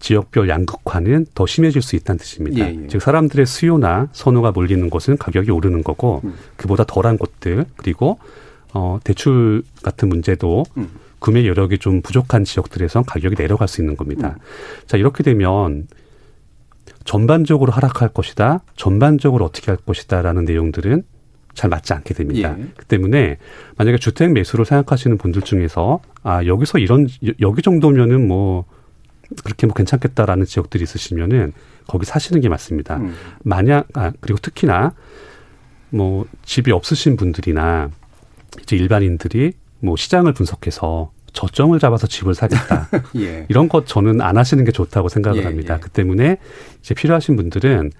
지역별 0.00 0.48
양극화는 0.48 1.26
더 1.34 1.46
심해질 1.46 1.82
수 1.82 1.96
있다는 1.96 2.18
뜻입니다. 2.18 2.60
예, 2.60 2.82
예. 2.82 2.86
즉 2.88 3.02
사람들의 3.02 3.46
수요나 3.46 4.08
선호가 4.12 4.52
몰리는 4.52 4.88
곳은 4.90 5.16
가격이 5.16 5.50
오르는 5.50 5.82
거고 5.82 6.20
음. 6.24 6.34
그보다 6.56 6.84
덜한 6.84 7.18
곳들 7.18 7.64
그리고 7.76 8.18
어 8.74 9.00
대출 9.02 9.62
같은 9.82 10.08
문제도 10.08 10.64
음. 10.76 10.90
구매 11.18 11.46
여력이 11.46 11.78
좀 11.78 12.00
부족한 12.00 12.44
지역들에선 12.44 13.04
가격이 13.04 13.34
내려갈 13.34 13.66
수 13.66 13.80
있는 13.80 13.96
겁니다. 13.96 14.36
음. 14.38 14.86
자 14.86 14.96
이렇게 14.96 15.24
되면 15.24 15.88
전반적으로 17.04 17.72
하락할 17.72 18.10
것이다, 18.10 18.60
전반적으로 18.76 19.44
어떻게 19.44 19.70
할 19.70 19.78
것이다라는 19.78 20.44
내용들은 20.44 21.02
잘 21.54 21.70
맞지 21.70 21.92
않게 21.92 22.14
됩니다. 22.14 22.54
예. 22.58 22.66
그 22.76 22.84
때문에 22.84 23.38
만약에 23.76 23.98
주택 23.98 24.30
매수를 24.32 24.64
생각하시는 24.64 25.16
분들 25.18 25.42
중에서 25.42 26.00
아 26.28 26.44
여기서 26.44 26.78
이런 26.78 27.08
여- 27.26 27.32
여기 27.40 27.62
정도면은 27.62 28.28
뭐 28.28 28.66
그렇게 29.42 29.66
뭐 29.66 29.72
괜찮겠다라는 29.74 30.44
지역들이 30.44 30.82
있으시면은 30.82 31.54
거기 31.86 32.04
사시는 32.04 32.42
게 32.42 32.50
맞습니다. 32.50 32.98
음. 32.98 33.14
만약 33.44 33.88
아 33.94 34.12
그리고 34.20 34.38
특히나 34.38 34.92
뭐 35.88 36.26
집이 36.44 36.70
없으신 36.70 37.16
분들이나 37.16 37.88
이제 38.60 38.76
일반인들이 38.76 39.52
뭐 39.80 39.96
시장을 39.96 40.34
분석해서 40.34 41.12
저점을 41.32 41.78
잡아서 41.78 42.06
집을 42.06 42.34
사겠다. 42.34 42.88
예. 43.16 43.46
이런 43.48 43.70
것 43.70 43.86
저는 43.86 44.20
안 44.20 44.36
하시는 44.36 44.62
게 44.64 44.70
좋다고 44.72 45.08
생각을 45.08 45.40
예, 45.40 45.44
합니다. 45.44 45.76
예. 45.76 45.80
그 45.80 45.88
때문에 45.88 46.36
이제 46.80 46.94
필요하신 46.94 47.36
분들은 47.36 47.90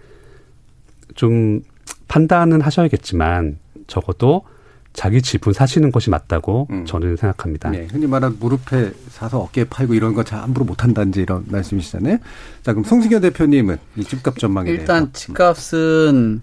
좀 1.15 1.63
판단은 2.09 2.61
하셔야겠지만 2.61 3.59
적어도 3.87 4.45
자기 4.93 5.23
집은 5.23 5.53
사시는 5.53 5.93
것이 5.93 6.11
맞다고 6.11 6.69
저는 6.87 7.17
생각합니다. 7.17 7.71
네, 7.71 7.87
흔히 7.91 8.07
말하는 8.07 8.37
무릎에 8.41 8.91
사서 9.11 9.39
어깨에 9.41 9.65
팔고 9.65 9.95
이런 9.95 10.13
거 10.15 10.25
잘 10.25 10.41
함부로 10.43 10.65
못 10.67 10.83
한다든지 10.83 11.21
이런 11.23 11.45
말씀이시잖아요. 11.47 12.19
자, 12.63 12.73
그럼 12.73 12.85
송승현 12.85 13.21
대표님은 13.21 13.77
이 13.97 14.05
집값 14.05 14.39
전망에 14.39 14.71
일단 14.71 15.13
집값은 15.13 16.43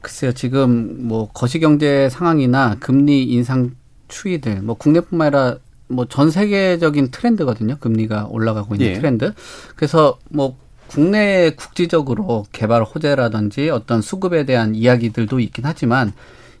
글쎄요 0.00 0.32
지금 0.32 1.08
뭐 1.08 1.28
거시경제 1.32 2.08
상황이나 2.10 2.76
금리 2.78 3.24
인상 3.24 3.72
추이들 4.08 4.62
뭐 4.62 4.74
국내뿐만 4.76 5.34
아니라 5.34 5.56
뭐 5.88 6.04
전 6.06 6.30
세계적인 6.30 7.10
트렌드거든요 7.10 7.76
금리가 7.80 8.26
올라가고 8.30 8.74
있는 8.74 8.88
예. 8.88 8.92
트렌드 8.94 9.32
그래서 9.74 10.18
뭐 10.28 10.56
국내 10.86 11.50
국지적으로 11.56 12.46
개발 12.52 12.82
호재라든지 12.82 13.70
어떤 13.70 14.00
수급에 14.02 14.44
대한 14.44 14.74
이야기들도 14.74 15.40
있긴 15.40 15.64
하지만 15.66 16.12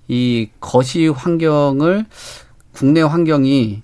이 0.08 0.48
거시 0.60 1.08
환경을 1.08 2.06
국내 2.72 3.02
환경이 3.02 3.82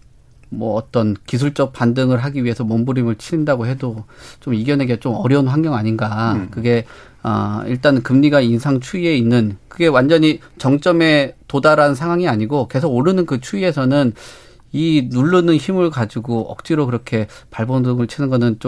뭐 0.49 0.75
어떤 0.75 1.17
기술적 1.27 1.73
반등을 1.73 2.19
하기 2.25 2.45
위해서 2.45 2.65
몸부림을 2.65 3.17
친다고 3.17 3.67
해도 3.67 4.05
좀 4.41 4.55
이겨내기가 4.55 5.01
좀 5.01 5.15
어려운 5.15 5.49
환경 5.49 5.75
아닌가. 5.75 6.35
음. 6.35 6.49
그게 6.51 6.85
아 7.23 7.65
일단 7.67 8.03
금리가 8.03 8.41
인상 8.41 8.81
추이에 8.81 9.17
있는 9.17 9.57
그게 9.69 9.87
완전히 9.87 10.41
정점에 10.59 11.35
도달한 11.49 11.95
상황이 11.95 12.29
아니고 12.29 12.69
계속 12.69 12.95
오르는 12.95 13.27
그 13.27 13.41
추이에서는 13.41 14.13
이 14.73 15.09
누르는 15.11 15.57
힘을 15.57 15.91
가지고 15.91 16.51
억지로 16.51 16.87
그렇게 16.87 17.29
발버둥을 17.51 18.09
치는 18.09 18.29
거는 18.29 18.59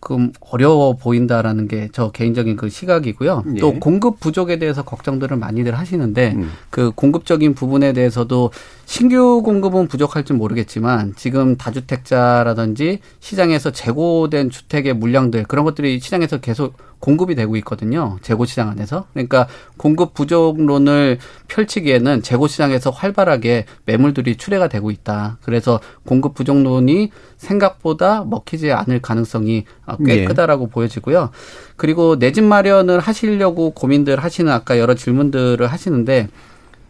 조금 0.00 0.32
어려워 0.40 0.96
보인다라는 0.96 1.66
게 1.66 1.88
저 1.92 2.10
개인적인 2.10 2.56
그 2.56 2.68
시각이고요. 2.68 3.44
예. 3.56 3.58
또 3.60 3.74
공급 3.80 4.20
부족에 4.20 4.58
대해서 4.58 4.82
걱정들을 4.84 5.36
많이들 5.36 5.76
하시는데 5.76 6.34
음. 6.36 6.50
그 6.70 6.92
공급적인 6.92 7.54
부분에 7.54 7.92
대해서도 7.92 8.50
신규 8.84 9.42
공급은 9.42 9.88
부족할지 9.88 10.32
모르겠지만 10.32 11.14
지금 11.16 11.56
다주택자라든지 11.56 13.00
시장에서 13.20 13.70
재고된 13.70 14.50
주택의 14.50 14.94
물량들 14.94 15.44
그런 15.44 15.64
것들이 15.64 15.98
시장에서 16.00 16.38
계속 16.38 16.74
공급이 17.00 17.34
되고 17.34 17.54
있거든요. 17.56 18.16
재고 18.22 18.44
시장 18.44 18.68
안에서. 18.70 19.06
그러니까 19.12 19.46
공급 19.76 20.14
부족론을 20.14 21.18
펼치기에는 21.46 22.22
재고 22.22 22.48
시장에서 22.48 22.90
활발하게 22.90 23.66
매물들이 23.84 24.36
출회가 24.36 24.68
되고 24.68 24.90
있다. 24.90 25.38
그래서 25.42 25.80
공급 26.04 26.34
부족론이 26.34 27.10
생각보다 27.36 28.24
먹히지 28.24 28.72
않을 28.72 29.00
가능성이 29.00 29.64
아, 29.86 29.96
꽤 30.04 30.22
예. 30.22 30.24
크다라고 30.24 30.68
보여지고요. 30.68 31.30
그리고 31.76 32.18
내 32.18 32.32
집 32.32 32.44
마련을 32.44 33.00
하시려고 33.00 33.70
고민들 33.70 34.22
하시는 34.22 34.52
아까 34.52 34.78
여러 34.78 34.94
질문들을 34.94 35.66
하시는데 35.66 36.28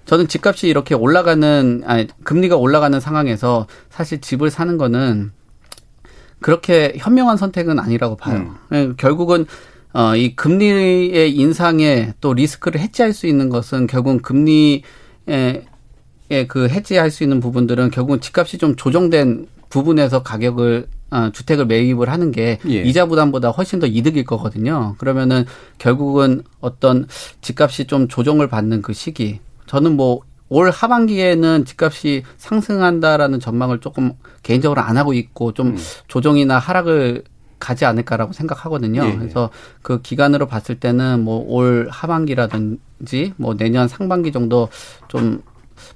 저는 0.05 0.27
집값이 0.29 0.69
이렇게 0.69 0.95
올라가는 0.95 1.83
아니 1.87 2.07
금리가 2.25 2.57
올라가는 2.57 2.99
상황에서 2.99 3.67
사실 3.91 4.21
집을 4.21 4.51
사는 4.51 4.77
거는 4.79 5.33
그렇게 6.41 6.95
현명한 6.97 7.37
선택은 7.37 7.79
아니라고 7.79 8.17
봐요. 8.17 8.55
예, 8.73 8.93
결국은 8.97 9.47
어, 9.93 10.15
이 10.17 10.37
금리의 10.37 11.35
인상에 11.35 12.15
또 12.21 12.35
리스크를 12.35 12.81
해지할 12.81 13.13
수 13.13 13.27
있는 13.27 13.49
것은 13.49 13.87
결국은 13.87 14.21
금리에 14.21 14.83
예, 16.31 16.47
그 16.47 16.69
해지할 16.69 17.11
수 17.11 17.23
있는 17.23 17.41
부분들은 17.41 17.91
결국은 17.91 18.21
집값이 18.21 18.59
좀 18.59 18.77
조정된 18.77 19.47
부분에서 19.71 20.23
가격을 20.23 20.89
아, 21.11 21.31
주택을 21.33 21.65
매입을 21.65 22.11
하는 22.11 22.33
게 22.33 22.59
예. 22.69 22.83
이자 22.83 23.07
부담보다 23.07 23.49
훨씬 23.49 23.79
더 23.79 23.87
이득일 23.87 24.25
거거든요. 24.25 24.95
그러면은 24.99 25.47
결국은 25.79 26.43
어떤 26.61 27.07
집값이 27.41 27.87
좀 27.87 28.09
조정을 28.09 28.49
받는 28.49 28.83
그 28.83 28.93
시기. 28.93 29.41
저는 29.67 29.97
뭐 29.97 30.29
올 30.51 30.71
하반기에는 30.71 31.65
집값이 31.65 32.23
상승한다라는 32.39 33.41
전망을 33.41 33.81
조금 33.81 34.13
개인적으로 34.43 34.81
안 34.81 34.97
하고 34.97 35.13
있고 35.13 35.53
좀 35.53 35.77
조정이나 36.09 36.59
하락을 36.59 37.25
가지 37.59 37.85
않을까라고 37.85 38.33
생각하거든요. 38.33 39.03
예, 39.05 39.09
예. 39.11 39.17
그래서 39.17 39.51
그 39.83 40.01
기간으로 40.03 40.47
봤을 40.47 40.79
때는 40.79 41.25
뭐 41.25 41.39
올 41.49 41.89
하반기라든지 41.91 43.33
뭐 43.37 43.57
내년 43.57 43.89
상반기 43.89 44.33
정도 44.33 44.69
좀 45.09 45.43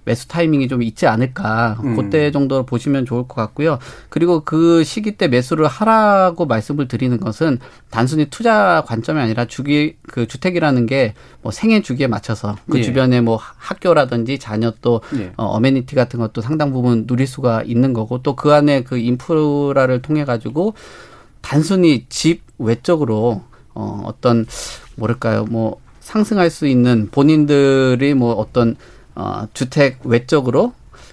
매수 0.05 0.29
타이밍이 0.29 0.69
좀 0.69 0.81
있지 0.83 1.07
않을까. 1.09 1.77
음. 1.83 1.97
그때 1.97 2.31
정도 2.31 2.65
보시면 2.65 3.05
좋을 3.05 3.25
것 3.27 3.35
같고요. 3.35 3.79
그리고 4.09 4.41
그 4.45 4.85
시기 4.85 5.13
때 5.17 5.27
매수를 5.27 5.67
하라고 5.67 6.47
말씀을 6.47 6.87
드리는 6.87 7.19
것은 7.19 7.59
단순히 7.91 8.27
투자 8.31 8.85
관점이 8.87 9.21
아니라 9.21 9.45
주기 9.45 9.97
그 10.07 10.27
주택이라는 10.27 10.87
게 10.87 11.15
뭐 11.43 11.51
생애 11.51 11.83
주기에 11.83 12.07
맞춰서 12.07 12.57
그 12.71 12.79
예. 12.79 12.83
주변에 12.83 13.21
뭐 13.21 13.37
학교라든지 13.57 14.39
자녀 14.39 14.73
또 14.81 15.01
예. 15.17 15.33
어, 15.37 15.47
어메니티 15.47 15.97
같은 15.97 16.21
것도 16.21 16.41
상당 16.41 16.73
부분 16.73 17.05
누릴 17.09 17.27
수가 17.27 17.63
있는 17.65 17.93
거고 17.93 18.23
또 18.23 18.37
그 18.37 18.53
안에 18.53 18.85
그 18.85 18.97
인프라를 18.97 20.01
통해 20.03 20.25
가지고 20.25 20.75
단순히 21.43 22.07
집 22.09 22.43
외적으로 22.59 23.43
어 23.75 24.03
어떤 24.07 24.47
뭐랄까요 24.97 25.45
뭐 25.45 25.81
상승할 26.01 26.51
수 26.51 26.67
있는 26.67 27.09
본인들이 27.11 28.15
뭐 28.15 28.35
어떤 28.35 28.77
어 29.15 29.47
주택 29.53 29.99
외적으로 30.05 30.73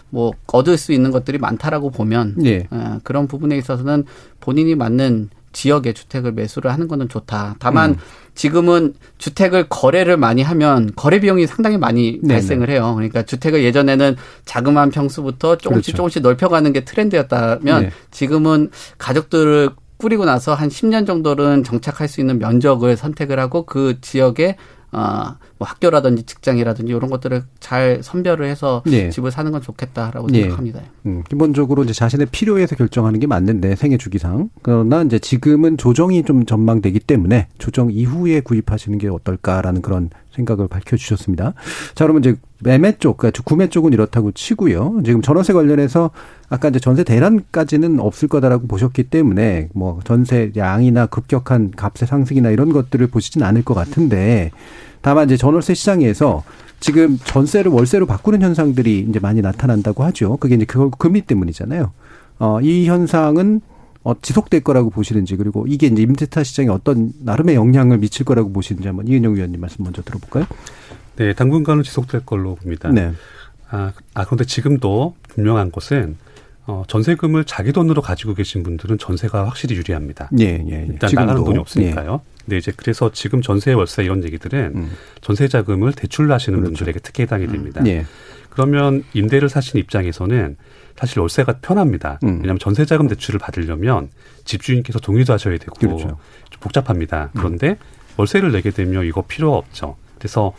뭐 0.09 0.31
얻을 0.47 0.77
수 0.77 0.91
있는 0.93 1.11
것들이 1.11 1.37
많다라고 1.37 1.91
보면 1.91 2.35
예. 2.45 2.67
어, 2.71 2.99
그런 3.03 3.27
부분에 3.27 3.57
있어서는 3.57 4.05
본인이 4.39 4.75
맞는 4.75 5.29
지역의 5.51 5.93
주택을 5.93 6.31
매수를 6.31 6.71
하는 6.71 6.87
거는 6.87 7.09
좋다. 7.09 7.55
다만 7.59 7.91
음. 7.91 7.95
지금은 8.35 8.93
주택을 9.17 9.67
거래를 9.67 10.15
많이 10.15 10.41
하면 10.41 10.91
거래 10.95 11.19
비용이 11.19 11.47
상당히 11.47 11.77
많이 11.77 12.19
네네. 12.21 12.35
발생을 12.35 12.69
해요. 12.69 12.93
그러니까 12.95 13.23
주택을 13.23 13.63
예전에는 13.63 14.15
자그마한 14.45 14.91
평수부터 14.91 15.57
조금씩 15.57 15.93
그렇죠. 15.93 15.97
조금씩 15.97 16.21
넓혀가는 16.21 16.71
게 16.71 16.85
트렌드였다면 16.85 17.81
네. 17.83 17.91
지금은 18.11 18.69
가족들을 18.97 19.71
꾸리고 19.99 20.23
나서 20.25 20.53
한 20.53 20.69
10년 20.69 21.05
정도는 21.05 21.63
정착할 21.63 22.07
수 22.07 22.21
있는 22.21 22.39
면적을 22.39 22.95
선택을 22.95 23.37
하고 23.37 23.65
그 23.65 23.99
지역에 24.01 24.55
어, 24.91 25.35
뭐 25.59 25.67
학교라든지 25.67 26.23
직장이라든지 26.23 26.91
이런 26.91 27.09
것들을 27.09 27.43
잘 27.59 27.99
선별을 28.01 28.45
해서 28.47 28.81
네. 28.85 29.09
집을 29.09 29.29
사는 29.29 29.51
건 29.51 29.61
좋겠다라고 29.61 30.29
예. 30.33 30.43
생각합니다. 30.43 30.81
음, 31.05 31.23
기본적으로 31.29 31.83
이제 31.83 31.91
자신의 31.91 32.27
필요에서 32.31 32.77
결정하는 32.77 33.19
게 33.19 33.27
맞는데 33.27 33.75
생애 33.75 33.97
주기상 33.97 34.49
그러나 34.61 35.03
이제 35.03 35.19
지금은 35.19 35.77
조정이 35.77 36.23
좀 36.23 36.45
전망되기 36.45 37.01
때문에 37.01 37.47
조정 37.57 37.91
이후에 37.91 38.39
구입하시는 38.39 38.97
게 38.97 39.09
어떨까라는 39.09 39.81
그런 39.81 40.09
생각을 40.33 40.69
밝혀주셨습니다. 40.69 41.53
자, 41.93 42.05
그러면 42.05 42.21
이제 42.23 42.35
매매 42.61 42.97
쪽, 42.97 43.17
그러니까 43.17 43.41
구매 43.43 43.67
쪽은 43.67 43.91
이렇다고 43.91 44.31
치고요. 44.31 45.01
지금 45.03 45.21
전월세 45.21 45.51
관련해서 45.51 46.11
아까 46.47 46.69
이제 46.69 46.79
전세 46.79 47.03
대란까지는 47.03 47.99
없을 47.99 48.29
거다라고 48.29 48.67
보셨기 48.67 49.03
때문에 49.03 49.69
뭐 49.73 49.99
전세 50.05 50.51
양이나 50.55 51.07
급격한 51.07 51.71
값의 51.71 52.07
상승이나 52.07 52.49
이런 52.49 52.71
것들을 52.71 53.05
보시진 53.07 53.43
않을 53.43 53.63
것 53.63 53.73
같은데 53.73 54.51
다만 55.01 55.25
이제 55.25 55.37
전월세 55.37 55.73
시장에서 55.73 56.43
지금 56.79 57.17
전세를 57.23 57.71
월세로 57.71 58.05
바꾸는 58.05 58.41
현상들이 58.41 59.05
이제 59.09 59.19
많이 59.19 59.41
나타난다고 59.41 60.03
하죠. 60.05 60.37
그게 60.37 60.55
이제 60.55 60.65
그걸 60.65 60.91
금리 60.97 61.21
때문이잖아요. 61.21 61.91
어, 62.39 62.61
이 62.61 62.87
현상은 62.87 63.61
어, 64.03 64.13
지속될 64.21 64.61
거라고 64.61 64.89
보시는지 64.89 65.35
그리고 65.35 65.65
이게 65.67 65.87
이제 65.87 66.01
임대차 66.01 66.43
시장에 66.43 66.69
어떤 66.69 67.11
나름의 67.21 67.55
영향을 67.55 67.97
미칠 67.97 68.25
거라고 68.25 68.51
보시는지 68.51 68.87
한번 68.87 69.07
이은영 69.07 69.35
위원님 69.35 69.59
말씀 69.59 69.83
먼저 69.83 70.01
들어볼까요? 70.01 70.45
네, 71.17 71.33
당분간은 71.33 71.83
지속될 71.83 72.25
걸로 72.25 72.55
봅니다. 72.55 72.89
네. 72.89 73.11
아, 73.69 73.91
아 74.13 74.25
그런데 74.25 74.45
지금도 74.45 75.15
분명한 75.27 75.71
것은 75.71 76.15
어, 76.65 76.83
전세금을 76.87 77.43
자기 77.43 77.73
돈으로 77.73 78.01
가지고 78.01 78.35
계신 78.35 78.63
분들은 78.63 78.99
전세가 78.99 79.45
확실히 79.45 79.75
유리합니다. 79.75 80.29
예, 80.39 80.45
예, 80.45 80.71
예. 80.71 80.85
일단 80.87 81.09
지금도. 81.09 81.25
나가는 81.25 81.43
돈이 81.43 81.57
없으니까요. 81.57 82.21
네, 82.45 82.57
이제 82.57 82.71
그래서 82.75 83.11
지금 83.11 83.41
전세 83.41 83.73
월세 83.73 84.03
이런 84.03 84.23
얘기들은 84.23 84.71
음. 84.75 84.91
전세 85.21 85.47
자금을 85.47 85.93
대출로 85.93 86.33
하시는 86.33 86.61
분들에게 86.63 86.99
특혜 86.99 87.23
해당이 87.23 87.47
됩니다. 87.47 87.81
예. 87.85 88.05
그러면 88.49 89.03
임대를 89.13 89.49
사시는 89.49 89.81
입장에서는 89.83 90.57
사실 90.95 91.19
월세가 91.19 91.59
편합니다. 91.61 92.19
음. 92.23 92.37
왜냐하면 92.37 92.59
전세 92.59 92.85
자금 92.85 93.07
대출을 93.07 93.39
받으려면 93.39 94.09
집주인께서 94.45 94.99
동의도 94.99 95.31
하셔야 95.33 95.57
되고 95.57 95.73
그렇죠. 95.79 96.07
음. 96.07 96.15
좀 96.49 96.59
복잡합니다. 96.59 97.29
그런데 97.35 97.77
월세를 98.17 98.51
내게 98.51 98.71
되면 98.71 99.05
이거 99.05 99.21
필요 99.21 99.55
없죠. 99.55 99.95
그래서 100.17 100.53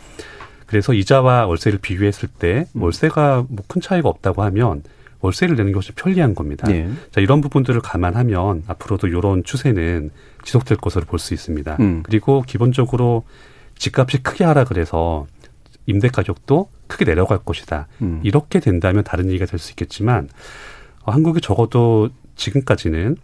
그래서 0.65 0.93
이자와 0.93 1.45
월세를 1.47 1.79
비교했을 1.79 2.29
때 2.39 2.65
음. 2.75 2.81
월세가 2.83 3.45
뭐 3.49 3.65
큰 3.67 3.81
차이가 3.81 4.07
없다고 4.09 4.41
하면 4.43 4.83
월세를 5.19 5.55
내는 5.55 5.71
것이 5.73 5.91
편리한 5.91 6.33
겁니다. 6.33 6.65
예. 6.71 6.89
자, 7.11 7.21
이런 7.21 7.41
부분들을 7.41 7.79
감안하면 7.81 8.63
앞으로도 8.67 9.07
이런 9.07 9.43
추세는 9.43 10.09
지속될 10.43 10.77
것으로 10.77 11.05
볼 11.05 11.19
수 11.19 11.33
있습니다. 11.33 11.77
음. 11.79 12.03
그리고 12.03 12.41
기본적으로 12.41 13.23
집값이 13.77 14.23
크게 14.23 14.43
하락을 14.43 14.77
해서 14.77 15.27
임대 15.85 16.07
가격도 16.07 16.69
크게 16.87 17.05
내려갈 17.05 17.39
것이다. 17.39 17.87
음. 18.01 18.19
이렇게 18.23 18.59
된다면 18.59 19.03
다른 19.03 19.27
얘기가 19.27 19.45
될 19.45 19.59
수 19.59 19.71
있겠지만 19.71 20.29
어, 21.03 21.11
한국이 21.11 21.41
적어도 21.41 22.09
지금까지는 22.35 23.17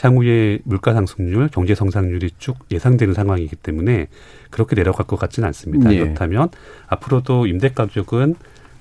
향후에 0.00 0.60
물가 0.64 0.92
상승률, 0.94 1.48
경제 1.48 1.74
성장률이 1.74 2.30
쭉 2.38 2.56
예상되는 2.70 3.14
상황이기 3.14 3.56
때문에 3.56 4.06
그렇게 4.50 4.74
내려갈 4.76 5.06
것 5.06 5.16
같지는 5.18 5.46
않습니다. 5.48 5.92
예. 5.92 5.98
그렇다면 5.98 6.48
앞으로도 6.86 7.46
임대 7.46 7.70
가격은 7.70 8.36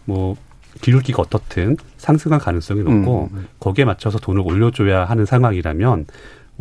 뭐 0.05 0.35
기울기가 0.81 1.21
어떻든 1.21 1.75
상승할 1.97 2.39
가능성이 2.39 2.81
높고 2.83 3.29
음. 3.33 3.47
거기에 3.59 3.85
맞춰서 3.85 4.19
돈을 4.19 4.41
올려줘야 4.41 5.05
하는 5.05 5.25
상황이라면 5.25 6.05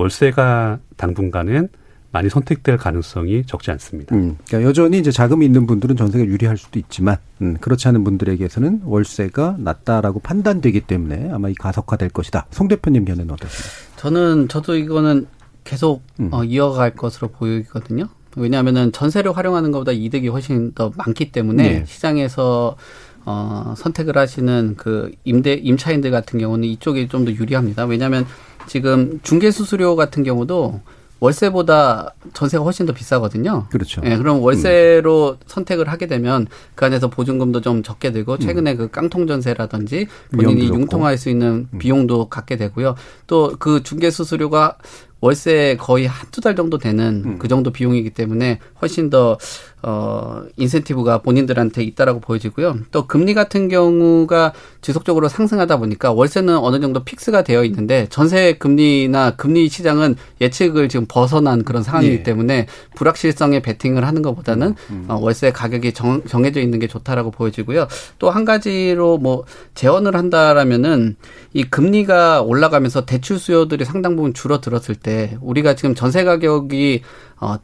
월세가 0.00 0.78
당분간은 0.96 1.68
많이 2.12 2.28
선택될 2.28 2.76
가능성이 2.76 3.44
적지 3.46 3.70
않습니다. 3.70 4.16
음, 4.16 4.36
그러니까 4.48 4.68
여전히 4.68 4.98
이제 4.98 5.12
자금이 5.12 5.46
있는 5.46 5.66
분들은 5.66 5.96
전세가 5.96 6.24
유리할 6.24 6.56
수도 6.56 6.78
있지만 6.80 7.18
음, 7.40 7.56
그렇지 7.60 7.86
않은 7.88 8.02
분들에게서는 8.02 8.82
월세가 8.84 9.56
낮다라고 9.58 10.18
판단되기 10.20 10.80
때문에 10.80 11.30
아마 11.32 11.48
이 11.48 11.54
가속화될 11.54 12.08
것이다. 12.08 12.46
송 12.50 12.66
대표님 12.66 13.04
견해는 13.04 13.30
어떠십니까? 13.32 13.96
저는 13.96 14.48
저도 14.48 14.74
이거는 14.76 15.28
계속 15.62 16.02
음. 16.18 16.30
어, 16.32 16.42
이어갈 16.42 16.94
것으로 16.96 17.28
보이거든요. 17.28 18.08
왜냐하면은 18.36 18.90
전세를 18.92 19.36
활용하는 19.36 19.70
것보다 19.70 19.92
이득이 19.92 20.28
훨씬 20.28 20.72
더 20.72 20.90
많기 20.96 21.30
때문에 21.30 21.62
네. 21.62 21.84
시장에서 21.86 22.76
어, 23.24 23.74
선택을 23.76 24.16
하시는 24.16 24.74
그 24.76 25.12
임대 25.24 25.52
임차인들 25.54 26.10
같은 26.10 26.40
경우는 26.40 26.64
이쪽이 26.64 27.06
좀 27.08 27.24
더 27.24 27.30
유리합니다. 27.32 27.84
왜냐하면 27.84 28.26
지금 28.70 29.18
중개 29.24 29.50
수수료 29.50 29.96
같은 29.96 30.22
경우도 30.22 30.80
월세보다 31.18 32.14
전세가 32.34 32.62
훨씬 32.62 32.86
더 32.86 32.92
비싸거든요. 32.92 33.66
그렇죠. 33.68 34.00
예, 34.04 34.16
그럼 34.16 34.40
월세로 34.40 35.38
선택을 35.46 35.88
하게 35.88 36.06
되면 36.06 36.46
그 36.76 36.84
안에서 36.84 37.08
보증금도 37.10 37.62
좀 37.62 37.82
적게 37.82 38.12
들고 38.12 38.38
최근에 38.38 38.76
그 38.76 38.88
깡통 38.88 39.26
전세라든지 39.26 40.06
본인이 40.32 40.68
융통할 40.68 41.18
수 41.18 41.28
있는 41.30 41.66
비용도 41.80 42.28
갖게 42.28 42.56
되고요. 42.56 42.94
또 43.26 43.56
그 43.58 43.82
중개 43.82 44.08
수수료가 44.08 44.78
월세 45.20 45.76
거의 45.78 46.06
한두 46.06 46.40
달 46.40 46.54
정도 46.54 46.78
되는 46.78 47.38
그 47.38 47.48
정도 47.48 47.70
비용이기 47.72 48.10
때문에 48.10 48.58
훨씬 48.80 49.10
더, 49.10 49.36
어, 49.82 50.42
인센티브가 50.56 51.18
본인들한테 51.18 51.82
있다라고 51.82 52.20
보여지고요. 52.20 52.78
또 52.90 53.06
금리 53.06 53.34
같은 53.34 53.68
경우가 53.68 54.52
지속적으로 54.80 55.28
상승하다 55.28 55.76
보니까 55.78 56.12
월세는 56.12 56.56
어느 56.56 56.80
정도 56.80 57.04
픽스가 57.04 57.42
되어 57.44 57.62
있는데 57.64 58.06
전세 58.10 58.54
금리나 58.54 59.36
금리 59.36 59.68
시장은 59.68 60.16
예측을 60.40 60.88
지금 60.88 61.06
벗어난 61.08 61.62
그런 61.64 61.82
상황이기 61.82 62.14
예. 62.14 62.22
때문에 62.22 62.66
불확실성에 62.96 63.60
베팅을 63.60 64.06
하는 64.06 64.22
것보다는 64.22 64.74
어, 65.08 65.18
월세 65.20 65.52
가격이 65.52 65.92
정, 65.92 66.22
정해져 66.24 66.60
있는 66.60 66.78
게 66.78 66.86
좋다라고 66.86 67.30
보여지고요. 67.30 67.86
또 68.18 68.30
한 68.30 68.44
가지로 68.44 69.18
뭐 69.18 69.44
재원을 69.74 70.14
한다라면은 70.16 71.16
이 71.52 71.64
금리가 71.64 72.42
올라가면서 72.42 73.04
대출 73.06 73.38
수요들이 73.38 73.84
상당 73.84 74.14
부분 74.16 74.32
줄어들었을 74.34 74.94
때 74.94 75.36
우리가 75.40 75.74
지금 75.74 75.94
전세 75.94 76.22
가격이 76.24 77.02
어 77.40 77.56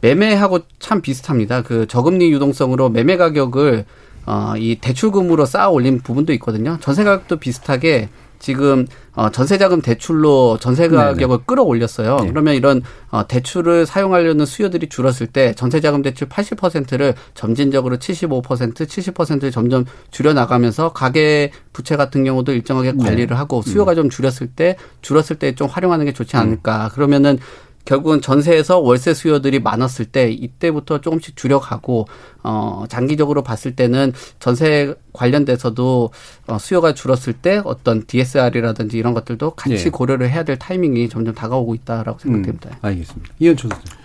매매하고 0.00 0.60
참 0.78 1.00
비슷합니다. 1.00 1.62
그 1.62 1.86
저금리 1.86 2.30
유동성으로 2.32 2.90
매매 2.90 3.16
가격을 3.16 3.84
어 4.26 4.54
이 4.58 4.76
대출금으로 4.80 5.46
쌓아 5.46 5.68
올린 5.70 6.00
부분도 6.00 6.32
있거든요. 6.34 6.76
전세 6.80 7.04
가격도 7.04 7.36
비슷하게 7.38 8.10
지금 8.38 8.86
어 9.14 9.30
전세자금 9.30 9.82
대출로 9.82 10.58
전세 10.60 10.88
가격을 10.88 11.38
끌어올렸어요. 11.46 12.16
네. 12.20 12.28
그러면 12.28 12.54
이런 12.54 12.82
어 13.10 13.26
대출을 13.26 13.86
사용하려는 13.86 14.46
수요들이 14.46 14.88
줄었을 14.88 15.26
때 15.26 15.52
전세자금 15.54 16.02
대출 16.02 16.28
80%를 16.28 17.14
점진적으로 17.34 17.96
75%, 17.98 18.74
70%를 18.74 19.50
점점 19.50 19.84
줄여 20.10 20.32
나가면서 20.34 20.92
가계 20.92 21.50
부채 21.72 21.96
같은 21.96 22.24
경우도 22.24 22.52
일정하게 22.52 22.92
관리를 23.04 23.38
하고 23.38 23.62
수요가 23.62 23.94
좀 23.94 24.08
줄였을 24.10 24.46
때 24.48 24.76
줄었을 25.02 25.36
때 25.38 25.54
좀 25.54 25.66
활용하는 25.68 26.04
게 26.06 26.12
좋지 26.12 26.36
않을까. 26.36 26.90
그러면은 26.94 27.38
결국은 27.84 28.20
전세에서 28.20 28.78
월세 28.78 29.14
수요들이 29.14 29.60
많았을 29.60 30.04
때 30.04 30.30
이때부터 30.30 31.00
조금씩 31.00 31.36
줄여가고 31.36 32.06
어 32.42 32.84
장기적으로 32.88 33.42
봤을 33.42 33.74
때는 33.74 34.12
전세 34.38 34.94
관련돼서도 35.12 36.10
어 36.46 36.58
수요가 36.58 36.94
줄었을 36.94 37.32
때 37.32 37.60
어떤 37.64 38.04
DSR이라든지 38.06 38.98
이런 38.98 39.14
것들도 39.14 39.52
같이 39.52 39.86
예. 39.86 39.90
고려를 39.90 40.30
해야 40.30 40.44
될 40.44 40.58
타이밍이 40.58 41.08
점점 41.08 41.34
다가오고 41.34 41.74
있다라고 41.74 42.18
생각됩니다. 42.18 42.70
음, 42.70 42.76
알겠습니다. 42.82 43.34
이현초 43.38 43.68
선생. 43.68 43.96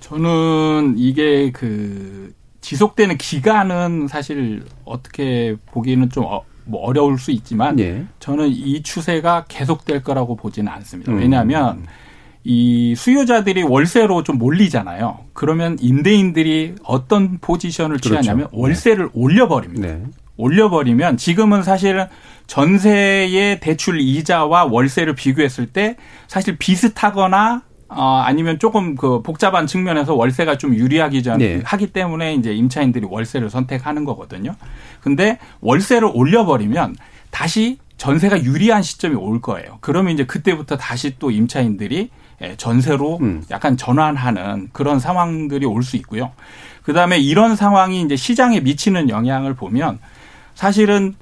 저는 0.00 0.94
이게 0.98 1.50
그 1.52 2.32
지속되는 2.60 3.16
기간은 3.16 4.08
사실 4.08 4.64
어떻게 4.84 5.56
보기는 5.66 6.10
좀 6.10 6.24
어, 6.24 6.42
뭐 6.64 6.82
어려울 6.82 7.18
수 7.18 7.30
있지만 7.30 7.78
예. 7.78 8.04
저는 8.18 8.48
이 8.48 8.82
추세가 8.82 9.44
계속될 9.48 10.02
거라고 10.02 10.36
보지는 10.36 10.70
않습니다. 10.72 11.12
음. 11.12 11.18
왜냐하면 11.18 11.86
이 12.42 12.94
수요자들이 12.96 13.62
월세로 13.62 14.22
좀 14.22 14.38
몰리잖아요. 14.38 15.18
그러면 15.34 15.76
임대인들이 15.80 16.76
어떤 16.84 17.38
포지션을 17.38 17.98
그렇죠. 17.98 18.20
취하냐면 18.20 18.48
월세를 18.52 19.10
올려버립니다. 19.12 19.86
네. 19.86 20.02
올려버리면 20.36 21.18
지금은 21.18 21.62
사실은 21.62 22.06
전세의 22.46 23.60
대출 23.60 24.00
이자와 24.00 24.64
월세를 24.64 25.14
비교했을 25.14 25.66
때 25.66 25.96
사실 26.28 26.56
비슷하거나 26.56 27.62
어, 27.88 28.22
아니면 28.24 28.58
조금 28.58 28.94
그 28.94 29.20
복잡한 29.20 29.66
측면에서 29.66 30.14
월세가 30.14 30.58
좀 30.58 30.74
유리하기 30.74 31.22
전 31.22 31.38
네. 31.38 31.60
하기 31.64 31.88
때문에 31.88 32.34
이제 32.34 32.54
임차인들이 32.54 33.06
월세를 33.10 33.50
선택하는 33.50 34.04
거거든요. 34.04 34.54
근데 35.00 35.38
월세를 35.60 36.08
올려버리면 36.14 36.96
다시 37.30 37.78
전세가 37.96 38.44
유리한 38.44 38.82
시점이 38.82 39.16
올 39.16 39.42
거예요. 39.42 39.78
그러면 39.80 40.14
이제 40.14 40.24
그때부터 40.24 40.76
다시 40.76 41.18
또 41.18 41.30
임차인들이 41.30 41.96
예, 41.98 42.08
전세로 42.56 43.18
음. 43.20 43.42
약간 43.50 43.76
전환하는 43.76 44.68
그런 44.72 44.98
상황들이 45.00 45.66
올 45.66 45.82
수 45.82 45.96
있고요. 45.96 46.32
그 46.82 46.92
다음에 46.92 47.18
이런 47.18 47.56
상황이 47.56 48.00
이제 48.02 48.16
시장에 48.16 48.60
미치는 48.60 49.08
영향을 49.10 49.54
보면 49.54 49.98
사실은 50.54 51.14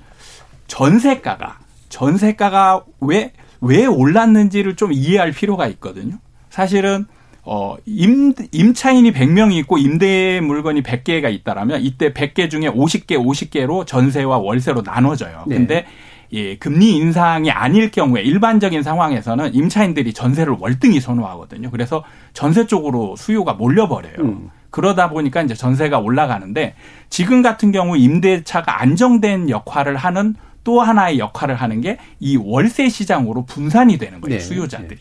전세가가 0.67 1.59
전세가가 1.89 2.85
왜 3.01 3.33
왜 3.61 3.87
올랐는지를 3.87 4.77
좀 4.77 4.93
이해할 4.93 5.33
필요가 5.33 5.67
있거든요. 5.67 6.19
사실은 6.51 7.07
어, 7.43 7.77
임, 7.87 8.33
임차인이 8.53 9.11
100명이 9.13 9.55
있고 9.61 9.79
임대 9.79 10.41
물건이 10.41 10.83
100개가 10.83 11.33
있다라면 11.33 11.81
이때 11.83 12.13
100개 12.13 12.51
중에 12.51 12.69
50개, 12.69 13.13
50개로 13.17 13.87
전세와 13.87 14.39
월세로 14.39 14.83
나눠져요. 14.83 15.45
네. 15.47 15.57
근데 15.57 15.87
예, 16.33 16.57
금리 16.57 16.97
인상이 16.97 17.51
아닐 17.51 17.91
경우에 17.91 18.23
일반적인 18.23 18.83
상황에서는 18.83 19.55
임차인들이 19.55 20.13
전세를 20.13 20.57
월등히 20.59 21.01
선호하거든요. 21.01 21.71
그래서 21.71 22.05
전세 22.35 22.67
쪽으로 22.67 23.17
수요가 23.17 23.55
몰려버려요. 23.55 24.15
음. 24.21 24.51
그러다 24.71 25.09
보니까 25.09 25.41
이제 25.43 25.55
전세가 25.55 25.99
올라가는데 25.99 26.75
지금 27.09 27.41
같은 27.41 27.73
경우 27.73 27.97
임대차가 27.97 28.83
안정된 28.83 29.49
역할을 29.49 29.97
하는 29.97 30.35
또 30.65 30.83
하나의 30.83 31.19
역할을 31.19 31.55
하는 31.55 31.81
게 31.81 31.97
이 32.21 32.37
월세 32.37 32.91
시장으로 32.91 33.47
분산이 33.47 33.97
되는 33.97 34.21
거예요. 34.21 34.39
네. 34.39 34.45
수요자들이. 34.45 34.99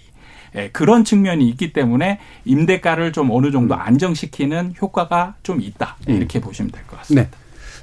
예, 0.55 0.69
그런 0.71 1.03
측면이 1.03 1.47
있기 1.49 1.73
때문에 1.73 2.19
임대가를 2.45 3.11
좀 3.11 3.29
어느 3.31 3.51
정도 3.51 3.75
안정시키는 3.75 4.75
효과가 4.81 5.35
좀 5.43 5.61
있다. 5.61 5.97
음. 6.07 6.15
이렇게 6.15 6.39
보시면 6.39 6.71
될 6.71 6.83
것 6.87 6.97
같습니다. 6.99 7.29
네. 7.29 7.37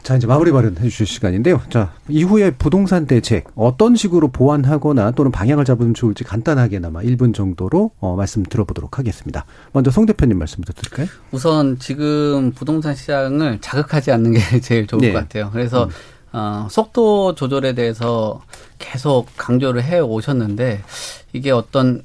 자, 0.04 0.16
이제 0.16 0.26
마무리 0.26 0.52
발언 0.52 0.76
해 0.76 0.82
주실 0.82 1.06
시간인데요. 1.06 1.62
자, 1.70 1.94
이후에 2.10 2.50
부동산 2.50 3.06
대책 3.06 3.46
어떤 3.54 3.96
식으로 3.96 4.28
보완하거나 4.28 5.12
또는 5.12 5.32
방향을 5.32 5.64
잡으면 5.64 5.94
좋을지 5.94 6.24
간단하게나마 6.24 7.00
1분 7.00 7.34
정도로 7.34 7.90
어, 8.00 8.14
말씀 8.14 8.42
들어보도록 8.42 8.98
하겠습니다. 8.98 9.46
먼저 9.72 9.90
송 9.90 10.04
대표님 10.04 10.38
말씀부터 10.38 10.74
드릴까요? 10.74 11.06
우선 11.32 11.78
지금 11.78 12.52
부동산 12.52 12.94
시장을 12.94 13.62
자극하지 13.62 14.12
않는 14.12 14.34
게 14.34 14.40
제일 14.60 14.86
좋을 14.86 15.00
네. 15.00 15.10
것 15.10 15.20
같아요. 15.20 15.48
그래서 15.50 15.88
어, 16.34 16.68
속도 16.70 17.34
조절에 17.34 17.72
대해서 17.72 18.42
계속 18.78 19.28
강조를 19.38 19.82
해 19.84 20.00
오셨는데 20.00 20.82
이게 21.32 21.50
어떤 21.50 22.04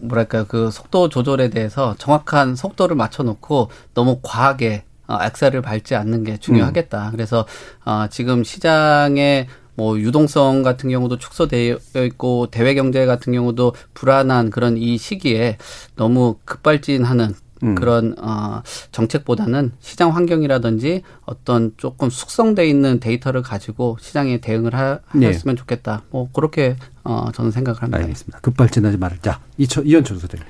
뭐랄까 0.00 0.44
그 0.48 0.72
속도 0.72 1.08
조절에 1.08 1.50
대해서 1.50 1.94
정확한 1.96 2.56
속도를 2.56 2.96
맞춰 2.96 3.22
놓고 3.22 3.70
너무 3.94 4.18
과하게 4.20 4.82
어, 5.10 5.18
액셀을 5.22 5.60
밟지 5.62 5.94
않는 5.96 6.24
게 6.24 6.36
중요하겠다. 6.36 7.10
그래서 7.10 7.46
어, 7.84 8.06
지금 8.10 8.44
시장에 8.44 9.48
뭐 9.74 9.98
유동성 9.98 10.62
같은 10.62 10.90
경우도 10.90 11.18
축소되어 11.18 11.78
있고 12.06 12.48
대외 12.50 12.74
경제 12.74 13.06
같은 13.06 13.32
경우도 13.32 13.74
불안한 13.94 14.50
그런 14.50 14.76
이 14.76 14.98
시기에 14.98 15.56
너무 15.96 16.36
급발진하는 16.44 17.34
음. 17.62 17.74
그런 17.74 18.14
어 18.18 18.62
정책보다는 18.92 19.72
시장 19.80 20.14
환경이라든지 20.14 21.02
어떤 21.26 21.72
조금 21.76 22.08
숙성돼 22.08 22.68
있는 22.68 23.00
데이터를 23.00 23.42
가지고 23.42 23.98
시장에 24.00 24.38
대응을 24.38 24.74
하, 24.74 25.00
네. 25.14 25.26
하셨으면 25.26 25.56
좋겠다. 25.56 26.02
뭐 26.10 26.28
그렇게 26.32 26.76
어 27.04 27.30
저는 27.34 27.50
생각을 27.50 27.82
합니다. 27.82 27.98
알겠습니다. 27.98 28.40
급발진하지 28.40 28.96
말자. 28.96 29.40
이천 29.58 29.86
이현철 29.86 30.18
소장님. 30.18 30.46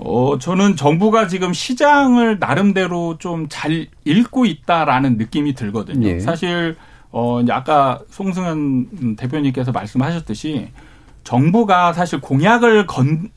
어, 0.00 0.38
저는 0.38 0.76
정부가 0.76 1.26
지금 1.26 1.52
시장을 1.52 2.38
나름대로 2.38 3.18
좀 3.18 3.48
잘 3.48 3.86
읽고 4.04 4.46
있다라는 4.46 5.16
느낌이 5.16 5.54
들거든요. 5.54 6.06
예. 6.06 6.20
사실, 6.20 6.76
어, 7.10 7.40
이제 7.40 7.52
아까 7.52 8.00
송승현 8.10 9.16
대표님께서 9.16 9.72
말씀하셨듯이 9.72 10.68
정부가 11.24 11.92
사실 11.92 12.20
공약을 12.20 12.86
건, 12.86 13.30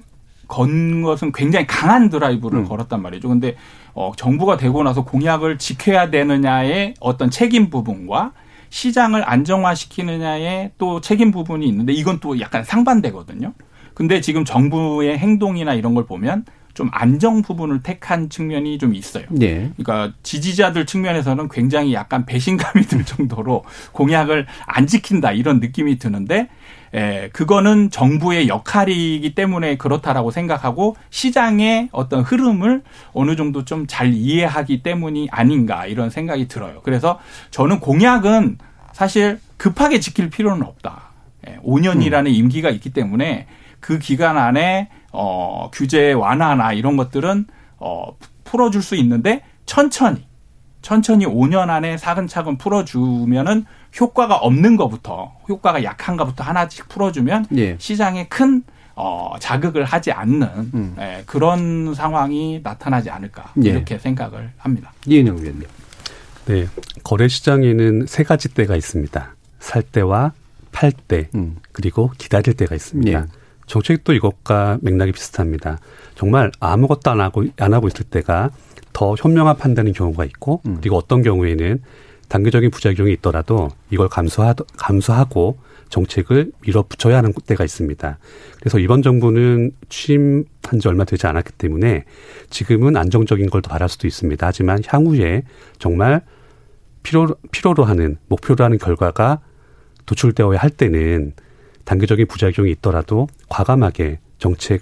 건 0.48 1.02
것은 1.02 1.32
굉장히 1.32 1.66
강한 1.66 2.10
드라이브를 2.10 2.60
음. 2.60 2.68
걸었단 2.68 3.02
말이죠. 3.02 3.30
근데, 3.30 3.56
어, 3.94 4.12
정부가 4.16 4.58
되고 4.58 4.84
나서 4.84 5.04
공약을 5.04 5.58
지켜야 5.58 6.10
되느냐의 6.12 6.94
어떤 7.00 7.30
책임 7.32 7.70
부분과 7.70 8.34
시장을 8.70 9.28
안정화시키느냐의 9.28 10.72
또 10.78 11.02
책임 11.02 11.32
부분이 11.32 11.68
있는데 11.68 11.92
이건 11.94 12.20
또 12.20 12.40
약간 12.40 12.64
상반되거든요. 12.64 13.54
근데 13.94 14.22
지금 14.22 14.46
정부의 14.46 15.18
행동이나 15.18 15.74
이런 15.74 15.94
걸 15.94 16.06
보면 16.06 16.46
좀 16.74 16.90
안정 16.94 17.42
부분을 17.42 17.84
택한 17.84 18.30
측면이 18.30 18.78
좀 18.78 18.96
있어요. 18.96 19.26
네. 19.30 19.72
그러니까 19.76 20.16
지지자들 20.24 20.86
측면에서는 20.86 21.50
굉장히 21.50 21.94
약간 21.94 22.26
배신감이 22.26 22.86
들 22.86 23.04
정도로 23.06 23.66
공약을 23.92 24.48
안 24.66 24.88
지킨다 24.88 25.34
이런 25.34 25.60
느낌이 25.60 26.00
드는데 26.00 26.48
에, 26.94 27.30
그거는 27.34 27.90
정부의 27.90 28.48
역할이기 28.48 29.36
때문에 29.36 29.76
그렇다라고 29.78 30.32
생각하고 30.32 30.96
시장의 31.10 31.90
어떤 31.92 32.22
흐름을 32.22 32.84
어느 33.14 33.36
정도 33.36 33.66
좀 33.66 33.86
잘 33.88 34.14
이해하기 34.14 34.82
때문이 34.84 35.28
아닌가 35.30 35.86
이런 35.86 36.10
생각이 36.10 36.48
들어요. 36.48 36.80
그래서 36.84 37.20
저는 37.52 37.82
공약은 37.82 38.58
사실 38.94 39.40
급하게 39.58 40.00
지킬 40.00 40.30
필요는 40.30 40.64
없다. 40.64 41.12
예, 41.50 41.58
5년이라는 41.66 42.34
임기가 42.34 42.70
있기 42.70 42.92
때문에 42.92 43.48
그 43.82 44.00
기간 44.00 44.38
안에 44.38 44.90
어, 45.12 45.70
규제 45.74 46.14
완화나 46.14 46.72
이런 46.72 46.96
것들은 46.96 47.46
어, 47.78 48.16
풀어줄 48.46 48.82
수 48.82 48.96
있는데 48.96 49.44
천천히 49.66 50.26
천천히 50.82 51.26
5년 51.26 51.70
안에 51.70 51.98
차근차근 51.98 52.58
풀어주면은 52.58 53.66
효과가 54.00 54.38
없는 54.38 54.78
것부터 54.78 55.34
효과가 55.50 55.84
약한 55.84 56.16
것부터 56.16 56.44
하나씩 56.44 56.88
풀어주면 56.88 57.48
예. 57.56 57.76
시장에 57.78 58.28
큰 58.28 58.64
어, 58.96 59.34
자극을 59.40 59.84
하지 59.84 60.12
않는 60.12 60.48
음. 60.74 60.96
예, 61.00 61.24
그런 61.26 61.94
상황이 61.94 62.62
나타나지 62.64 63.10
않을까 63.10 63.54
예. 63.64 63.70
이렇게 63.70 63.98
생각을 63.98 64.52
합니다. 64.58 64.94
이은영 65.06 65.38
위원님. 65.38 65.64
네. 66.46 66.68
거래 67.04 67.28
시장에는 67.28 68.06
세 68.08 68.24
가지 68.24 68.50
때가 68.50 68.76
있습니다. 68.76 69.36
살 69.60 69.84
때와 69.84 70.34
팔 70.72 70.92
때, 70.92 71.30
음. 71.36 71.58
그리고 71.72 72.12
기다릴 72.18 72.56
때가 72.56 72.76
있습니다. 72.76 73.28
예. 73.72 73.74
정책도 73.74 74.14
이것과 74.14 74.80
맥락이 74.82 75.12
비슷합니다. 75.14 75.80
정말 76.16 76.52
아무것도 76.60 77.10
안 77.10 77.22
하고, 77.22 77.46
안 77.58 77.74
하고 77.74 77.88
있을 77.88 78.06
때가 78.06 78.52
더 78.94 79.16
현명한 79.18 79.58
판단인 79.58 79.94
경우가 79.94 80.26
있고, 80.26 80.62
음. 80.66 80.78
그리고 80.80 80.98
어떤 80.98 81.22
경우에는 81.24 81.82
단기적인 82.28 82.72
부작용이 82.72 83.12
있더라도 83.14 83.70
이걸 83.90 84.08
감수하, 84.08 84.54
감수하고 84.78 85.58
정책을 85.90 86.52
밀어붙여야 86.62 87.18
하는 87.18 87.34
때가 87.46 87.66
있습니다. 87.66 88.18
그래서 88.60 88.80
이번 88.80 89.02
정부는 89.02 89.72
취임한 89.90 90.80
지 90.80 90.88
얼마 90.88 91.04
되지 91.04 91.28
않았기 91.28 91.52
때문에 91.54 92.06
지금은 92.50 92.96
안정적인 92.96 93.50
걸 93.50 93.62
더 93.62 93.70
바랄 93.70 93.90
수도 93.90 94.08
있습니다. 94.08 94.48
하지만 94.48 94.82
향후에 94.88 95.44
정말 95.80 96.22
필요, 97.04 97.36
필요로 97.52 97.84
하는, 97.84 98.18
목표로 98.30 98.64
하는 98.64 98.78
결과가 98.78 99.42
도출되어야 100.06 100.58
할 100.58 100.70
때는 100.70 101.34
단기적인 101.86 102.28
부작용이 102.28 102.72
있더라도 102.72 103.28
과감하게 103.50 104.20
정책 104.40 104.82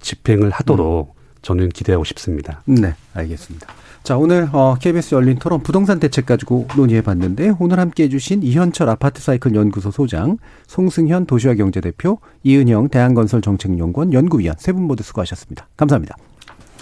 집행을 0.00 0.50
하도록 0.50 1.14
저는 1.42 1.68
기대하고 1.68 2.04
싶습니다. 2.04 2.62
네, 2.66 2.94
알겠습니다. 3.14 3.66
자, 4.02 4.16
오늘 4.16 4.48
어, 4.52 4.76
KBS 4.80 5.16
열린 5.16 5.36
토론 5.38 5.62
부동산 5.62 5.98
대책 5.98 6.26
가지고 6.26 6.68
논의해 6.76 7.02
봤는데 7.02 7.54
오늘 7.58 7.80
함께 7.80 8.04
해 8.04 8.08
주신 8.08 8.42
이현철 8.42 8.88
아파트 8.88 9.20
사이클 9.20 9.54
연구소 9.54 9.90
소장, 9.90 10.38
송승현 10.68 11.26
도시화 11.26 11.54
경제 11.54 11.80
대표, 11.80 12.18
이은영 12.44 12.88
대한건설 12.88 13.42
정책연구원 13.42 14.12
연구위원 14.12 14.54
세 14.58 14.72
분 14.72 14.82
모두 14.84 15.02
수고하셨습니다. 15.02 15.66
감사합니다. 15.76 16.16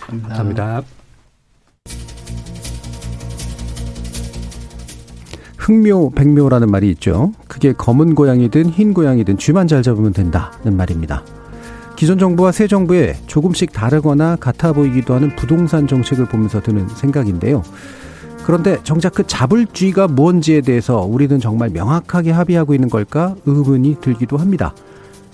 감사합니다. 0.00 0.82
흑묘, 5.64 6.10
백묘라는 6.10 6.70
말이 6.70 6.90
있죠. 6.90 7.32
그게 7.48 7.72
검은 7.72 8.14
고양이든 8.14 8.66
흰 8.66 8.92
고양이든 8.92 9.38
쥐만 9.38 9.66
잘 9.66 9.82
잡으면 9.82 10.12
된다는 10.12 10.76
말입니다. 10.76 11.24
기존 11.96 12.18
정부와 12.18 12.52
새 12.52 12.66
정부의 12.66 13.16
조금씩 13.26 13.72
다르거나 13.72 14.36
같아 14.36 14.74
보이기도 14.74 15.14
하는 15.14 15.34
부동산 15.36 15.86
정책을 15.86 16.26
보면서 16.26 16.60
드는 16.60 16.88
생각인데요. 16.88 17.62
그런데 18.44 18.78
정작 18.84 19.14
그 19.14 19.26
잡을 19.26 19.64
쥐가 19.64 20.08
뭔지에 20.08 20.60
대해서 20.60 21.00
우리는 21.00 21.40
정말 21.40 21.70
명확하게 21.70 22.30
합의하고 22.30 22.74
있는 22.74 22.90
걸까 22.90 23.34
의문이 23.46 23.98
들기도 24.02 24.36
합니다. 24.36 24.74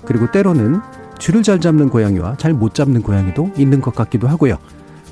그리고 0.05 0.31
때로는 0.31 0.81
쥐를 1.19 1.43
잘 1.43 1.61
잡는 1.61 1.89
고양이와 1.89 2.37
잘 2.37 2.55
못 2.55 2.75
잡는 2.75 3.03
고양이도 3.03 3.51
있는 3.59 3.81
것 3.81 3.97
같기도 3.97 4.29
하고요. 4.29 4.59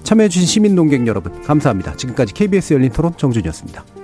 참여해주신 0.04 0.46
시민 0.46 0.76
농객 0.76 1.08
여러분, 1.08 1.42
감사합니다. 1.42 1.96
지금까지 1.96 2.34
KBS 2.34 2.74
열린 2.74 2.92
토론 2.92 3.14
정준이었습니다. 3.16 3.97